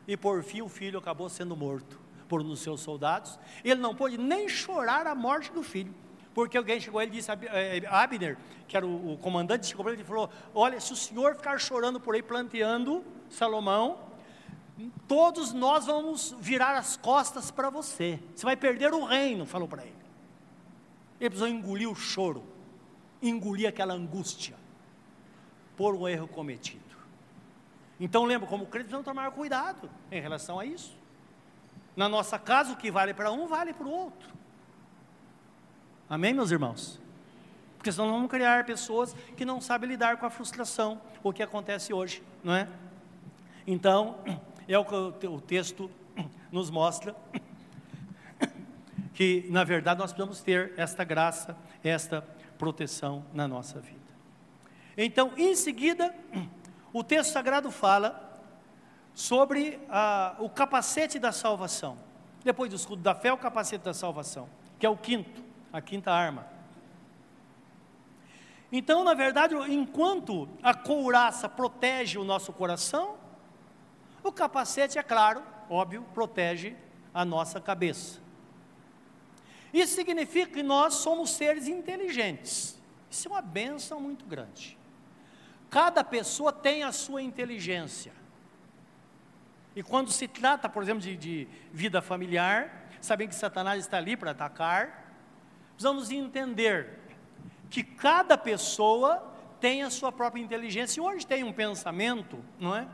E 0.08 0.16
por 0.16 0.44
fim 0.44 0.62
o 0.62 0.70
filho 0.70 1.00
acabou 1.00 1.28
sendo 1.30 1.56
morto 1.56 2.03
por 2.34 2.42
dos 2.42 2.62
seus 2.62 2.82
soldados. 2.82 3.38
Ele 3.64 3.80
não 3.80 3.94
pôde 3.94 4.18
nem 4.18 4.50
chorar 4.50 5.06
a 5.06 5.14
morte 5.14 5.52
do 5.52 5.62
filho. 5.62 5.94
Porque 6.34 6.58
alguém 6.58 6.80
chegou 6.80 7.00
ele 7.00 7.12
e 7.12 7.14
disse, 7.18 7.30
eh, 7.32 7.84
Abner, 7.88 8.40
que 8.68 8.76
era 8.76 8.88
o, 8.88 9.14
o 9.14 9.18
comandante, 9.20 9.68
chegou 9.68 9.84
para 9.84 9.94
ele 9.94 10.02
e 10.02 10.06
falou: 10.06 10.32
Olha, 10.56 10.80
se 10.80 10.92
o 10.92 10.96
senhor 10.96 11.36
ficar 11.36 11.60
chorando 11.60 12.00
por 12.00 12.16
aí, 12.16 12.24
planteando 12.24 13.04
Salomão, 13.30 14.00
todos 15.08 15.54
nós 15.54 15.86
vamos 15.86 16.36
virar 16.40 16.76
as 16.76 16.98
costas 16.98 17.52
para 17.52 17.70
você. 17.70 18.20
Você 18.36 18.44
vai 18.44 18.58
perder 18.58 18.96
o 18.96 19.06
reino, 19.06 19.46
falou 19.46 19.68
para 19.68 19.84
ele. 19.84 19.94
Ele 21.20 21.30
precisou 21.30 21.48
engolir 21.48 21.88
o 21.88 21.94
choro, 21.94 22.44
engolir 23.22 23.70
aquela 23.70 23.94
angústia, 23.94 24.56
por 25.78 25.94
um 25.94 26.08
erro 26.08 26.28
cometido. 26.28 26.82
Então 28.00 28.26
lembra, 28.26 28.48
como 28.48 28.66
crentes, 28.66 28.90
precisamos 28.90 29.06
tomar 29.06 29.30
cuidado 29.30 29.88
em 30.12 30.20
relação 30.20 30.60
a 30.60 30.66
isso. 30.66 31.03
Na 31.96 32.10
nossa 32.10 32.40
casa, 32.40 32.74
o 32.74 32.78
que 32.78 32.90
vale 32.90 33.14
para 33.14 33.32
um, 33.32 33.48
vale 33.48 33.74
para 33.74 33.88
o 33.88 33.92
outro. 33.92 34.30
Amém, 36.10 36.34
meus 36.34 36.52
irmãos? 36.52 37.00
Porque 37.78 37.92
senão 37.92 38.12
vamos 38.12 38.30
criar 38.30 38.66
pessoas 38.66 39.14
que 39.36 39.44
não 39.44 39.60
sabem 39.60 39.90
lidar 39.90 40.18
com 40.18 40.26
a 40.26 40.30
frustração, 40.30 41.02
o 41.22 41.34
que 41.34 41.44
acontece 41.44 41.94
hoje, 41.94 42.24
não 42.44 42.54
é? 42.54 42.68
Então, 43.68 44.18
é 44.68 44.78
o 44.78 44.86
que 44.86 45.28
o 45.28 45.42
texto 45.42 45.92
nos 46.52 46.70
mostra 46.70 47.16
que, 49.14 49.46
na 49.50 49.64
verdade, 49.64 50.00
nós 50.00 50.12
precisamos 50.12 50.42
ter 50.42 50.74
esta 50.78 51.04
graça, 51.04 51.58
esta 51.84 52.22
proteção 52.58 53.26
na 53.34 53.48
nossa 53.48 53.80
vida. 53.80 54.00
Então, 54.98 55.34
em 55.36 55.56
seguida, 55.56 56.14
o 56.94 57.04
texto 57.04 57.32
sagrado 57.32 57.72
fala 57.72 58.23
sobre 59.14 59.80
ah, 59.90 60.36
o 60.40 60.50
capacete 60.50 61.20
da 61.20 61.32
salvação. 61.32 61.98
Depois 62.44 62.70
do 62.70 62.76
escudo 62.76 63.02
da 63.02 63.16
fé, 63.16 63.32
o 63.32 63.38
capacete 63.38 63.84
da 63.84 63.94
salvação, 63.94 64.50
que 64.80 64.86
é 64.86 64.90
o 64.90 64.98
quinto, 64.98 65.44
a 65.72 65.82
quinta 65.82 66.12
arma. 66.12 66.48
Então, 68.72 69.04
na 69.04 69.14
verdade, 69.14 69.56
enquanto 69.72 70.50
a 70.62 70.74
couraça 70.74 71.48
protege 71.48 72.18
o 72.18 72.24
nosso 72.24 72.52
coração, 72.52 73.16
o 74.24 74.32
capacete, 74.32 74.98
é 74.98 75.04
claro, 75.04 75.44
óbvio, 75.70 76.04
protege 76.14 76.76
a 77.14 77.24
nossa 77.24 77.62
cabeça. 77.62 78.20
Isso 79.72 79.96
significa 79.96 80.52
que 80.52 80.64
nós 80.64 80.96
somos 80.96 81.32
seres 81.32 81.68
inteligentes. 81.68 82.82
Isso 83.10 83.28
é 83.28 83.32
uma 83.32 83.42
benção 83.42 84.00
muito 84.00 84.26
grande. 84.26 84.78
Cada 85.70 86.04
pessoa 86.04 86.52
tem 86.52 86.84
a 86.84 86.92
sua 86.92 87.22
inteligência. 87.22 88.23
E 89.76 89.82
quando 89.82 90.12
se 90.12 90.28
trata, 90.28 90.70
por 90.70 90.84
exemplo, 90.84 91.02
de, 91.02 91.16
de 91.18 91.48
vida 91.72 92.02
familiar, 92.02 92.90
sabendo 93.02 93.30
que 93.30 93.36
Satanás 93.36 93.80
está 93.80 93.98
ali 93.98 94.16
para 94.16 94.32
atacar, 94.32 95.14
precisamos 95.72 96.12
entender 96.12 97.00
que 97.70 97.84
cada 97.84 98.38
pessoa 98.38 99.32
tem 99.60 99.82
a 99.82 99.90
sua 99.90 100.12
própria 100.12 100.42
inteligência. 100.42 101.00
E 101.00 101.04
hoje 101.04 101.26
tem 101.26 101.44
um 101.44 101.54
pensamento, 101.54 102.44
não 102.60 102.76
é? 102.76 102.88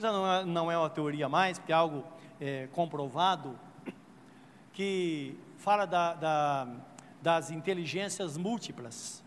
já 0.00 0.10
não 0.10 0.32
é, 0.32 0.44
não 0.44 0.72
é 0.72 0.78
uma 0.78 0.88
teoria 0.88 1.28
mais, 1.28 1.58
porque 1.58 1.72
é 1.72 1.74
algo 1.74 2.04
é, 2.40 2.68
comprovado, 2.72 3.58
que 4.72 5.38
fala 5.58 5.84
da, 5.84 6.14
da, 6.14 6.68
das 7.20 7.50
inteligências 7.50 8.36
múltiplas. 8.36 9.22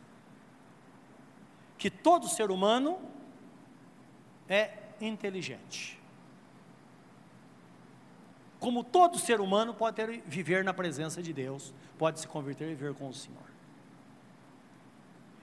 Que 1.78 1.92
todo 1.92 2.28
ser 2.28 2.50
humano 2.50 3.00
é 4.50 4.72
inteligente. 5.00 6.02
Como 8.64 8.82
todo 8.82 9.20
ser 9.20 9.42
humano 9.42 9.74
pode 9.74 9.98
ter, 9.98 10.24
viver 10.26 10.64
na 10.64 10.74
presença 10.74 11.22
de 11.22 11.34
Deus, 11.34 11.74
pode 11.98 12.22
se 12.22 12.26
converter 12.26 12.72
e 12.72 12.76
viver 12.76 12.94
com 12.94 13.10
o 13.10 13.14
Senhor. 13.14 13.44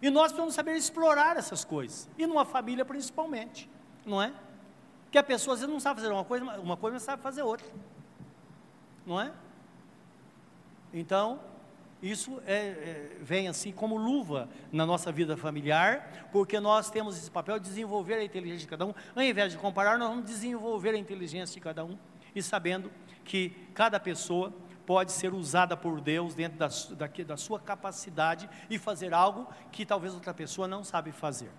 E 0.01 0.09
nós 0.09 0.29
precisamos 0.29 0.55
saber 0.55 0.75
explorar 0.75 1.37
essas 1.37 1.63
coisas, 1.63 2.09
e 2.17 2.27
numa 2.27 2.47
família 2.47 2.83
principalmente, 2.83 3.69
não 4.07 4.23
é? 4.23 4.33
Que 5.11 5.19
a 5.19 5.23
pessoa 5.23 5.53
às 5.53 5.61
vezes 5.61 5.71
não 5.71 5.79
sabe 5.79 6.01
fazer 6.01 6.11
uma 6.11 6.25
coisa, 6.25 6.61
uma 6.61 6.79
coisa 6.79 6.95
mas 6.95 7.03
sabe 7.03 7.23
fazer 7.23 7.43
outra. 7.43 7.67
Não 9.05 9.21
é? 9.21 9.31
Então, 10.91 11.41
isso 12.03 12.41
é, 12.47 12.55
é, 12.55 13.17
vem 13.21 13.49
assim 13.49 13.71
como 13.71 13.99
luva 13.99 14.49
na 14.73 14.87
nossa 14.87 15.13
vida 15.13 15.37
familiar, 15.37 16.29
porque 16.33 16.59
nós 16.59 16.91
temos 16.91 17.19
esse 17.19 17.31
papel 17.31 17.59
de 17.59 17.69
desenvolver 17.69 18.15
a 18.15 18.25
inteligência 18.25 18.61
de 18.61 18.67
cada 18.67 18.87
um. 18.87 18.95
Ao 19.15 19.23
invés 19.23 19.53
de 19.53 19.59
comparar, 19.59 19.99
nós 19.99 20.09
vamos 20.09 20.25
desenvolver 20.25 20.95
a 20.95 20.99
inteligência 20.99 21.53
de 21.53 21.61
cada 21.61 21.85
um 21.85 21.99
e 22.35 22.43
sabendo 22.43 22.91
que 23.25 23.51
cada 23.75 23.99
pessoa 24.01 24.53
pode 24.87 25.13
ser 25.13 25.33
usada 25.33 25.77
por 25.77 26.01
Deus 26.01 26.35
dentro 26.35 26.59
da, 26.59 26.69
da, 26.69 27.07
da 27.25 27.37
sua 27.37 27.61
capacidade 27.61 28.49
e 28.69 28.79
fazer 28.79 29.15
algo 29.15 29.47
que 29.71 29.87
talvez 29.87 30.15
outra 30.15 30.35
pessoa 30.35 30.67
não 30.67 30.83
sabe 30.83 31.13
fazer 31.13 31.51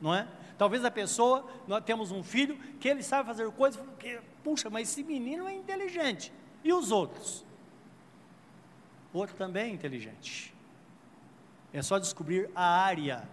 não 0.00 0.14
é? 0.14 0.26
Talvez 0.56 0.84
a 0.84 0.90
pessoa, 0.90 1.46
nós 1.66 1.82
temos 1.84 2.10
um 2.10 2.22
filho 2.22 2.58
que 2.78 2.88
ele 2.88 3.02
sabe 3.02 3.26
fazer 3.26 3.50
coisas, 3.52 3.82
que, 3.98 4.20
puxa, 4.42 4.70
mas 4.70 4.88
esse 4.88 5.02
menino 5.02 5.46
é 5.46 5.54
inteligente. 5.54 6.32
E 6.64 6.72
os 6.72 6.90
outros? 6.90 7.44
Outro 9.12 9.34
também 9.36 9.70
é 9.70 9.74
inteligente. 9.74 10.54
É 11.72 11.82
só 11.82 11.98
descobrir 11.98 12.50
a 12.54 12.64
área 12.64 13.28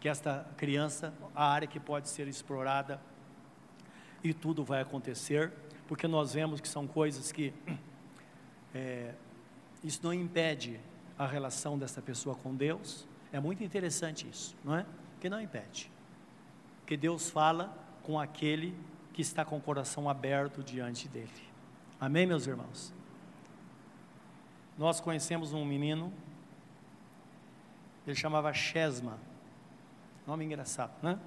que 0.00 0.08
esta 0.08 0.46
criança, 0.56 1.12
a 1.34 1.46
área 1.46 1.66
que 1.66 1.80
pode 1.80 2.08
ser 2.08 2.28
explorada, 2.28 3.00
e 4.22 4.32
tudo 4.32 4.64
vai 4.64 4.80
acontecer, 4.80 5.52
porque 5.94 6.08
nós 6.08 6.34
vemos 6.34 6.60
que 6.60 6.66
são 6.66 6.88
coisas 6.88 7.30
que 7.30 7.54
é, 8.74 9.14
isso 9.84 10.00
não 10.02 10.12
impede 10.12 10.80
a 11.16 11.24
relação 11.24 11.78
dessa 11.78 12.02
pessoa 12.02 12.34
com 12.34 12.52
Deus. 12.52 13.06
É 13.32 13.38
muito 13.38 13.62
interessante 13.62 14.28
isso, 14.28 14.56
não 14.64 14.74
é? 14.74 14.84
Que 15.20 15.30
não 15.30 15.40
impede 15.40 15.88
que 16.84 16.96
Deus 16.96 17.30
fala 17.30 17.72
com 18.02 18.18
aquele 18.18 18.76
que 19.12 19.22
está 19.22 19.44
com 19.44 19.56
o 19.56 19.60
coração 19.60 20.10
aberto 20.10 20.64
diante 20.64 21.06
dele. 21.06 21.30
Amém, 22.00 22.26
meus 22.26 22.44
irmãos? 22.48 22.92
Nós 24.76 25.00
conhecemos 25.00 25.52
um 25.52 25.64
menino, 25.64 26.12
ele 28.04 28.16
chamava 28.16 28.52
Chesma, 28.52 29.16
nome 30.26 30.44
engraçado, 30.44 30.90
né? 31.00 31.20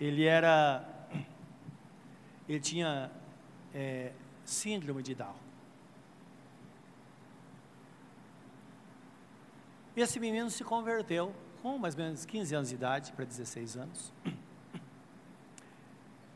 Ele 0.00 0.26
era, 0.26 0.88
ele 2.48 2.60
tinha 2.60 3.10
é, 3.74 4.12
síndrome 4.44 5.02
de 5.02 5.14
Down. 5.14 5.34
Esse 9.96 10.18
menino 10.18 10.50
se 10.50 10.64
converteu 10.64 11.34
com 11.62 11.78
mais 11.78 11.94
ou 11.94 12.02
menos 12.02 12.24
15 12.24 12.54
anos 12.54 12.68
de 12.70 12.74
idade, 12.74 13.12
para 13.12 13.24
16 13.24 13.76
anos. 13.76 14.12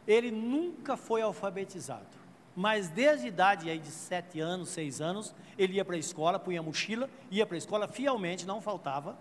Ele 0.07 0.31
nunca 0.31 0.97
foi 0.97 1.21
alfabetizado, 1.21 2.07
mas 2.55 2.89
desde 2.89 3.27
a 3.27 3.29
idade 3.29 3.71
aí 3.71 3.79
de 3.79 3.91
7 3.91 4.39
anos, 4.39 4.69
6 4.69 5.01
anos, 5.01 5.35
ele 5.59 5.75
ia 5.75 5.85
para 5.85 5.97
a 5.97 5.99
escola, 5.99 6.39
punha 6.39 6.61
a 6.61 6.63
mochila, 6.63 7.11
ia 7.29 7.45
para 7.45 7.57
a 7.57 7.59
escola 7.59 7.89
fielmente, 7.89 8.47
não 8.47 8.61
faltava, 8.61 9.19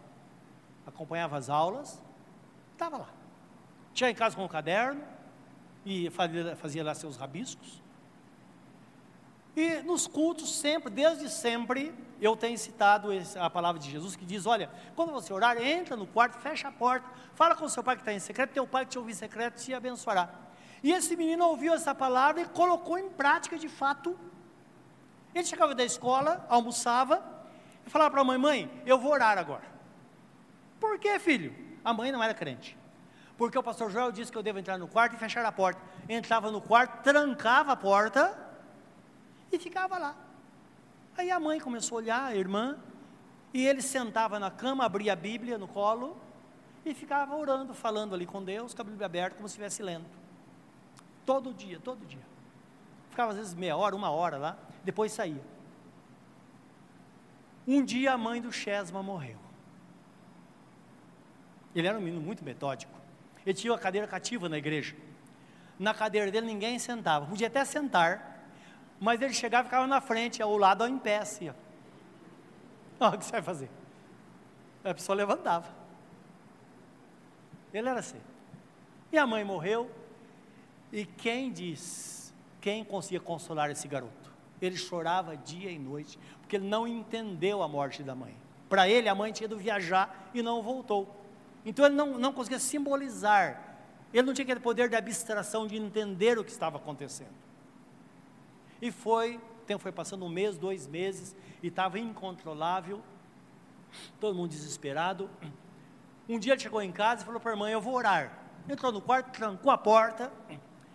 acompanhava 0.86 1.38
as 1.38 1.50
aulas, 1.50 2.00
estava 2.74 2.98
lá. 2.98 3.10
Tinha 3.94 4.12
em 4.12 4.16
casa 4.16 4.36
com 4.36 4.46
o 4.46 4.50
caderno, 4.50 5.02
e 5.86 6.10
fazia, 6.10 6.56
fazia 6.56 6.84
lá 6.84 6.96
seus 6.96 7.16
rabiscos. 7.16 7.82
E 9.56 9.82
nos 9.84 10.06
cultos, 10.06 10.58
sempre, 10.58 10.92
desde 10.92 11.30
sempre, 11.30 11.94
eu 12.20 12.36
tenho 12.36 12.58
citado 12.58 13.10
a 13.40 13.50
palavra 13.50 13.80
de 13.80 13.90
Jesus 13.90 14.16
que 14.16 14.26
diz: 14.26 14.46
olha, 14.46 14.70
quando 14.96 15.14
você 15.14 15.32
orar, 15.32 15.58
entra 15.58 15.96
no 15.96 16.06
quarto, 16.06 16.38
fecha 16.40 16.68
a 16.68 16.72
porta, 16.72 17.08
fala 17.36 17.56
com 17.56 17.68
seu 17.70 17.82
pai 17.82 17.96
que 17.96 18.02
está 18.02 18.12
em 18.12 18.20
secreto, 18.20 18.52
teu 18.52 18.68
pai 18.68 18.86
que 18.86 18.92
te 18.92 19.00
ouvir 19.00 19.12
em 19.12 19.16
secreto 19.16 19.62
te 19.62 19.74
abençoará. 19.74 20.30
E 20.84 20.92
esse 20.92 21.16
menino 21.16 21.46
ouviu 21.46 21.74
essa 21.74 21.96
palavra 21.96 22.42
e 22.42 22.46
colocou 22.46 22.98
em 22.98 23.10
prática 23.10 23.58
de 23.58 23.70
fato. 23.70 24.20
Ele 25.34 25.46
chegava 25.46 25.74
da 25.74 25.84
escola, 25.84 26.46
almoçava, 26.50 27.24
e 27.88 27.90
falava 27.90 28.12
para 28.12 28.22
a 28.22 28.26
mãe: 28.26 28.38
mãe, 28.38 28.84
eu 28.86 29.00
vou 29.00 29.14
orar 29.14 29.38
agora. 29.38 29.64
Por 30.82 31.00
quê, 31.00 31.18
filho? 31.18 31.56
A 31.84 31.94
mãe 31.94 32.12
não 32.12 32.22
era 32.22 32.34
crente. 32.34 32.78
Porque 33.38 33.58
o 33.58 33.64
pastor 33.64 33.90
Joel 33.90 34.12
disse 34.12 34.32
que 34.32 34.38
eu 34.38 34.44
devo 34.44 34.60
entrar 34.60 34.78
no 34.78 34.88
quarto 34.88 35.16
e 35.16 35.18
fechar 35.18 35.46
a 35.46 35.52
porta. 35.52 35.82
Entrava 36.10 36.52
no 36.52 36.60
quarto, 36.60 37.04
trancava 37.04 37.72
a 37.72 37.76
porta 37.76 38.45
e 39.52 39.60
ficava 39.60 39.98
lá. 39.98 40.16
Aí 41.18 41.32
a 41.32 41.40
mãe 41.40 41.60
começou 41.60 41.98
a 41.98 42.02
olhar, 42.02 42.24
a 42.26 42.36
irmã, 42.36 42.78
e 43.54 43.66
ele 43.66 43.82
sentava 43.82 44.40
na 44.40 44.52
cama, 44.52 44.86
abria 44.86 45.14
a 45.14 45.16
Bíblia 45.16 45.58
no 45.58 45.68
colo 45.68 46.18
e 46.86 46.94
ficava 46.94 47.36
orando, 47.36 47.74
falando 47.74 48.14
ali 48.14 48.26
com 48.26 48.44
Deus, 48.44 48.74
com 48.74 48.82
a 48.82 48.86
Bíblia 48.86 49.06
aberta, 49.06 49.36
como 49.36 49.48
se 49.48 49.54
estivesse 49.54 49.82
lendo. 49.82 50.06
Todo 51.26 51.54
dia, 51.54 51.80
todo 51.80 52.06
dia. 52.06 52.22
Ficava 53.10 53.32
às 53.32 53.38
vezes 53.38 53.54
meia 53.54 53.78
hora, 53.78 53.96
uma 53.96 54.10
hora 54.10 54.38
lá, 54.38 54.58
depois 54.84 55.12
saía. 55.12 55.42
Um 57.68 57.84
dia 57.84 58.14
a 58.14 58.18
mãe 58.18 58.42
do 58.42 58.52
Chesma 58.52 59.02
morreu. 59.02 59.38
Ele 61.74 61.88
era 61.88 61.98
um 61.98 62.02
menino 62.02 62.22
muito 62.22 62.44
metódico. 62.44 62.94
Ele 63.46 63.54
tinha 63.54 63.72
uma 63.72 63.80
cadeira 63.80 64.08
cativa 64.08 64.48
na 64.48 64.58
igreja. 64.58 64.96
Na 65.80 65.94
cadeira 65.94 66.30
dele 66.32 66.46
ninguém 66.46 66.78
sentava. 66.78 67.26
Podia 67.26 67.48
até 67.48 67.64
sentar, 67.66 68.35
mas 69.00 69.22
ele 69.22 69.34
chegava 69.34 69.64
e 69.64 69.66
ficava 69.66 69.88
na 69.88 70.02
frente, 70.02 70.42
ao 70.42 70.58
lado 70.58 70.84
ao 70.84 70.92
pé, 70.98 71.18
assim. 71.18 71.50
Ó. 73.00 73.10
o 73.10 73.18
que 73.18 73.26
você 73.26 73.32
vai 73.32 73.42
fazer? 73.42 73.70
A 74.84 74.94
pessoa 74.94 75.16
levantava. 75.16 75.68
Ele 77.74 77.90
era 77.90 78.00
assim. 78.00 78.22
E 79.12 79.18
a 79.18 79.28
mãe 79.28 79.44
morreu. 79.44 79.90
E 80.92 81.06
quem 81.06 81.52
diz, 81.52 82.34
quem 82.62 82.84
conseguia 82.86 83.20
consolar 83.20 83.70
esse 83.70 83.88
garoto? 83.88 84.34
Ele 84.62 84.78
chorava 84.78 85.36
dia 85.36 85.70
e 85.70 85.78
noite, 85.78 86.18
porque 86.40 86.56
ele 86.56 86.68
não 86.68 86.88
entendeu 86.88 87.62
a 87.62 87.68
morte 87.68 88.02
da 88.02 88.16
mãe. 88.16 88.36
Para 88.70 88.88
ele, 88.88 89.10
a 89.10 89.16
mãe 89.16 89.32
tinha 89.32 89.46
ido 89.46 89.58
viajar 89.58 90.30
e 90.34 90.42
não 90.42 90.62
voltou. 90.62 91.14
Então 91.66 91.86
ele 91.86 91.96
não, 91.96 92.18
não 92.18 92.32
conseguia 92.32 92.60
simbolizar, 92.60 93.78
ele 94.14 94.26
não 94.26 94.34
tinha 94.34 94.44
aquele 94.44 94.60
poder 94.60 94.88
de 94.88 94.96
abstração, 94.96 95.68
de 95.68 95.76
entender 95.76 96.38
o 96.38 96.44
que 96.44 96.52
estava 96.52 96.78
acontecendo. 96.78 97.45
E 98.82 98.92
foi, 98.92 99.38
o 99.38 99.66
tempo 99.66 99.82
foi 99.82 99.92
passando 99.92 100.26
um 100.26 100.30
mês, 100.30 100.58
dois 100.58 100.88
meses, 100.88 101.36
e 101.62 101.68
estava 101.68 102.00
incontrolável, 102.00 103.02
todo 104.20 104.36
mundo 104.36 104.50
desesperado. 104.50 105.30
Um 106.28 106.40
dia 106.40 106.54
ele 106.54 106.62
chegou 106.62 106.82
em 106.82 106.92
casa 106.92 107.22
e 107.22 107.26
falou 107.26 107.40
para 107.40 107.52
a 107.52 107.54
irmã: 107.54 107.70
Eu 107.70 107.82
vou 107.82 107.94
orar. 107.94 108.40
Entrou 108.68 108.92
no 108.92 109.02
quarto, 109.02 109.32
trancou 109.32 109.72
a 109.72 109.78
porta, 109.78 110.32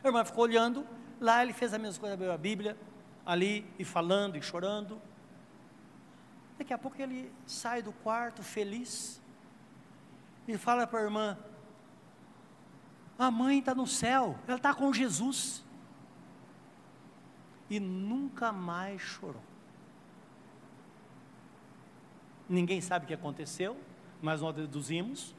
a 0.02 0.06
irmã 0.06 0.24
ficou 0.24 0.44
olhando, 0.44 0.84
lá 1.20 1.42
ele 1.42 1.52
fez 1.52 1.72
a 1.72 1.78
mesma 1.78 2.00
coisa, 2.00 2.14
abriu 2.14 2.32
a 2.32 2.38
Bíblia, 2.38 2.76
ali, 3.24 3.64
e 3.78 3.84
falando 3.84 4.36
e 4.36 4.42
chorando. 4.42 5.00
Daqui 6.58 6.74
a 6.74 6.78
pouco 6.78 7.00
ele 7.00 7.32
sai 7.46 7.80
do 7.80 7.92
quarto 7.92 8.42
feliz, 8.42 9.22
e 10.48 10.58
fala 10.58 10.86
para 10.86 10.98
a 10.98 11.02
irmã: 11.04 11.38
a 13.18 13.30
mãe 13.30 13.58
está 13.58 13.74
no 13.74 13.86
céu, 13.86 14.38
ela 14.48 14.56
está 14.56 14.74
com 14.74 14.92
Jesus. 14.92 15.62
E 17.70 17.80
nunca 17.80 18.52
mais 18.52 19.00
chorou. 19.00 19.42
Ninguém 22.48 22.80
sabe 22.80 23.04
o 23.04 23.08
que 23.08 23.14
aconteceu, 23.14 23.76
mas 24.20 24.40
nós 24.40 24.54
deduzimos 24.54 25.34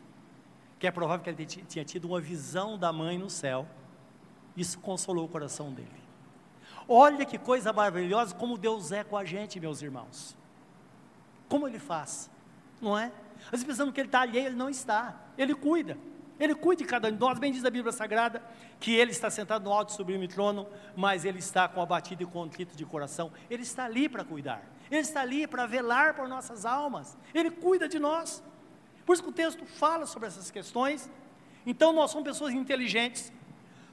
que 0.80 0.88
é 0.88 0.92
provável 0.92 1.24
que 1.24 1.30
ele 1.30 1.46
tinha 1.46 1.86
tido 1.86 2.06
uma 2.06 2.20
visão 2.20 2.78
da 2.78 2.92
mãe 2.92 3.18
no 3.18 3.30
céu. 3.30 3.68
Isso 4.58 4.80
consolou 4.80 5.26
o 5.26 5.30
coração 5.30 5.72
dele. 5.72 6.02
Olha 6.88 7.26
que 7.26 7.38
coisa 7.38 7.72
maravilhosa 7.72 8.34
como 8.34 8.58
Deus 8.58 8.92
é 8.92 9.04
com 9.04 9.16
a 9.16 9.24
gente, 9.24 9.60
meus 9.60 9.82
irmãos. 9.82 10.36
Como 11.48 11.68
Ele 11.68 11.78
faz, 11.78 12.32
não 12.82 12.98
é? 12.98 13.12
Vezes 13.50 13.66
pensamos 13.66 13.94
que 13.94 14.00
ele 14.00 14.08
está 14.08 14.22
alheio, 14.22 14.48
ele 14.48 14.56
não 14.56 14.70
está. 14.70 15.20
Ele 15.38 15.56
cuida. 15.56 15.98
Ele 16.42 16.56
cuida 16.56 16.82
de 16.82 16.90
cada 16.90 17.08
um 17.08 17.12
de 17.12 17.20
nós. 17.20 17.38
Bem 17.38 17.52
diz 17.52 17.64
a 17.64 17.70
Bíblia 17.70 17.92
Sagrada 17.92 18.42
que 18.80 18.96
ele 18.96 19.12
está 19.12 19.30
sentado 19.30 19.64
no 19.66 19.72
alto 19.72 19.94
e 19.94 19.96
sublime 19.96 20.28
trono, 20.28 20.68
mas 20.96 21.24
ele 21.24 21.38
está 21.38 21.68
com 21.68 21.80
abatido 21.80 22.24
e 22.24 22.26
contrito 22.26 22.76
de 22.76 22.84
coração. 22.84 23.32
Ele 23.48 23.62
está 23.62 23.86
ali 23.86 24.10
para 24.10 24.26
cuidar. 24.26 24.64
Ele 24.90 25.02
está 25.02 25.22
ali 25.22 25.46
para 25.46 25.68
velar 25.68 26.16
por 26.16 26.28
nossas 26.28 26.66
almas. 26.66 27.16
Ele 27.32 27.52
cuida 27.52 27.88
de 27.88 28.00
nós. 28.00 28.44
Por 29.06 29.14
isso 29.14 29.22
que 29.22 29.30
o 29.30 29.32
texto 29.32 29.64
fala 29.68 30.08
sobre 30.08 30.30
essas 30.30 30.50
questões. 30.50 31.08
Então 31.64 31.94
nós 31.94 32.10
somos 32.10 32.28
pessoas 32.28 32.56
inteligentes, 32.56 33.32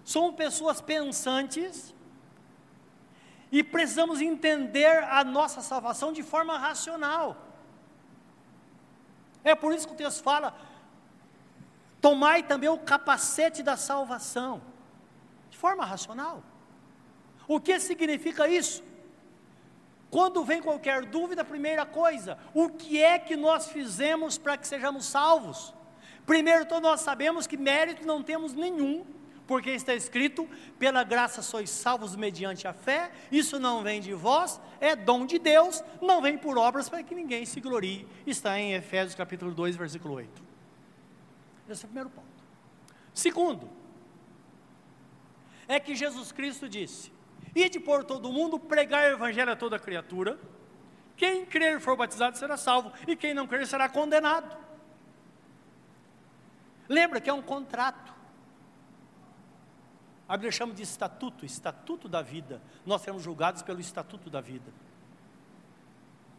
somos 0.03 0.35
pessoas 0.35 0.81
pensantes 0.81 1.95
e 3.53 3.63
precisamos 3.63 4.23
entender 4.23 5.05
a 5.05 5.23
nossa 5.23 5.61
salvação 5.61 6.15
de 6.15 6.23
forma 6.23 6.57
racional. 6.57 7.37
É 9.45 9.55
por 9.55 9.75
isso 9.75 9.87
que 9.87 9.93
o 9.93 9.97
texto 9.97 10.23
fala: 10.23 10.57
tomai 12.09 12.43
também 12.43 12.71
o 12.71 12.79
capacete 12.79 13.63
da 13.63 13.77
salvação, 13.77 14.63
de 15.51 15.59
forma 15.59 15.85
racional. 15.85 16.43
O 17.47 17.61
que 17.61 17.79
significa 17.79 18.49
isso? 18.49 18.83
Quando 20.09 20.43
vem 20.43 20.63
qualquer 20.63 21.05
dúvida, 21.05 21.45
primeira 21.45 21.85
coisa, 21.85 22.39
o 22.55 22.71
que 22.71 23.03
é 23.03 23.19
que 23.19 23.37
nós 23.37 23.69
fizemos 23.69 24.39
para 24.39 24.57
que 24.57 24.67
sejamos 24.67 25.05
salvos? 25.05 25.75
Primeiro, 26.25 26.65
todos 26.65 26.83
nós 26.83 27.03
sabemos 27.03 27.47
que 27.47 27.59
mérito 27.59 28.07
não 28.07 28.23
temos 28.23 28.55
nenhum, 28.55 29.05
porque 29.47 29.69
está 29.69 29.95
escrito: 29.95 30.49
pela 30.79 31.05
graça 31.05 31.43
sois 31.43 31.69
salvos 31.69 32.17
mediante 32.17 32.67
a 32.67 32.73
fé, 32.73 33.11
isso 33.31 33.61
não 33.61 33.83
vem 33.83 34.01
de 34.01 34.15
vós, 34.15 34.59
é 34.81 34.97
dom 34.97 35.27
de 35.27 35.39
Deus, 35.39 35.85
não 36.01 36.23
vem 36.23 36.39
por 36.39 36.57
obras 36.57 36.89
para 36.89 37.03
que 37.03 37.15
ninguém 37.15 37.45
se 37.45 37.61
glorie. 37.61 38.09
Está 38.27 38.59
em 38.59 38.73
Efésios 38.73 39.15
capítulo 39.15 39.53
2, 39.53 39.77
versículo 39.77 40.15
8. 40.15 40.48
Esse 41.69 41.85
é 41.85 41.87
o 41.87 41.89
primeiro 41.89 42.11
ponto. 42.11 42.27
Segundo, 43.13 43.69
é 45.67 45.79
que 45.79 45.95
Jesus 45.95 46.33
Cristo 46.33 46.69
disse: 46.69 47.13
Ide 47.55 47.79
por 47.79 48.05
todo 48.05 48.33
mundo, 48.33 48.59
pregar 48.59 49.11
o 49.11 49.15
evangelho 49.15 49.53
a 49.53 49.57
toda 49.57 49.79
criatura. 49.79 50.39
Quem 51.17 51.45
crer 51.45 51.79
e 51.79 51.81
for 51.81 51.97
batizado 51.97 52.39
será 52.39 52.57
salvo, 52.57 52.93
e 53.07 53.17
quem 53.17 53.35
não 53.35 53.47
crer 53.47 53.67
será 53.67 53.89
condenado. 53.89 54.57
Lembra 56.89 57.21
que 57.21 57.29
é 57.29 57.33
um 57.33 57.43
contrato. 57.43 58.15
A 60.29 60.37
Bíblia 60.37 60.53
chama 60.53 60.75
de 60.75 60.83
estatuto, 60.83 61.45
estatuto 61.45 62.09
da 62.09 62.23
vida. 62.23 62.63
Nós 62.87 63.01
seremos 63.03 63.23
julgados 63.23 63.63
pelo 63.63 63.81
estatuto 63.81 64.31
da 64.31 64.41
vida. 64.41 64.73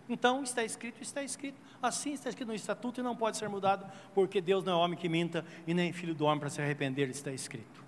Então, 0.10 0.42
está 0.42 0.64
escrito, 0.64 1.02
está 1.04 1.22
escrito. 1.22 1.62
Assim 1.82 2.14
está 2.14 2.30
escrito 2.30 2.48
no 2.48 2.56
estatuto 2.56 3.00
e 3.00 3.04
não 3.04 3.16
pode 3.16 3.38
ser 3.38 3.48
mudado, 3.48 3.90
porque 4.14 4.42
Deus 4.42 4.64
não 4.64 4.74
é 4.74 4.76
homem 4.76 4.98
que 4.98 5.08
minta 5.08 5.46
e 5.68 5.74
nem 5.74 5.94
filho 5.94 6.16
do 6.16 6.26
homem 6.26 6.40
para 6.40 6.50
se 6.50 6.60
arrepender, 6.60 7.10
está 7.10 7.32
escrito. 7.32 7.84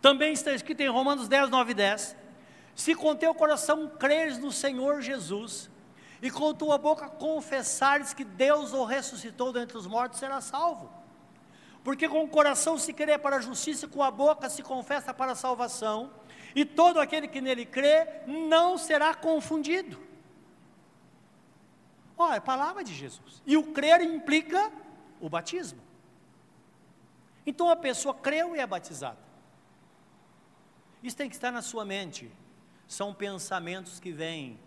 Também 0.00 0.34
está 0.34 0.52
escrito 0.52 0.82
em 0.82 0.88
Romanos 0.88 1.26
10, 1.26 1.48
9 1.48 1.70
e 1.72 1.74
10: 1.74 2.16
Se 2.74 2.94
com 2.94 3.16
teu 3.16 3.34
coração 3.34 3.88
creres 3.88 4.38
no 4.38 4.52
Senhor 4.52 5.00
Jesus, 5.00 5.70
e 6.20 6.30
com 6.30 6.54
tua 6.54 6.76
boca 6.76 7.08
confessares 7.08 8.12
que 8.12 8.24
Deus 8.24 8.72
o 8.72 8.84
ressuscitou 8.84 9.52
dentre 9.52 9.76
os 9.76 9.86
mortos, 9.86 10.18
será 10.18 10.40
salvo. 10.40 10.92
Porque 11.82 12.08
com 12.08 12.22
o 12.22 12.28
coração 12.28 12.78
se 12.78 12.92
crê 12.92 13.16
para 13.16 13.36
a 13.36 13.40
justiça, 13.40 13.86
e 13.86 13.88
com 13.88 14.02
a 14.02 14.10
boca 14.10 14.50
se 14.50 14.62
confessa 14.62 15.14
para 15.14 15.32
a 15.32 15.36
salvação, 15.36 16.10
e 16.54 16.64
todo 16.64 17.00
aquele 17.00 17.26
que 17.26 17.40
nele 17.40 17.64
crê 17.64 18.06
não 18.26 18.76
será 18.76 19.14
confundido. 19.14 20.05
Olha, 22.18 22.34
é 22.34 22.38
a 22.38 22.40
palavra 22.40 22.82
de 22.82 22.94
Jesus. 22.94 23.42
E 23.46 23.56
o 23.56 23.72
crer 23.72 24.00
implica 24.00 24.72
o 25.20 25.28
batismo. 25.28 25.80
Então 27.46 27.68
a 27.68 27.76
pessoa 27.76 28.14
creu 28.14 28.56
e 28.56 28.58
é 28.58 28.66
batizada. 28.66 29.18
Isso 31.02 31.16
tem 31.16 31.28
que 31.28 31.36
estar 31.36 31.52
na 31.52 31.62
sua 31.62 31.84
mente. 31.84 32.30
São 32.88 33.14
pensamentos 33.14 34.00
que 34.00 34.10
vêm. 34.10 34.58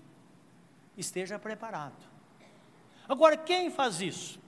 Esteja 0.95 1.39
preparado. 1.39 1.97
Agora, 3.07 3.35
quem 3.35 3.71
faz 3.71 4.01
isso? 4.01 4.39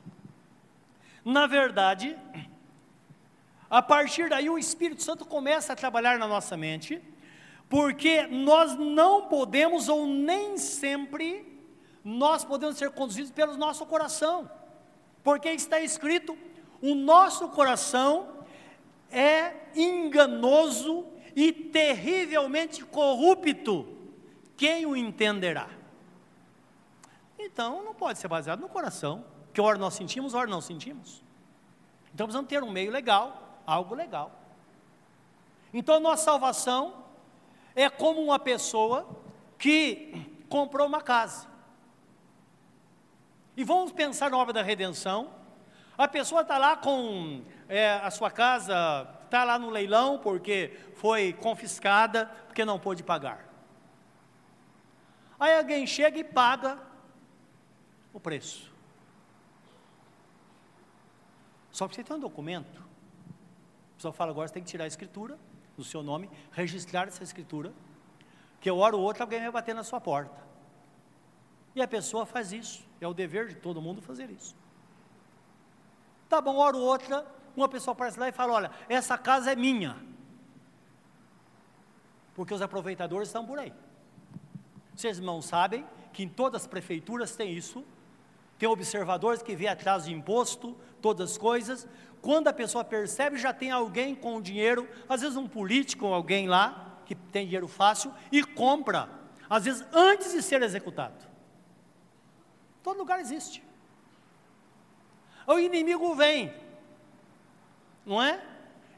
Na 1.25 1.47
verdade, 1.47 2.17
a 3.69 3.81
partir 3.81 4.29
daí, 4.29 4.49
o 4.49 4.57
Espírito 4.57 5.01
Santo 5.01 5.25
começa 5.25 5.73
a 5.73 5.75
trabalhar 5.75 6.19
na 6.19 6.27
nossa 6.27 6.55
mente, 6.55 7.01
porque 7.69 8.27
nós 8.27 8.75
não 8.75 9.27
podemos, 9.27 9.87
ou 9.87 10.05
nem 10.05 10.57
sempre, 10.57 11.50
nós 12.03 12.43
podemos 12.43 12.77
ser 12.77 12.91
conduzidos 12.91 13.31
pelo 13.31 13.55
nosso 13.57 13.85
coração, 13.85 14.49
porque 15.23 15.49
está 15.49 15.79
escrito: 15.79 16.37
o 16.81 16.95
nosso 16.95 17.49
coração 17.49 18.45
é 19.11 19.53
enganoso 19.75 21.05
e 21.35 21.51
terrivelmente 21.51 22.83
corrupto, 22.83 23.87
quem 24.57 24.85
o 24.85 24.95
entenderá? 24.95 25.69
Então, 27.37 27.83
não 27.83 27.93
pode 27.93 28.19
ser 28.19 28.27
baseado 28.27 28.59
no 28.59 28.69
coração, 28.69 29.25
que 29.53 29.59
hora 29.59 29.77
nós 29.77 29.93
sentimos, 29.93 30.33
hora 30.33 30.47
não 30.47 30.61
sentimos. 30.61 31.23
Então, 32.13 32.27
precisamos 32.27 32.49
ter 32.49 32.63
um 32.63 32.71
meio 32.71 32.91
legal 32.91 33.41
algo 33.65 33.95
legal. 33.95 34.31
Então, 35.73 35.99
nossa 35.99 36.23
salvação 36.23 37.05
é 37.75 37.89
como 37.89 38.21
uma 38.21 38.37
pessoa 38.37 39.07
que 39.57 40.43
comprou 40.49 40.87
uma 40.87 41.01
casa. 41.01 41.47
E 43.55 43.63
vamos 43.63 43.91
pensar 43.91 44.29
na 44.29 44.37
obra 44.37 44.53
da 44.53 44.61
redenção. 44.61 45.33
A 45.97 46.07
pessoa 46.07 46.41
está 46.41 46.57
lá 46.57 46.75
com 46.77 47.43
é, 47.67 47.93
a 47.93 48.09
sua 48.09 48.31
casa, 48.31 49.07
está 49.25 49.43
lá 49.43 49.59
no 49.59 49.69
leilão 49.69 50.17
porque 50.19 50.77
foi 50.95 51.33
confiscada, 51.33 52.25
porque 52.47 52.65
não 52.65 52.79
pôde 52.79 53.03
pagar. 53.03 53.47
Aí 55.39 55.57
alguém 55.57 55.85
chega 55.85 56.17
e 56.19 56.23
paga 56.23 56.79
o 58.13 58.19
preço. 58.19 58.71
Só 61.71 61.87
que 61.87 61.95
você 61.95 62.03
tem 62.03 62.15
um 62.15 62.19
documento. 62.19 62.79
O 63.91 63.95
pessoal 63.95 64.13
fala, 64.13 64.31
agora 64.31 64.47
você 64.47 64.53
tem 64.53 64.63
que 64.63 64.69
tirar 64.69 64.83
a 64.85 64.87
escritura 64.87 65.37
do 65.77 65.83
seu 65.83 66.03
nome, 66.03 66.29
registrar 66.51 67.07
essa 67.07 67.23
escritura, 67.23 67.73
que 68.59 68.69
eu 68.69 68.77
hora 68.77 68.95
ou 68.95 69.01
outra 69.01 69.23
alguém 69.23 69.39
vai 69.39 69.51
bater 69.51 69.73
na 69.73 69.83
sua 69.83 69.99
porta. 70.01 70.50
E 71.75 71.81
a 71.81 71.87
pessoa 71.87 72.25
faz 72.25 72.51
isso. 72.51 72.85
É 72.99 73.07
o 73.07 73.13
dever 73.13 73.47
de 73.47 73.55
todo 73.55 73.81
mundo 73.81 74.01
fazer 74.01 74.29
isso. 74.29 74.55
Tá 76.27 76.39
bom, 76.41 76.55
hora 76.57 76.77
ou 76.77 76.83
outra, 76.83 77.25
uma 77.55 77.67
pessoa 77.67 77.93
aparece 77.93 78.19
lá 78.19 78.29
e 78.29 78.31
fala: 78.31 78.53
Olha, 78.53 78.71
essa 78.87 79.17
casa 79.17 79.51
é 79.51 79.55
minha. 79.55 79.97
Porque 82.35 82.53
os 82.53 82.61
aproveitadores 82.61 83.27
estão 83.27 83.45
por 83.45 83.59
aí. 83.59 83.73
Vocês 84.95 85.17
irmãos 85.17 85.45
sabem 85.45 85.85
que 86.13 86.23
em 86.23 86.29
todas 86.29 86.61
as 86.61 86.67
prefeituras 86.67 87.35
tem 87.35 87.51
isso. 87.51 87.83
Tem 88.57 88.69
observadores 88.69 89.41
que 89.41 89.55
vê 89.55 89.67
atrás 89.67 90.05
de 90.05 90.13
imposto, 90.13 90.77
todas 91.01 91.31
as 91.31 91.37
coisas. 91.37 91.87
Quando 92.21 92.47
a 92.47 92.53
pessoa 92.53 92.83
percebe, 92.83 93.37
já 93.37 93.51
tem 93.51 93.71
alguém 93.71 94.13
com 94.13 94.39
dinheiro, 94.39 94.87
às 95.09 95.21
vezes 95.21 95.35
um 95.35 95.47
político 95.47 96.05
ou 96.05 96.13
alguém 96.13 96.47
lá, 96.47 96.99
que 97.05 97.15
tem 97.15 97.45
dinheiro 97.45 97.67
fácil, 97.67 98.13
e 98.31 98.43
compra, 98.43 99.09
às 99.49 99.65
vezes 99.65 99.83
antes 99.91 100.31
de 100.31 100.43
ser 100.43 100.61
executado. 100.61 101.30
Todo 102.83 102.97
lugar 102.97 103.19
existe. 103.19 103.63
O 105.45 105.59
inimigo 105.59 106.15
vem, 106.15 106.53
não 108.05 108.21
é? 108.21 108.41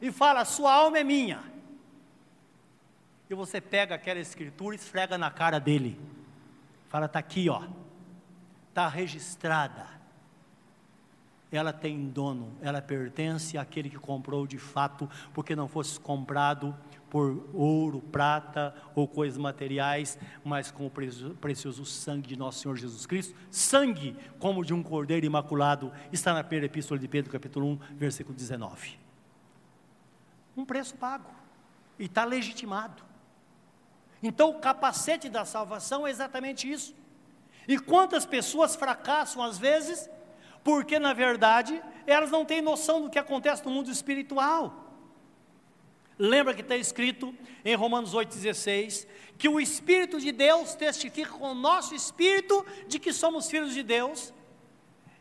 E 0.01 0.11
fala: 0.11 0.45
sua 0.45 0.73
alma 0.73 0.99
é 0.99 1.03
minha. 1.03 1.43
E 3.29 3.33
você 3.33 3.59
pega 3.59 3.95
aquela 3.95 4.19
escritura 4.19 4.75
e 4.75 4.79
esfrega 4.79 5.17
na 5.17 5.31
cara 5.31 5.59
dele. 5.59 5.99
Fala: 6.89 7.05
está 7.05 7.19
aqui, 7.19 7.49
ó. 7.49 7.63
Está 8.69 8.87
registrada. 8.87 9.87
Ela 11.51 11.71
tem 11.71 12.09
dono, 12.09 12.51
ela 12.61 12.81
pertence 12.81 13.59
àquele 13.59 13.87
que 13.87 13.99
comprou 13.99 14.47
de 14.47 14.57
fato, 14.57 15.07
porque 15.35 15.55
não 15.55 15.67
fosse 15.67 15.99
comprado 15.99 16.75
por 17.13 17.47
ouro, 17.53 18.01
prata 18.01 18.73
ou 18.95 19.07
coisas 19.07 19.37
materiais, 19.37 20.17
mas 20.43 20.71
com 20.71 20.87
o 20.87 20.91
precioso 21.39 21.85
sangue 21.85 22.27
de 22.27 22.35
nosso 22.35 22.61
Senhor 22.61 22.75
Jesus 22.75 23.05
Cristo. 23.05 23.35
Sangue 23.51 24.17
como 24.39 24.65
de 24.65 24.73
um 24.73 24.81
cordeiro 24.81 25.23
imaculado, 25.23 25.93
está 26.11 26.33
na 26.33 26.43
primeira 26.43 26.65
epístola 26.65 26.99
de 26.99 27.07
Pedro, 27.07 27.31
capítulo 27.31 27.67
1, 27.67 27.79
versículo 27.91 28.35
19. 28.35 28.97
Um 30.57 30.65
preço 30.65 30.95
pago, 30.95 31.29
e 31.99 32.05
está 32.05 32.25
legitimado. 32.25 33.03
Então, 34.23 34.49
o 34.49 34.59
capacete 34.59 35.29
da 35.29 35.45
salvação 35.45 36.07
é 36.07 36.09
exatamente 36.09 36.67
isso. 36.67 36.95
E 37.67 37.77
quantas 37.77 38.25
pessoas 38.25 38.75
fracassam 38.75 39.43
às 39.43 39.59
vezes, 39.59 40.09
porque 40.63 40.97
na 40.97 41.13
verdade 41.13 41.79
elas 42.07 42.31
não 42.31 42.43
têm 42.43 42.59
noção 42.59 43.03
do 43.03 43.09
que 43.11 43.19
acontece 43.19 43.63
no 43.63 43.69
mundo 43.69 43.91
espiritual. 43.91 44.82
Lembra 46.17 46.53
que 46.53 46.61
está 46.61 46.75
escrito 46.75 47.35
em 47.65 47.75
Romanos 47.75 48.13
8,16 48.13 49.07
que 49.37 49.49
o 49.49 49.59
Espírito 49.59 50.19
de 50.19 50.31
Deus 50.31 50.75
testifica 50.75 51.31
com 51.31 51.51
o 51.51 51.55
nosso 51.55 51.95
espírito 51.95 52.65
de 52.87 52.99
que 52.99 53.11
somos 53.11 53.49
filhos 53.49 53.73
de 53.73 53.83
Deus. 53.83 54.33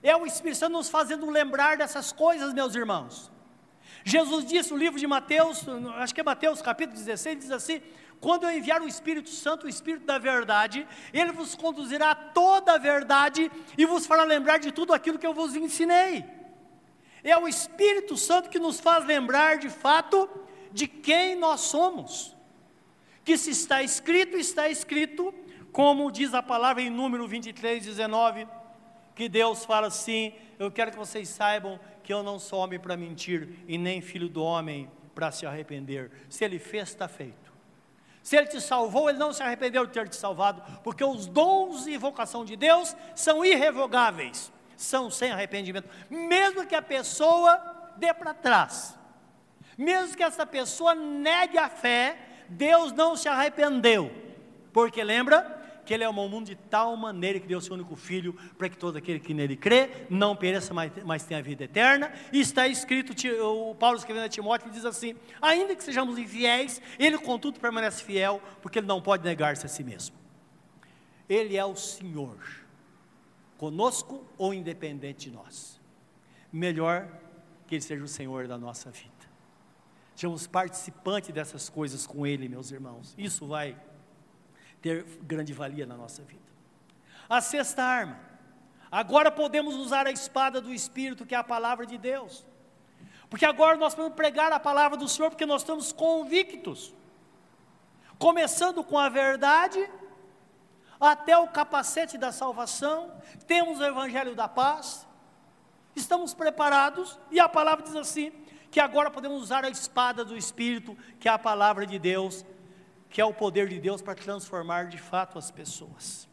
É 0.03 0.14
o 0.16 0.26
Espírito 0.26 0.59
Santo 0.59 0.72
nos 0.72 0.88
fazendo 0.88 1.28
lembrar 1.30 1.76
dessas 1.76 2.12
coisas, 2.12 2.53
meus 2.53 2.74
irmãos. 2.74 3.30
Jesus 4.05 4.45
disse 4.45 4.70
no 4.70 4.76
livro 4.76 4.99
de 4.99 5.07
Mateus, 5.07 5.64
acho 5.97 6.14
que 6.14 6.20
é 6.20 6.24
Mateus 6.24 6.61
capítulo 6.61 6.99
16, 6.99 7.38
diz 7.38 7.51
assim: 7.51 7.80
Quando 8.20 8.45
eu 8.45 8.51
enviar 8.51 8.82
o 8.82 8.88
Espírito 8.88 9.30
Santo, 9.30 9.66
o 9.66 9.68
Espírito 9.68 10.05
da 10.05 10.18
verdade, 10.18 10.86
ele 11.12 11.32
vos 11.32 11.55
conduzirá 11.55 12.11
a 12.11 12.14
toda 12.14 12.74
a 12.74 12.78
verdade 12.78 13.51
e 13.78 13.86
vos 13.86 14.07
fará 14.07 14.24
lembrar 14.24 14.59
de 14.59 14.72
tudo 14.72 14.93
aquilo 14.93 15.18
que 15.18 15.26
eu 15.26 15.34
vos 15.34 15.55
ensinei. 15.55 16.24
É 17.24 17.36
o 17.38 17.47
Espírito 17.47 18.16
Santo 18.16 18.51
que 18.51 18.59
nos 18.59 18.80
faz 18.80 19.05
lembrar 19.05 19.59
de 19.59 19.70
fato 19.70 20.28
de 20.72 20.86
quem 20.86 21.36
nós 21.36 21.60
somos. 21.60 22.36
Que 23.24 23.36
se 23.36 23.50
está 23.50 23.82
escrito, 23.82 24.36
está 24.36 24.68
escrito, 24.68 25.32
como 25.70 26.10
diz 26.10 26.34
a 26.34 26.42
palavra 26.42 26.82
em 26.82 26.90
número 26.90 27.26
23, 27.26 27.84
19, 27.84 28.46
que 29.14 29.28
Deus 29.28 29.64
fala 29.64 29.86
assim: 29.86 30.32
Eu 30.58 30.70
quero 30.70 30.90
que 30.90 30.98
vocês 30.98 31.28
saibam 31.28 31.78
que 32.02 32.12
eu 32.12 32.22
não 32.22 32.38
sou 32.38 32.58
homem 32.58 32.80
para 32.80 32.96
mentir, 32.96 33.64
e 33.68 33.78
nem 33.78 34.00
filho 34.00 34.28
do 34.28 34.42
homem 34.42 34.90
para 35.14 35.30
se 35.30 35.46
arrepender. 35.46 36.10
Se 36.28 36.44
ele 36.44 36.58
fez, 36.58 36.88
está 36.88 37.06
feito. 37.06 37.52
Se 38.22 38.36
ele 38.36 38.46
te 38.46 38.60
salvou, 38.60 39.08
ele 39.08 39.18
não 39.18 39.32
se 39.32 39.42
arrependeu 39.42 39.84
de 39.84 39.92
ter 39.92 40.08
te 40.08 40.16
salvado, 40.16 40.62
porque 40.82 41.02
os 41.02 41.26
dons 41.26 41.86
e 41.86 41.96
vocação 41.96 42.44
de 42.44 42.54
Deus 42.54 42.96
são 43.16 43.44
irrevogáveis, 43.44 44.52
são 44.76 45.10
sem 45.10 45.32
arrependimento, 45.32 45.88
mesmo 46.08 46.64
que 46.66 46.74
a 46.74 46.82
pessoa 46.82 47.60
dê 47.96 48.14
para 48.14 48.32
trás. 48.32 48.96
Mesmo 49.76 50.16
que 50.16 50.22
essa 50.22 50.46
pessoa 50.46 50.94
negue 50.94 51.58
a 51.58 51.68
fé, 51.68 52.18
Deus 52.48 52.92
não 52.92 53.16
se 53.16 53.28
arrependeu. 53.28 54.10
Porque 54.72 55.02
lembra 55.02 55.62
que 55.84 55.92
ele 55.92 56.04
é 56.04 56.08
um 56.08 56.12
mundo 56.12 56.46
de 56.46 56.54
tal 56.54 56.96
maneira 56.96 57.40
que 57.40 57.46
deu 57.46 57.60
seu 57.60 57.74
único 57.74 57.96
filho 57.96 58.34
para 58.56 58.68
que 58.68 58.76
todo 58.76 58.96
aquele 58.96 59.18
que 59.18 59.34
nele 59.34 59.56
crê 59.56 60.06
não 60.08 60.36
pereça, 60.36 60.72
mas, 60.72 60.92
mas 61.04 61.24
tenha 61.24 61.42
vida 61.42 61.64
eterna. 61.64 62.12
E 62.32 62.40
está 62.40 62.68
escrito, 62.68 63.12
o 63.42 63.74
Paulo 63.74 63.98
escrevendo 63.98 64.24
a 64.24 64.28
Timóteo 64.28 64.70
diz 64.70 64.84
assim: 64.84 65.16
ainda 65.40 65.74
que 65.74 65.82
sejamos 65.82 66.18
infiéis, 66.18 66.80
ele 66.98 67.18
contudo 67.18 67.58
permanece 67.58 68.02
fiel, 68.02 68.40
porque 68.60 68.78
ele 68.78 68.86
não 68.86 69.02
pode 69.02 69.24
negar-se 69.24 69.66
a 69.66 69.68
si 69.68 69.82
mesmo. 69.82 70.16
Ele 71.28 71.56
é 71.56 71.64
o 71.64 71.74
Senhor, 71.74 72.38
conosco 73.56 74.24
ou 74.36 74.52
independente 74.52 75.30
de 75.30 75.36
nós. 75.36 75.80
Melhor 76.52 77.08
que 77.66 77.76
ele 77.76 77.82
seja 77.82 78.04
o 78.04 78.08
Senhor 78.08 78.46
da 78.46 78.58
nossa 78.58 78.90
vida. 78.90 79.11
Sejamos 80.14 80.46
participantes 80.46 81.32
dessas 81.32 81.68
coisas 81.68 82.06
com 82.06 82.26
Ele, 82.26 82.48
meus 82.48 82.70
irmãos. 82.70 83.14
Isso 83.16 83.46
vai 83.46 83.76
ter 84.80 85.04
grande 85.22 85.52
valia 85.52 85.86
na 85.86 85.96
nossa 85.96 86.22
vida. 86.22 86.42
A 87.28 87.40
sexta 87.40 87.82
arma. 87.82 88.18
Agora 88.90 89.30
podemos 89.30 89.74
usar 89.74 90.06
a 90.06 90.10
espada 90.10 90.60
do 90.60 90.72
Espírito, 90.72 91.24
que 91.24 91.34
é 91.34 91.38
a 91.38 91.44
palavra 91.44 91.86
de 91.86 91.96
Deus. 91.96 92.44
Porque 93.30 93.46
agora 93.46 93.78
nós 93.78 93.94
podemos 93.94 94.14
pregar 94.14 94.52
a 94.52 94.60
palavra 94.60 94.98
do 94.98 95.08
Senhor, 95.08 95.30
porque 95.30 95.46
nós 95.46 95.62
estamos 95.62 95.92
convictos. 95.92 96.92
Começando 98.18 98.84
com 98.84 98.98
a 98.98 99.08
verdade, 99.08 99.88
até 101.00 101.36
o 101.38 101.48
capacete 101.48 102.18
da 102.18 102.30
salvação, 102.30 103.10
temos 103.46 103.80
o 103.80 103.84
evangelho 103.84 104.34
da 104.34 104.46
paz, 104.46 105.06
estamos 105.96 106.34
preparados, 106.34 107.18
e 107.30 107.40
a 107.40 107.48
palavra 107.48 107.84
diz 107.84 107.96
assim: 107.96 108.30
que 108.72 108.80
agora 108.80 109.10
podemos 109.10 109.42
usar 109.42 109.66
a 109.66 109.68
espada 109.68 110.24
do 110.24 110.34
Espírito, 110.34 110.96
que 111.20 111.28
é 111.28 111.30
a 111.30 111.38
palavra 111.38 111.86
de 111.86 111.98
Deus, 111.98 112.42
que 113.10 113.20
é 113.20 113.24
o 113.24 113.34
poder 113.34 113.68
de 113.68 113.78
Deus 113.78 114.00
para 114.00 114.14
transformar 114.14 114.86
de 114.86 114.96
fato 114.96 115.38
as 115.38 115.50
pessoas. 115.50 116.26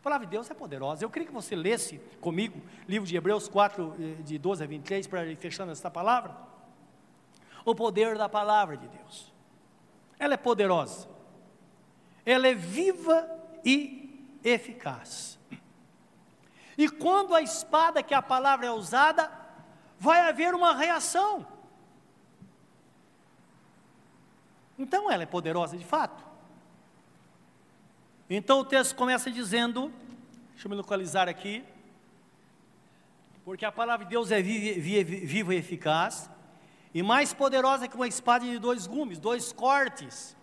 A 0.00 0.02
palavra 0.02 0.26
de 0.26 0.30
Deus 0.30 0.50
é 0.50 0.54
poderosa. 0.54 1.04
Eu 1.04 1.10
queria 1.10 1.28
que 1.28 1.34
você 1.34 1.54
lesse 1.54 1.98
comigo, 2.18 2.62
livro 2.88 3.06
de 3.06 3.14
Hebreus 3.14 3.46
4, 3.46 3.94
eh, 4.00 4.22
de 4.22 4.38
12 4.38 4.64
a 4.64 4.66
23, 4.66 5.06
para 5.06 5.26
ir 5.26 5.36
fechando 5.36 5.70
esta 5.70 5.90
palavra. 5.90 6.34
O 7.62 7.74
poder 7.74 8.16
da 8.16 8.26
palavra 8.26 8.78
de 8.78 8.88
Deus. 8.88 9.30
Ela 10.18 10.32
é 10.32 10.38
poderosa. 10.38 11.10
Ela 12.24 12.48
é 12.48 12.54
viva 12.54 13.28
e 13.62 14.38
eficaz. 14.42 15.38
E 16.78 16.88
quando 16.88 17.34
a 17.34 17.42
espada, 17.42 18.02
que 18.02 18.14
é 18.14 18.16
a 18.16 18.22
palavra 18.22 18.64
é 18.64 18.70
usada, 18.70 19.39
vai 20.00 20.20
haver 20.26 20.54
uma 20.54 20.74
reação. 20.74 21.46
Então 24.78 25.10
ela 25.10 25.24
é 25.24 25.26
poderosa 25.26 25.76
de 25.76 25.84
fato. 25.84 26.24
Então 28.30 28.60
o 28.60 28.64
texto 28.64 28.96
começa 28.96 29.30
dizendo, 29.30 29.92
deixa 30.52 30.66
eu 30.66 30.70
me 30.70 30.76
localizar 30.76 31.28
aqui, 31.28 31.62
porque 33.44 33.64
a 33.66 33.70
palavra 33.70 34.06
de 34.06 34.10
Deus 34.10 34.30
é 34.30 34.40
viva 34.40 35.52
e 35.54 35.58
eficaz, 35.58 36.30
e 36.94 37.02
mais 37.02 37.34
poderosa 37.34 37.86
que 37.86 37.94
uma 37.94 38.08
espada 38.08 38.46
de 38.46 38.58
dois 38.58 38.86
gumes, 38.86 39.18
dois 39.18 39.52
cortes. 39.52 40.34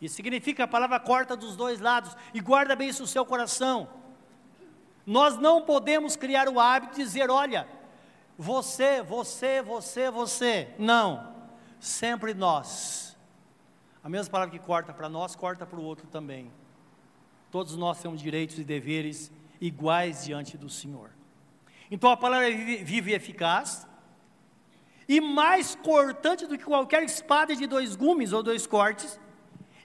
Isso 0.00 0.14
significa 0.14 0.64
a 0.64 0.68
palavra 0.68 0.98
corta 0.98 1.36
dos 1.36 1.54
dois 1.54 1.80
lados, 1.80 2.16
e 2.32 2.40
guarda 2.40 2.74
bem 2.74 2.88
isso 2.88 3.02
no 3.02 3.08
seu 3.08 3.26
coração. 3.26 3.90
Nós 5.04 5.36
não 5.36 5.60
podemos 5.60 6.16
criar 6.16 6.48
o 6.48 6.58
hábito 6.58 6.94
de 6.94 7.02
dizer, 7.02 7.28
olha, 7.28 7.68
você, 8.40 9.02
você, 9.02 9.60
você, 9.60 10.10
você. 10.10 10.68
Não. 10.78 11.30
Sempre 11.78 12.32
nós. 12.32 13.14
A 14.02 14.08
mesma 14.08 14.32
palavra 14.32 14.58
que 14.58 14.64
corta 14.64 14.94
para 14.94 15.10
nós, 15.10 15.36
corta 15.36 15.66
para 15.66 15.78
o 15.78 15.84
outro 15.84 16.06
também. 16.06 16.50
Todos 17.50 17.76
nós 17.76 18.00
temos 18.00 18.18
direitos 18.18 18.58
e 18.58 18.64
deveres 18.64 19.30
iguais 19.60 20.24
diante 20.24 20.56
do 20.56 20.70
Senhor. 20.70 21.10
Então 21.90 22.10
a 22.10 22.16
palavra 22.16 22.50
é 22.50 22.82
viva 22.82 23.10
e 23.10 23.14
eficaz, 23.14 23.86
e 25.06 25.20
mais 25.20 25.74
cortante 25.74 26.46
do 26.46 26.56
que 26.56 26.64
qualquer 26.64 27.02
espada 27.02 27.54
de 27.54 27.66
dois 27.66 27.94
gumes 27.94 28.32
ou 28.32 28.42
dois 28.42 28.66
cortes, 28.66 29.20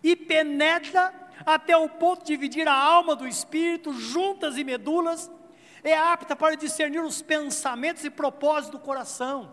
e 0.01 0.15
penetra 0.15 1.13
até 1.45 1.75
o 1.75 1.89
ponto 1.89 2.21
de 2.21 2.27
dividir 2.27 2.69
a 2.69 2.73
alma 2.73 3.17
do 3.17 3.27
espírito, 3.27 3.91
juntas 3.91 4.57
e 4.57 4.63
medulas, 4.63 5.29
é 5.85 5.95
apta 5.95 6.35
para 6.35 6.57
discernir 6.57 6.99
os 6.99 7.21
pensamentos 7.21 8.03
e 8.03 8.09
propósitos 8.09 8.71
do 8.71 8.79
coração. 8.79 9.51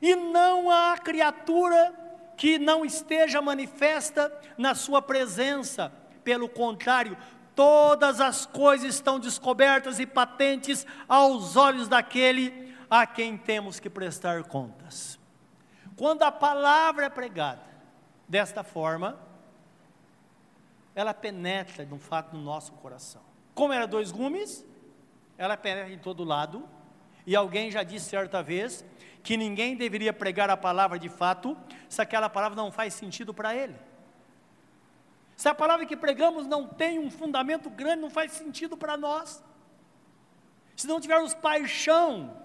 E 0.00 0.14
não 0.14 0.70
há 0.70 0.98
criatura 0.98 1.94
que 2.36 2.58
não 2.58 2.84
esteja 2.84 3.40
manifesta 3.40 4.30
na 4.58 4.74
sua 4.74 5.00
presença. 5.00 5.90
Pelo 6.22 6.50
contrário, 6.50 7.16
todas 7.54 8.20
as 8.20 8.44
coisas 8.44 8.94
estão 8.94 9.18
descobertas 9.18 9.98
e 9.98 10.06
patentes 10.06 10.86
aos 11.08 11.56
olhos 11.56 11.88
daquele 11.88 12.76
a 12.90 13.06
quem 13.06 13.38
temos 13.38 13.80
que 13.80 13.88
prestar 13.88 14.44
contas. 14.44 15.18
Quando 15.96 16.24
a 16.24 16.30
palavra 16.30 17.06
é 17.06 17.10
pregada 17.10 17.64
desta 18.28 18.62
forma, 18.62 19.18
ela 20.94 21.14
penetra 21.14 21.86
de 21.86 21.94
um 21.94 21.98
fato 21.98 22.36
no 22.36 22.42
nosso 22.42 22.72
coração. 22.72 23.22
Como 23.54 23.72
era 23.72 23.86
dois 23.86 24.12
gumes, 24.12 24.64
ela 25.36 25.56
penetra 25.56 25.92
em 25.92 25.98
todo 25.98 26.24
lado, 26.24 26.68
e 27.26 27.34
alguém 27.34 27.70
já 27.70 27.82
disse 27.82 28.10
certa 28.10 28.42
vez 28.42 28.84
que 29.22 29.36
ninguém 29.36 29.76
deveria 29.76 30.12
pregar 30.12 30.50
a 30.50 30.56
palavra 30.56 30.98
de 30.98 31.08
fato 31.08 31.56
se 31.88 32.00
aquela 32.02 32.28
palavra 32.28 32.54
não 32.54 32.70
faz 32.70 32.92
sentido 32.92 33.32
para 33.32 33.54
ele. 33.54 33.74
Se 35.36 35.48
a 35.48 35.54
palavra 35.54 35.86
que 35.86 35.96
pregamos 35.96 36.46
não 36.46 36.66
tem 36.66 36.98
um 36.98 37.10
fundamento 37.10 37.68
grande, 37.70 38.02
não 38.02 38.10
faz 38.10 38.32
sentido 38.32 38.76
para 38.76 38.96
nós. 38.96 39.42
Se 40.76 40.86
não 40.86 41.00
tivermos 41.00 41.34
paixão 41.34 42.36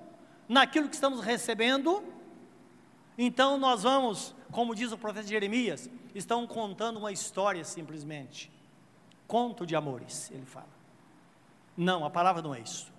naquilo 0.48 0.88
que 0.88 0.96
estamos 0.96 1.20
recebendo, 1.20 2.04
então 3.18 3.58
nós 3.58 3.84
vamos, 3.84 4.34
como 4.52 4.74
diz 4.74 4.92
o 4.92 4.98
profeta 4.98 5.28
Jeremias, 5.28 5.90
estão 6.16 6.48
contando 6.48 6.98
uma 6.98 7.12
história 7.12 7.64
simplesmente. 7.64 8.52
Conto 9.28 9.66
de 9.66 9.76
amores, 9.76 10.32
ele 10.32 10.46
fala. 10.46 10.79
Não, 11.80 12.04
a 12.04 12.10
palavra 12.10 12.42
não 12.42 12.54
é 12.54 12.60
isso. 12.60 12.92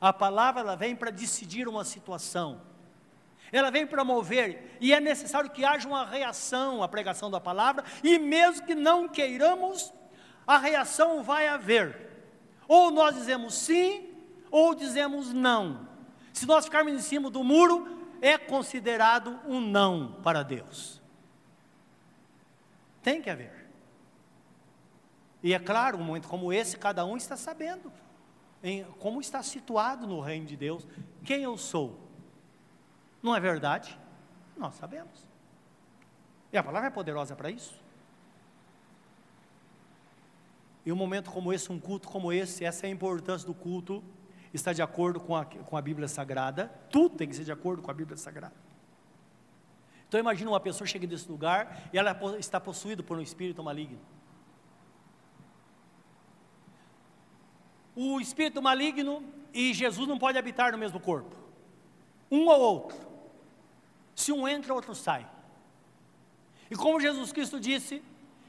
A 0.00 0.12
palavra 0.12 0.60
ela 0.60 0.76
vem 0.76 0.94
para 0.94 1.10
decidir 1.10 1.66
uma 1.66 1.84
situação 1.84 2.60
ela 3.52 3.70
vem 3.70 3.86
promover, 3.86 4.78
e 4.80 4.94
é 4.94 4.98
necessário 4.98 5.50
que 5.50 5.62
haja 5.62 5.86
uma 5.86 6.06
reação 6.06 6.82
à 6.82 6.88
pregação 6.88 7.30
da 7.30 7.38
palavra, 7.38 7.84
e 8.02 8.18
mesmo 8.18 8.64
que 8.64 8.74
não 8.74 9.06
queiramos, 9.06 9.92
a 10.46 10.56
reação 10.56 11.22
vai 11.22 11.46
haver. 11.46 12.10
Ou 12.66 12.90
nós 12.90 13.14
dizemos 13.14 13.54
sim, 13.54 14.08
ou 14.50 14.74
dizemos 14.74 15.34
não. 15.34 15.86
Se 16.32 16.46
nós 16.46 16.64
ficarmos 16.64 16.94
em 16.94 17.00
cima 17.00 17.28
do 17.28 17.44
muro, 17.44 18.08
é 18.22 18.38
considerado 18.38 19.38
um 19.46 19.60
não 19.60 20.14
para 20.22 20.42
Deus. 20.42 21.02
Tem 23.02 23.20
que 23.20 23.28
haver. 23.28 23.68
E 25.42 25.52
é 25.52 25.58
claro, 25.58 25.98
um 25.98 26.04
momento 26.04 26.26
como 26.26 26.54
esse, 26.54 26.78
cada 26.78 27.04
um 27.04 27.18
está 27.18 27.36
sabendo 27.36 27.92
em, 28.62 28.84
como 28.98 29.20
está 29.20 29.42
situado 29.42 30.06
no 30.06 30.20
reino 30.20 30.46
de 30.46 30.56
Deus, 30.56 30.86
quem 31.24 31.42
eu 31.42 31.56
sou. 31.56 31.98
Não 33.22 33.34
é 33.34 33.40
verdade? 33.40 33.98
Nós 34.56 34.74
sabemos. 34.74 35.26
E 36.52 36.56
a 36.56 36.62
palavra 36.62 36.88
é 36.88 36.90
poderosa 36.90 37.34
para 37.34 37.50
isso. 37.50 37.80
E 40.84 40.92
um 40.92 40.96
momento 40.96 41.30
como 41.30 41.52
esse, 41.52 41.70
um 41.70 41.78
culto 41.78 42.08
como 42.08 42.32
esse, 42.32 42.64
essa 42.64 42.86
é 42.86 42.88
a 42.88 42.92
importância 42.92 43.46
do 43.46 43.54
culto, 43.54 44.02
está 44.52 44.72
de 44.72 44.82
acordo 44.82 45.20
com 45.20 45.36
a, 45.36 45.44
com 45.44 45.76
a 45.76 45.82
Bíblia 45.82 46.08
Sagrada, 46.08 46.68
tudo 46.90 47.16
tem 47.16 47.28
que 47.28 47.36
ser 47.36 47.44
de 47.44 47.52
acordo 47.52 47.82
com 47.82 47.90
a 47.90 47.94
Bíblia 47.94 48.16
Sagrada. 48.16 48.54
Então 50.08 50.20
imagina 50.20 50.50
uma 50.50 50.60
pessoa 50.60 50.86
chega 50.86 51.06
nesse 51.06 51.30
lugar 51.30 51.88
e 51.92 51.98
ela 51.98 52.18
está 52.38 52.60
possuída 52.60 53.02
por 53.02 53.16
um 53.16 53.20
espírito 53.20 53.62
maligno. 53.62 53.98
O 57.94 58.20
espírito 58.20 58.62
maligno 58.62 59.22
e 59.52 59.72
Jesus 59.74 60.08
não 60.08 60.18
pode 60.18 60.38
habitar 60.38 60.72
no 60.72 60.78
mesmo 60.78 60.98
corpo. 60.98 61.36
Um 62.30 62.46
ou 62.48 62.60
outro. 62.60 62.98
Se 64.14 64.32
um 64.32 64.46
entra, 64.48 64.72
o 64.72 64.76
outro 64.76 64.94
sai. 64.94 65.26
E 66.70 66.76
como 66.76 67.00
Jesus 67.00 67.32
Cristo 67.32 67.60
disse, 67.60 68.02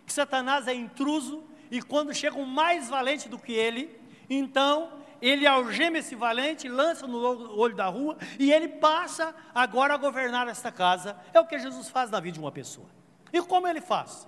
que 0.06 0.14
Satanás 0.14 0.68
é 0.68 0.74
intruso, 0.74 1.44
e 1.70 1.82
quando 1.82 2.14
chega 2.14 2.38
um 2.38 2.46
mais 2.46 2.89
valente 2.89 3.28
do 3.28 3.38
que 3.38 3.52
ele, 3.52 4.00
então 4.30 4.94
ele 5.22 5.48
algema 5.48 5.98
esse 5.98 6.16
valente, 6.16 6.68
lança 6.68 7.08
no 7.08 7.18
olho 7.58 7.76
da 7.76 7.88
rua, 7.88 8.18
e 8.39 8.52
ele 8.52 8.68
passa 8.68 9.34
agora 9.54 9.94
a 9.94 9.98
governar 9.98 10.48
esta 10.48 10.72
casa. 10.72 11.18
É 11.34 11.39
o 11.39 11.46
que 11.46 11.58
Jesus 11.58 11.89
faz 11.89 12.10
na 12.10 12.20
vida 12.20 12.34
de 12.34 12.39
uma 12.39 12.52
pessoa. 12.52 12.88
E 13.32 13.41
como 13.41 13.68
ele 13.68 13.82
faz? 13.82 14.28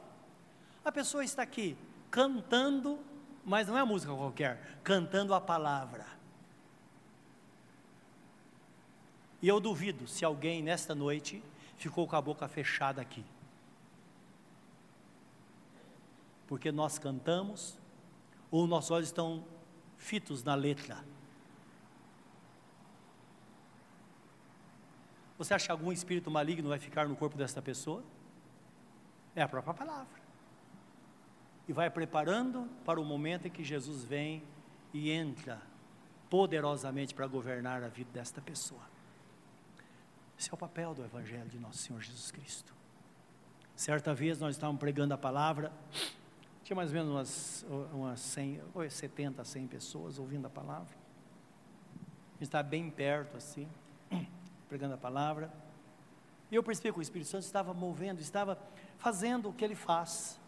A 0.84 0.91
pessoa 0.91 1.24
está 1.24 1.43
aqui 1.43 1.78
cantando, 2.09 2.99
mas 3.45 3.67
não 3.67 3.77
é 3.77 3.83
música 3.83 4.13
qualquer, 4.13 4.79
cantando 4.83 5.33
a 5.33 5.39
palavra. 5.39 6.05
E 9.41 9.47
eu 9.47 9.59
duvido 9.59 10.07
se 10.07 10.25
alguém 10.25 10.63
nesta 10.63 10.95
noite 10.95 11.43
ficou 11.77 12.07
com 12.07 12.15
a 12.15 12.21
boca 12.21 12.47
fechada 12.47 12.99
aqui. 13.01 13.23
Porque 16.47 16.71
nós 16.71 16.97
cantamos, 16.97 17.77
ou 18.49 18.65
nossos 18.65 18.89
olhos 18.89 19.09
estão 19.09 19.45
fitos 19.97 20.43
na 20.43 20.55
letra. 20.55 21.03
Você 25.37 25.53
acha 25.53 25.65
que 25.65 25.71
algum 25.71 25.91
espírito 25.91 26.31
maligno 26.31 26.69
vai 26.69 26.79
ficar 26.79 27.07
no 27.07 27.15
corpo 27.15 27.37
desta 27.37 27.61
pessoa? 27.61 28.03
É 29.35 29.41
a 29.41 29.47
própria 29.47 29.73
palavra. 29.73 30.24
E 31.68 31.74
vai 31.74 31.89
preparando 31.89 32.70
para 32.86 32.99
o 32.99 33.05
momento 33.05 33.47
em 33.47 33.51
que 33.51 33.63
Jesus 33.63 34.03
vem 34.03 34.43
e 34.93 35.11
entra 35.11 35.61
poderosamente 36.30 37.13
para 37.13 37.28
governar 37.28 37.84
a 37.84 37.88
vida 37.88 38.09
desta 38.11 38.41
pessoa. 38.41 38.82
Esse 40.38 40.49
é 40.51 40.53
o 40.53 40.57
papel 40.57 40.93
do 40.93 41.03
Evangelho 41.03 41.49
de 41.49 41.57
nosso 41.57 41.78
Senhor 41.80 42.01
Jesus 42.01 42.30
Cristo. 42.32 42.74
Certa 43.76 44.13
vez 44.13 44.39
nós 44.39 44.55
estávamos 44.55 44.80
pregando 44.80 45.13
a 45.13 45.18
palavra, 45.18 45.72
tinha 46.63 46.76
mais 46.76 46.89
ou 46.89 46.95
menos 46.95 47.11
umas, 47.11 47.66
umas 47.93 48.20
100, 48.20 48.61
70, 48.89 49.43
100 49.43 49.68
pessoas 49.68 50.18
ouvindo 50.18 50.47
a 50.47 50.49
palavra. 50.49 50.93
A 50.93 52.38
gente 52.38 52.43
estava 52.43 52.68
bem 52.68 52.89
perto 52.89 53.38
assim, 53.38 53.68
pregando 54.68 54.93
a 54.93 54.97
palavra. 54.97 55.51
E 56.51 56.55
eu 56.55 56.63
percebi 56.63 56.91
que 56.91 56.99
o 56.99 57.01
Espírito 57.01 57.30
Santo 57.30 57.43
estava 57.43 57.74
movendo, 57.74 58.20
estava 58.20 58.57
fazendo 58.97 59.49
o 59.49 59.53
que 59.53 59.63
ele 59.63 59.76
faz, 59.76 60.39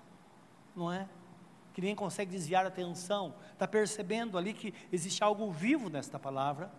não 0.78 0.91
é? 0.91 1.09
Que 1.73 1.82
ninguém 1.82 1.95
consegue 1.95 2.32
desviar 2.32 2.63
a 2.63 2.69
atenção, 2.69 3.34
está 3.51 3.67
percebendo 3.67 4.38
ali 4.38 4.53
que 4.53 4.73
existe 4.91 5.23
algo 5.23 5.51
vivo 5.51 5.89
nesta 5.89 6.17
palavra 6.17 6.71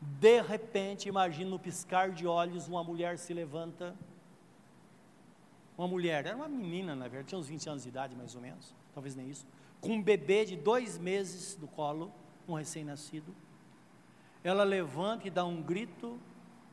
de 0.00 0.40
repente, 0.40 1.08
imagina 1.08 1.50
no 1.50 1.58
piscar 1.58 2.10
de 2.10 2.26
olhos, 2.26 2.68
uma 2.68 2.84
mulher 2.84 3.18
se 3.18 3.34
levanta. 3.34 3.96
Uma 5.76 5.88
mulher, 5.88 6.26
era 6.26 6.36
uma 6.36 6.48
menina, 6.48 6.94
na 6.94 7.08
verdade, 7.08 7.28
tinha 7.28 7.38
uns 7.38 7.48
20 7.48 7.68
anos 7.68 7.82
de 7.82 7.88
idade, 7.88 8.16
mais 8.16 8.34
ou 8.34 8.40
menos, 8.40 8.74
talvez 8.92 9.14
nem 9.14 9.28
isso, 9.28 9.46
com 9.80 9.90
um 9.90 10.02
bebê 10.02 10.44
de 10.44 10.56
dois 10.56 10.98
meses 10.98 11.54
do 11.54 11.68
colo, 11.68 12.12
um 12.48 12.54
recém-nascido. 12.54 13.34
Ela 14.42 14.64
levanta 14.64 15.26
e 15.26 15.30
dá 15.30 15.44
um 15.44 15.62
grito 15.62 16.18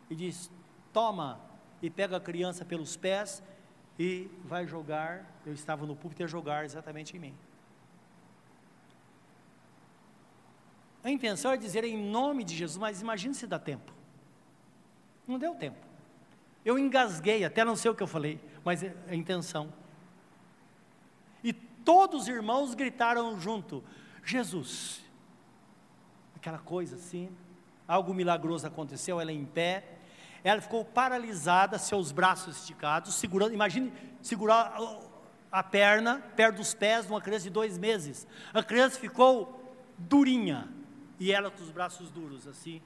e 0.09 0.15
diz: 0.15 0.51
Toma! 0.93 1.39
E 1.81 1.89
pega 1.89 2.17
a 2.17 2.19
criança 2.19 2.63
pelos 2.63 2.95
pés 2.95 3.43
e 3.97 4.29
vai 4.43 4.67
jogar. 4.67 5.25
Eu 5.45 5.53
estava 5.53 5.85
no 5.85 5.95
púlpito 5.95 6.21
ia 6.21 6.27
jogar 6.27 6.65
exatamente 6.65 7.15
em 7.15 7.19
mim. 7.19 7.35
A 11.03 11.11
intenção 11.11 11.51
é 11.51 11.57
dizer 11.57 11.83
em 11.83 11.97
nome 11.97 12.43
de 12.43 12.55
Jesus, 12.55 12.77
mas 12.77 13.01
imagine 13.01 13.33
se 13.35 13.45
dá 13.45 13.59
tempo. 13.59 13.93
Não 15.27 15.37
deu 15.37 15.53
tempo. 15.53 15.77
Eu 16.63 16.79
engasguei, 16.79 17.43
até 17.43 17.63
não 17.63 17.75
sei 17.75 17.91
o 17.91 17.95
que 17.95 18.01
eu 18.01 18.07
falei, 18.07 18.39
mas 18.63 18.81
é 18.81 18.95
a 19.07 19.13
intenção. 19.13 19.71
E 21.43 21.53
todos 21.53 22.23
os 22.23 22.27
irmãos 22.27 22.73
gritaram 22.73 23.39
junto: 23.39 23.83
Jesus. 24.23 25.03
Aquela 26.35 26.57
coisa 26.57 26.95
assim, 26.95 27.29
algo 27.87 28.13
milagroso 28.13 28.65
aconteceu, 28.65 29.21
ela 29.21 29.31
em 29.31 29.45
pé, 29.45 29.94
ela 30.45 30.61
ficou 30.61 30.85
paralisada, 30.85 31.79
seus 31.79 32.11
braços 32.11 32.57
esticados, 32.57 33.15
segurando, 33.15 33.51
imagine 33.51 33.91
segurar 34.21 34.77
a 35.51 35.63
perna 35.63 36.19
perto 36.35 36.57
dos 36.57 36.75
pés 36.75 37.07
de 37.07 37.11
uma 37.11 37.19
criança 37.19 37.45
de 37.45 37.49
dois 37.49 37.79
meses. 37.79 38.27
A 38.53 38.61
criança 38.61 38.99
ficou 38.99 39.75
durinha, 39.97 40.69
e 41.19 41.31
ela 41.31 41.49
com 41.49 41.63
os 41.63 41.71
braços 41.71 42.11
duros, 42.11 42.47
assim. 42.47 42.79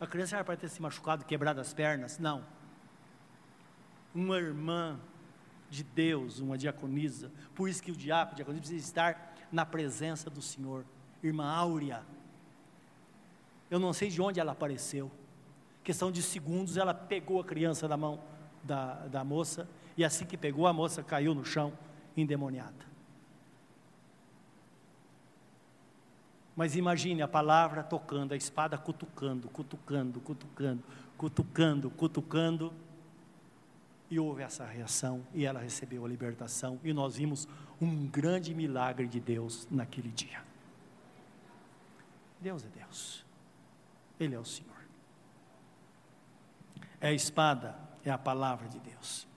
A 0.00 0.06
criança 0.06 0.36
era 0.36 0.44
para 0.44 0.56
ter 0.56 0.70
se 0.70 0.80
machucado, 0.80 1.26
quebrado 1.26 1.60
as 1.60 1.74
pernas. 1.74 2.18
Não. 2.18 2.42
Uma 4.14 4.38
irmã 4.38 4.98
de 5.68 5.84
Deus, 5.84 6.38
uma 6.38 6.56
diaconisa. 6.56 7.30
Por 7.54 7.68
isso 7.68 7.82
que 7.82 7.92
o 7.92 7.96
diácono, 7.96 8.32
o 8.32 8.36
diaconisa 8.36 8.62
precisa 8.62 8.86
estar 8.86 9.34
na 9.52 9.66
presença 9.66 10.30
do 10.30 10.40
Senhor. 10.40 10.86
Irmã 11.22 11.44
Áurea. 11.44 12.02
Eu 13.70 13.78
não 13.78 13.92
sei 13.92 14.08
de 14.08 14.22
onde 14.22 14.40
ela 14.40 14.52
apareceu. 14.52 15.12
Questão 15.84 16.10
de 16.10 16.22
segundos, 16.22 16.76
ela 16.76 16.94
pegou 16.94 17.40
a 17.40 17.44
criança 17.44 17.86
da 17.86 17.96
mão 17.96 18.18
da, 18.62 19.06
da 19.06 19.22
moça, 19.22 19.68
e 19.96 20.04
assim 20.04 20.24
que 20.24 20.36
pegou, 20.36 20.66
a 20.66 20.72
moça 20.72 21.02
caiu 21.02 21.34
no 21.34 21.44
chão, 21.44 21.72
endemoniada. 22.16 22.94
Mas 26.56 26.76
imagine 26.76 27.20
a 27.20 27.28
palavra 27.28 27.82
tocando, 27.82 28.32
a 28.32 28.36
espada 28.36 28.78
cutucando, 28.78 29.48
cutucando, 29.48 30.20
cutucando, 30.20 30.82
cutucando, 31.18 31.90
cutucando. 31.90 32.72
E 34.10 34.18
houve 34.18 34.42
essa 34.42 34.64
reação, 34.64 35.26
e 35.34 35.44
ela 35.44 35.60
recebeu 35.60 36.04
a 36.04 36.08
libertação, 36.08 36.78
e 36.84 36.92
nós 36.92 37.16
vimos 37.16 37.48
um 37.80 38.06
grande 38.06 38.54
milagre 38.54 39.08
de 39.08 39.18
Deus 39.18 39.66
naquele 39.70 40.10
dia. 40.10 40.42
Deus 42.40 42.64
é 42.64 42.68
Deus, 42.68 43.24
Ele 44.20 44.34
é 44.34 44.38
o 44.38 44.44
Senhor. 44.44 44.73
É 47.04 47.08
a 47.08 47.12
espada, 47.12 47.76
é 48.02 48.10
a 48.10 48.16
palavra 48.16 48.66
de 48.66 48.80
Deus. 48.80 49.28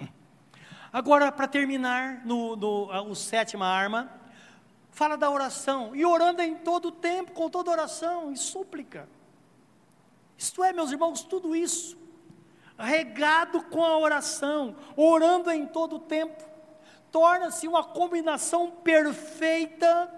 Agora, 0.90 1.30
para 1.34 1.50
terminar, 1.50 2.26
no, 2.26 2.56
no 2.56 2.90
a, 2.90 3.14
sétima 3.14 3.68
arma, 3.68 4.10
fala 4.90 5.18
da 5.18 5.30
oração, 5.30 5.94
e 5.94 6.06
orando 6.06 6.42
em 6.42 6.56
todo 6.56 6.94
tempo, 6.94 7.34
com 7.34 7.50
toda 7.50 7.70
oração 7.70 8.32
e 8.32 8.38
súplica. 8.38 9.10
Isto 10.38 10.64
é, 10.64 10.72
meus 10.72 10.94
irmãos, 10.94 11.24
tudo 11.24 11.54
isso, 11.54 11.98
regado 12.80 13.62
com 13.64 13.84
a 13.84 13.98
oração, 13.98 14.74
orando 14.96 15.52
em 15.52 15.66
todo 15.66 16.00
tempo, 16.00 16.42
torna-se 17.12 17.68
uma 17.68 17.84
combinação 17.84 18.72
perfeita 18.72 20.10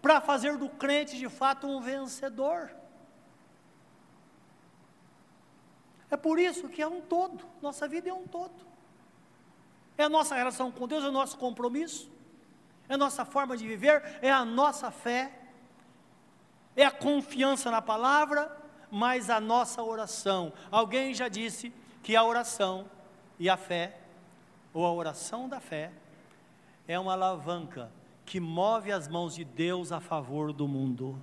para 0.00 0.20
fazer 0.20 0.56
do 0.56 0.68
crente 0.68 1.18
de 1.18 1.28
fato 1.28 1.66
um 1.66 1.80
vencedor. 1.80 2.70
É 6.12 6.16
por 6.18 6.38
isso 6.38 6.68
que 6.68 6.82
é 6.82 6.86
um 6.86 7.00
todo, 7.00 7.42
nossa 7.62 7.88
vida 7.88 8.10
é 8.10 8.12
um 8.12 8.26
todo. 8.26 8.52
É 9.96 10.04
a 10.04 10.10
nossa 10.10 10.34
relação 10.34 10.70
com 10.70 10.86
Deus, 10.86 11.02
é 11.02 11.08
o 11.08 11.12
nosso 11.12 11.38
compromisso, 11.38 12.12
é 12.86 12.92
a 12.92 12.98
nossa 12.98 13.24
forma 13.24 13.56
de 13.56 13.66
viver, 13.66 14.18
é 14.20 14.30
a 14.30 14.44
nossa 14.44 14.90
fé, 14.90 15.32
é 16.76 16.84
a 16.84 16.90
confiança 16.90 17.70
na 17.70 17.80
palavra, 17.80 18.54
mas 18.90 19.30
a 19.30 19.40
nossa 19.40 19.82
oração. 19.82 20.52
Alguém 20.70 21.14
já 21.14 21.28
disse 21.28 21.72
que 22.02 22.14
a 22.14 22.22
oração 22.22 22.84
e 23.38 23.48
a 23.48 23.56
fé, 23.56 23.98
ou 24.74 24.84
a 24.84 24.92
oração 24.92 25.48
da 25.48 25.60
fé, 25.60 25.92
é 26.86 26.98
uma 26.98 27.14
alavanca 27.14 27.90
que 28.26 28.38
move 28.38 28.92
as 28.92 29.08
mãos 29.08 29.34
de 29.34 29.44
Deus 29.44 29.90
a 29.90 29.98
favor 29.98 30.52
do 30.52 30.68
mundo. 30.68 31.18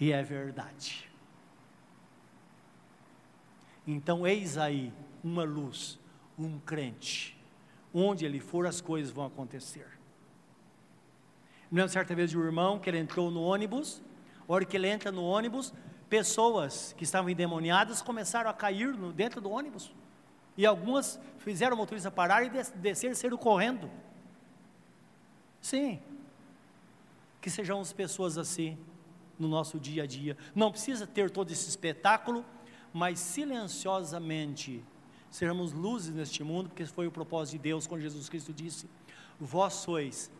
E 0.00 0.12
é 0.12 0.22
verdade. 0.22 1.12
Então, 3.86 4.26
eis 4.26 4.56
aí 4.56 4.92
uma 5.22 5.44
luz, 5.44 5.98
um 6.38 6.58
crente. 6.58 7.38
Onde 7.92 8.24
ele 8.24 8.40
for, 8.40 8.66
as 8.66 8.80
coisas 8.80 9.12
vão 9.12 9.26
acontecer. 9.26 9.86
Me 11.70 11.78
lembro 11.78 11.92
certa 11.92 12.14
vez 12.14 12.30
de 12.30 12.38
um 12.38 12.44
irmão 12.44 12.78
que 12.78 12.88
ele 12.88 12.98
entrou 12.98 13.30
no 13.30 13.42
ônibus. 13.42 14.02
A 14.48 14.52
hora 14.52 14.64
que 14.64 14.76
ele 14.76 14.88
entra 14.88 15.10
no 15.10 15.24
ônibus, 15.24 15.72
pessoas 16.08 16.94
que 16.96 17.04
estavam 17.04 17.30
endemoniadas 17.30 18.02
começaram 18.02 18.48
a 18.50 18.54
cair 18.54 18.94
no, 18.94 19.12
dentro 19.12 19.40
do 19.40 19.50
ônibus. 19.50 19.92
E 20.56 20.64
algumas 20.64 21.18
fizeram 21.38 21.74
o 21.74 21.78
motorista 21.78 22.10
parar 22.10 22.44
e 22.44 22.50
des, 22.50 22.70
descer 22.76 23.10
e 23.10 23.14
saíram 23.14 23.36
correndo. 23.36 23.90
Sim. 25.60 26.00
Que 27.40 27.50
sejamos 27.50 27.92
pessoas 27.92 28.38
assim 28.38 28.78
no 29.38 29.48
nosso 29.48 29.80
dia 29.80 30.04
a 30.04 30.06
dia. 30.06 30.36
Não 30.54 30.70
precisa 30.70 31.06
ter 31.06 31.30
todo 31.30 31.50
esse 31.50 31.68
espetáculo, 31.68 32.44
mas 32.94 33.18
silenciosamente 33.18 34.84
sermos 35.28 35.72
luzes 35.72 36.14
neste 36.14 36.44
mundo, 36.44 36.68
porque 36.68 36.86
foi 36.86 37.08
o 37.08 37.10
propósito 37.10 37.56
de 37.56 37.58
Deus 37.58 37.88
quando 37.88 38.02
Jesus 38.02 38.28
Cristo 38.28 38.52
disse: 38.52 38.88
Vós 39.38 39.74
sois 39.74 40.30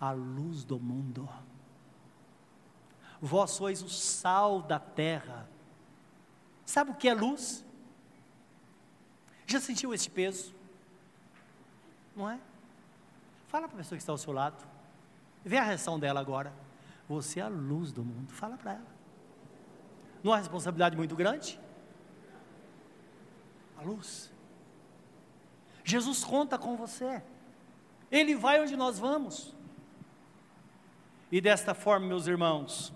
a 0.00 0.10
luz 0.10 0.64
do 0.64 0.80
mundo, 0.80 1.28
vós 3.20 3.50
sois 3.50 3.82
o 3.82 3.90
sal 3.90 4.62
da 4.62 4.78
terra. 4.78 5.46
Sabe 6.64 6.92
o 6.92 6.94
que 6.94 7.10
é 7.10 7.14
luz? 7.14 7.62
Já 9.46 9.60
sentiu 9.60 9.92
esse 9.92 10.08
peso? 10.08 10.54
Não 12.16 12.30
é? 12.30 12.40
Fala 13.48 13.68
para 13.68 13.76
a 13.76 13.78
pessoa 13.82 13.98
que 13.98 14.02
está 14.02 14.12
ao 14.12 14.18
seu 14.18 14.32
lado. 14.32 14.66
Vê 15.44 15.58
a 15.58 15.62
reação 15.62 15.98
dela 15.98 16.20
agora. 16.20 16.50
Você 17.06 17.38
é 17.38 17.42
a 17.42 17.48
luz 17.48 17.92
do 17.92 18.02
mundo. 18.02 18.32
Fala 18.32 18.56
para 18.56 18.72
ela. 18.72 18.93
Não 20.24 20.32
é 20.32 20.34
uma 20.34 20.38
responsabilidade 20.40 20.96
muito 20.96 21.14
grande? 21.14 21.60
A 23.78 23.82
luz. 23.82 24.32
Jesus 25.84 26.24
conta 26.24 26.58
com 26.58 26.74
você. 26.76 27.22
Ele 28.10 28.34
vai 28.34 28.60
onde 28.60 28.76
nós 28.76 28.98
vamos. 28.98 29.54
E 31.30 31.40
desta 31.40 31.74
forma, 31.74 32.06
meus 32.06 32.26
irmãos, 32.26 32.92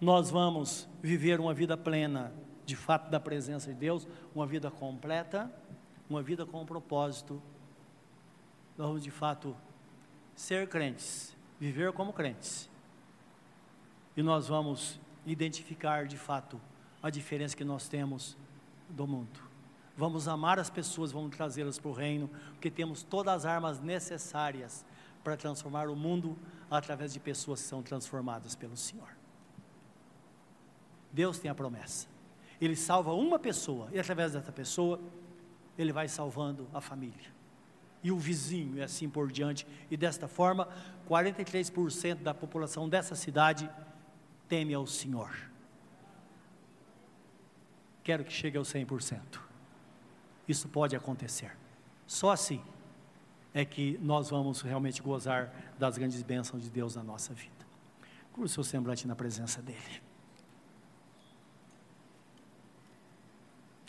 nós 0.00 0.30
vamos 0.30 0.88
viver 1.02 1.40
uma 1.40 1.52
vida 1.52 1.76
plena, 1.76 2.32
de 2.64 2.76
fato, 2.76 3.10
da 3.10 3.18
presença 3.18 3.72
de 3.72 3.78
Deus, 3.80 4.06
uma 4.32 4.46
vida 4.46 4.70
completa, 4.70 5.50
uma 6.08 6.22
vida 6.22 6.46
com 6.46 6.62
um 6.62 6.66
propósito 6.66 7.42
nós 8.76 8.88
vamos 8.88 9.04
de 9.04 9.10
fato 9.10 9.56
ser 10.34 10.68
crentes, 10.68 11.34
viver 11.60 11.92
como 11.92 12.12
crentes. 12.12 12.68
E 14.16 14.22
nós 14.22 14.48
vamos 14.48 14.98
identificar 15.26 16.06
de 16.06 16.16
fato 16.16 16.60
a 17.02 17.10
diferença 17.10 17.56
que 17.56 17.64
nós 17.64 17.88
temos 17.88 18.36
do 18.88 19.06
mundo. 19.06 19.40
Vamos 19.96 20.26
amar 20.26 20.58
as 20.58 20.70
pessoas, 20.70 21.12
vamos 21.12 21.34
trazê-las 21.36 21.78
para 21.78 21.90
o 21.90 21.92
reino, 21.92 22.28
porque 22.52 22.70
temos 22.70 23.02
todas 23.02 23.34
as 23.34 23.46
armas 23.46 23.80
necessárias 23.80 24.84
para 25.22 25.36
transformar 25.36 25.88
o 25.88 25.96
mundo 25.96 26.36
através 26.70 27.12
de 27.12 27.20
pessoas 27.20 27.62
que 27.62 27.68
são 27.68 27.82
transformadas 27.82 28.54
pelo 28.54 28.76
Senhor. 28.76 29.08
Deus 31.12 31.38
tem 31.38 31.50
a 31.50 31.54
promessa. 31.54 32.08
Ele 32.60 32.74
salva 32.74 33.12
uma 33.12 33.38
pessoa, 33.38 33.88
e 33.92 33.98
através 33.98 34.32
dessa 34.32 34.50
pessoa, 34.50 35.00
Ele 35.78 35.92
vai 35.92 36.08
salvando 36.08 36.68
a 36.74 36.80
família 36.80 37.34
e 38.04 38.12
o 38.12 38.18
vizinho, 38.18 38.76
e 38.76 38.82
assim 38.82 39.08
por 39.08 39.32
diante. 39.32 39.66
E 39.90 39.96
desta 39.96 40.28
forma, 40.28 40.68
43% 41.08 42.16
da 42.16 42.34
população 42.34 42.86
dessa 42.86 43.14
cidade 43.14 43.68
teme 44.48 44.74
ao 44.74 44.86
Senhor. 44.86 45.30
Quero 48.02 48.24
que 48.24 48.32
chegue 48.32 48.56
ao 48.56 48.64
100%. 48.64 49.40
Isso 50.46 50.68
pode 50.68 50.94
acontecer. 50.94 51.56
Só 52.06 52.30
assim 52.30 52.62
é 53.54 53.64
que 53.64 53.98
nós 54.02 54.30
vamos 54.30 54.60
realmente 54.60 55.00
gozar 55.00 55.52
das 55.78 55.96
grandes 55.96 56.22
bênçãos 56.22 56.62
de 56.62 56.70
Deus 56.70 56.96
na 56.96 57.02
nossa 57.02 57.32
vida. 57.32 57.64
Cruze 58.32 58.52
o 58.52 58.54
seu 58.54 58.64
semblante 58.64 59.06
na 59.06 59.14
presença 59.14 59.62
dEle. 59.62 60.02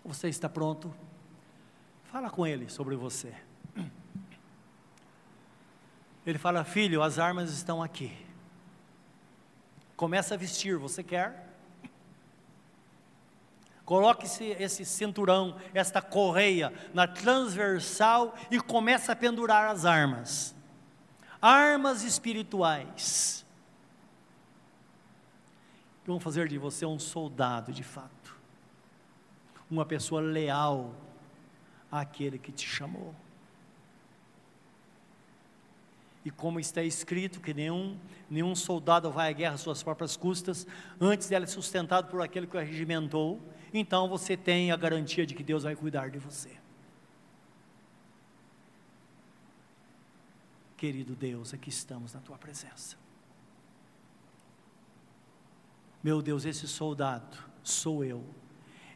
Você 0.06 0.30
está 0.30 0.48
pronto? 0.48 0.94
Fala 2.04 2.30
com 2.30 2.46
Ele 2.46 2.70
sobre 2.70 2.96
você. 2.96 3.36
Ele 6.26 6.38
fala: 6.38 6.64
Filho, 6.64 7.02
as 7.02 7.20
armas 7.20 7.52
estão 7.52 7.84
aqui. 7.84 8.25
Começa 9.96 10.34
a 10.34 10.38
vestir, 10.38 10.78
você 10.78 11.04
quer? 11.04 11.46
Coloque 13.86 14.26
esse, 14.26 14.84
cinturão, 14.84 15.58
esta 15.74 16.02
correia 16.02 16.74
na 16.94 17.08
transversal 17.08 18.36
e 18.50 18.60
começa 18.60 19.12
a 19.12 19.16
pendurar 19.16 19.70
as 19.70 19.86
armas. 19.86 20.56
Armas 21.40 22.02
espirituais. 22.02 23.46
Vão 26.06 26.20
fazer 26.20 26.48
de 26.48 26.58
você 26.58 26.86
um 26.86 26.98
soldado 26.98 27.72
de 27.72 27.84
fato. 27.84 28.36
Uma 29.70 29.86
pessoa 29.86 30.20
leal 30.20 30.94
àquele 31.92 32.40
que 32.40 32.52
te 32.52 32.68
chamou. 32.68 33.14
E 36.26 36.32
como 36.32 36.60
está 36.60 36.82
escrito 36.82 37.40
que 37.40 37.54
nenhum, 37.54 38.00
nenhum 38.28 38.56
soldado 38.56 39.12
vai 39.12 39.30
à 39.30 39.32
guerra 39.32 39.54
às 39.54 39.62
suas 39.62 39.84
próprias 39.84 40.18
custas, 40.18 40.66
antes 41.00 41.30
dela 41.30 41.46
é 41.46 41.48
sustentado 41.48 42.10
por 42.10 42.20
aquele 42.20 42.48
que 42.48 42.58
o 42.58 42.60
regimentou, 42.60 43.40
então 43.72 44.10
você 44.10 44.36
tem 44.36 44.72
a 44.72 44.76
garantia 44.76 45.24
de 45.24 45.36
que 45.36 45.44
Deus 45.44 45.62
vai 45.62 45.76
cuidar 45.76 46.10
de 46.10 46.18
você. 46.18 46.58
Querido 50.76 51.16
Deus, 51.16 51.54
aqui 51.54 51.70
estamos 51.70 52.14
na 52.14 52.20
tua 52.20 52.40
presença. 52.40 52.98
Meu 56.04 56.24
Deus, 56.24 56.44
esse 56.44 56.68
soldado 56.68 57.38
sou 57.64 58.04
eu. 58.04 58.26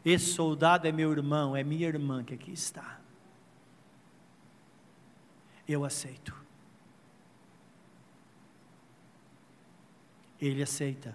Esse 0.04 0.32
soldado 0.32 0.88
é 0.88 0.92
meu 0.92 1.12
irmão, 1.12 1.56
é 1.56 1.62
minha 1.62 1.86
irmã 1.86 2.24
que 2.24 2.34
aqui 2.34 2.52
está. 2.52 3.00
Eu 5.66 5.84
aceito. 5.84 6.39
Ele 10.40 10.62
aceita 10.62 11.14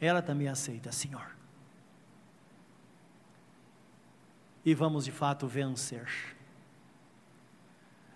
ela 0.00 0.20
também 0.20 0.48
aceita, 0.48 0.92
Senhor. 0.92 1.34
E 4.64 4.74
vamos 4.74 5.04
de 5.04 5.12
fato 5.12 5.46
vencer. 5.46 6.36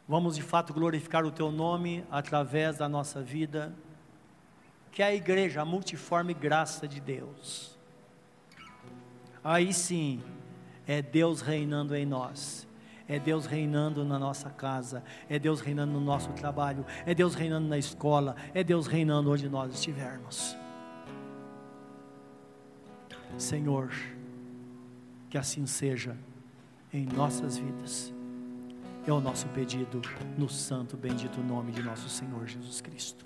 Vamos 0.06 0.34
de 0.34 0.42
fato 0.42 0.74
glorificar 0.74 1.24
o 1.24 1.30
Teu 1.30 1.50
nome 1.50 2.04
através 2.10 2.78
da 2.78 2.88
nossa 2.88 3.22
vida, 3.22 3.72
que 4.90 5.02
é 5.02 5.06
a 5.06 5.14
igreja, 5.14 5.62
a 5.62 5.64
multiforme 5.64 6.34
graça 6.34 6.86
de 6.86 7.00
Deus. 7.00 7.78
Aí 9.42 9.72
sim, 9.72 10.22
é 10.86 11.00
Deus 11.00 11.40
reinando 11.40 11.94
em 11.94 12.04
nós 12.04 12.66
é 13.10 13.18
Deus 13.18 13.44
reinando 13.44 14.04
na 14.04 14.20
nossa 14.20 14.48
casa, 14.48 15.02
é 15.28 15.36
Deus 15.36 15.60
reinando 15.60 15.92
no 15.92 16.00
nosso 16.00 16.32
trabalho, 16.32 16.86
é 17.04 17.12
Deus 17.12 17.34
reinando 17.34 17.66
na 17.68 17.76
escola, 17.76 18.36
é 18.54 18.62
Deus 18.62 18.86
reinando 18.86 19.32
onde 19.32 19.48
nós 19.48 19.74
estivermos. 19.74 20.56
Senhor, 23.36 23.90
que 25.28 25.36
assim 25.36 25.66
seja 25.66 26.16
em 26.92 27.04
nossas 27.04 27.58
vidas. 27.58 28.14
É 29.06 29.12
o 29.12 29.20
nosso 29.20 29.48
pedido 29.48 30.00
no 30.38 30.48
santo 30.48 30.96
bendito 30.96 31.40
nome 31.40 31.72
de 31.72 31.82
nosso 31.82 32.08
Senhor 32.08 32.46
Jesus 32.46 32.80
Cristo. 32.80 33.24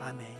Amém. 0.00 0.37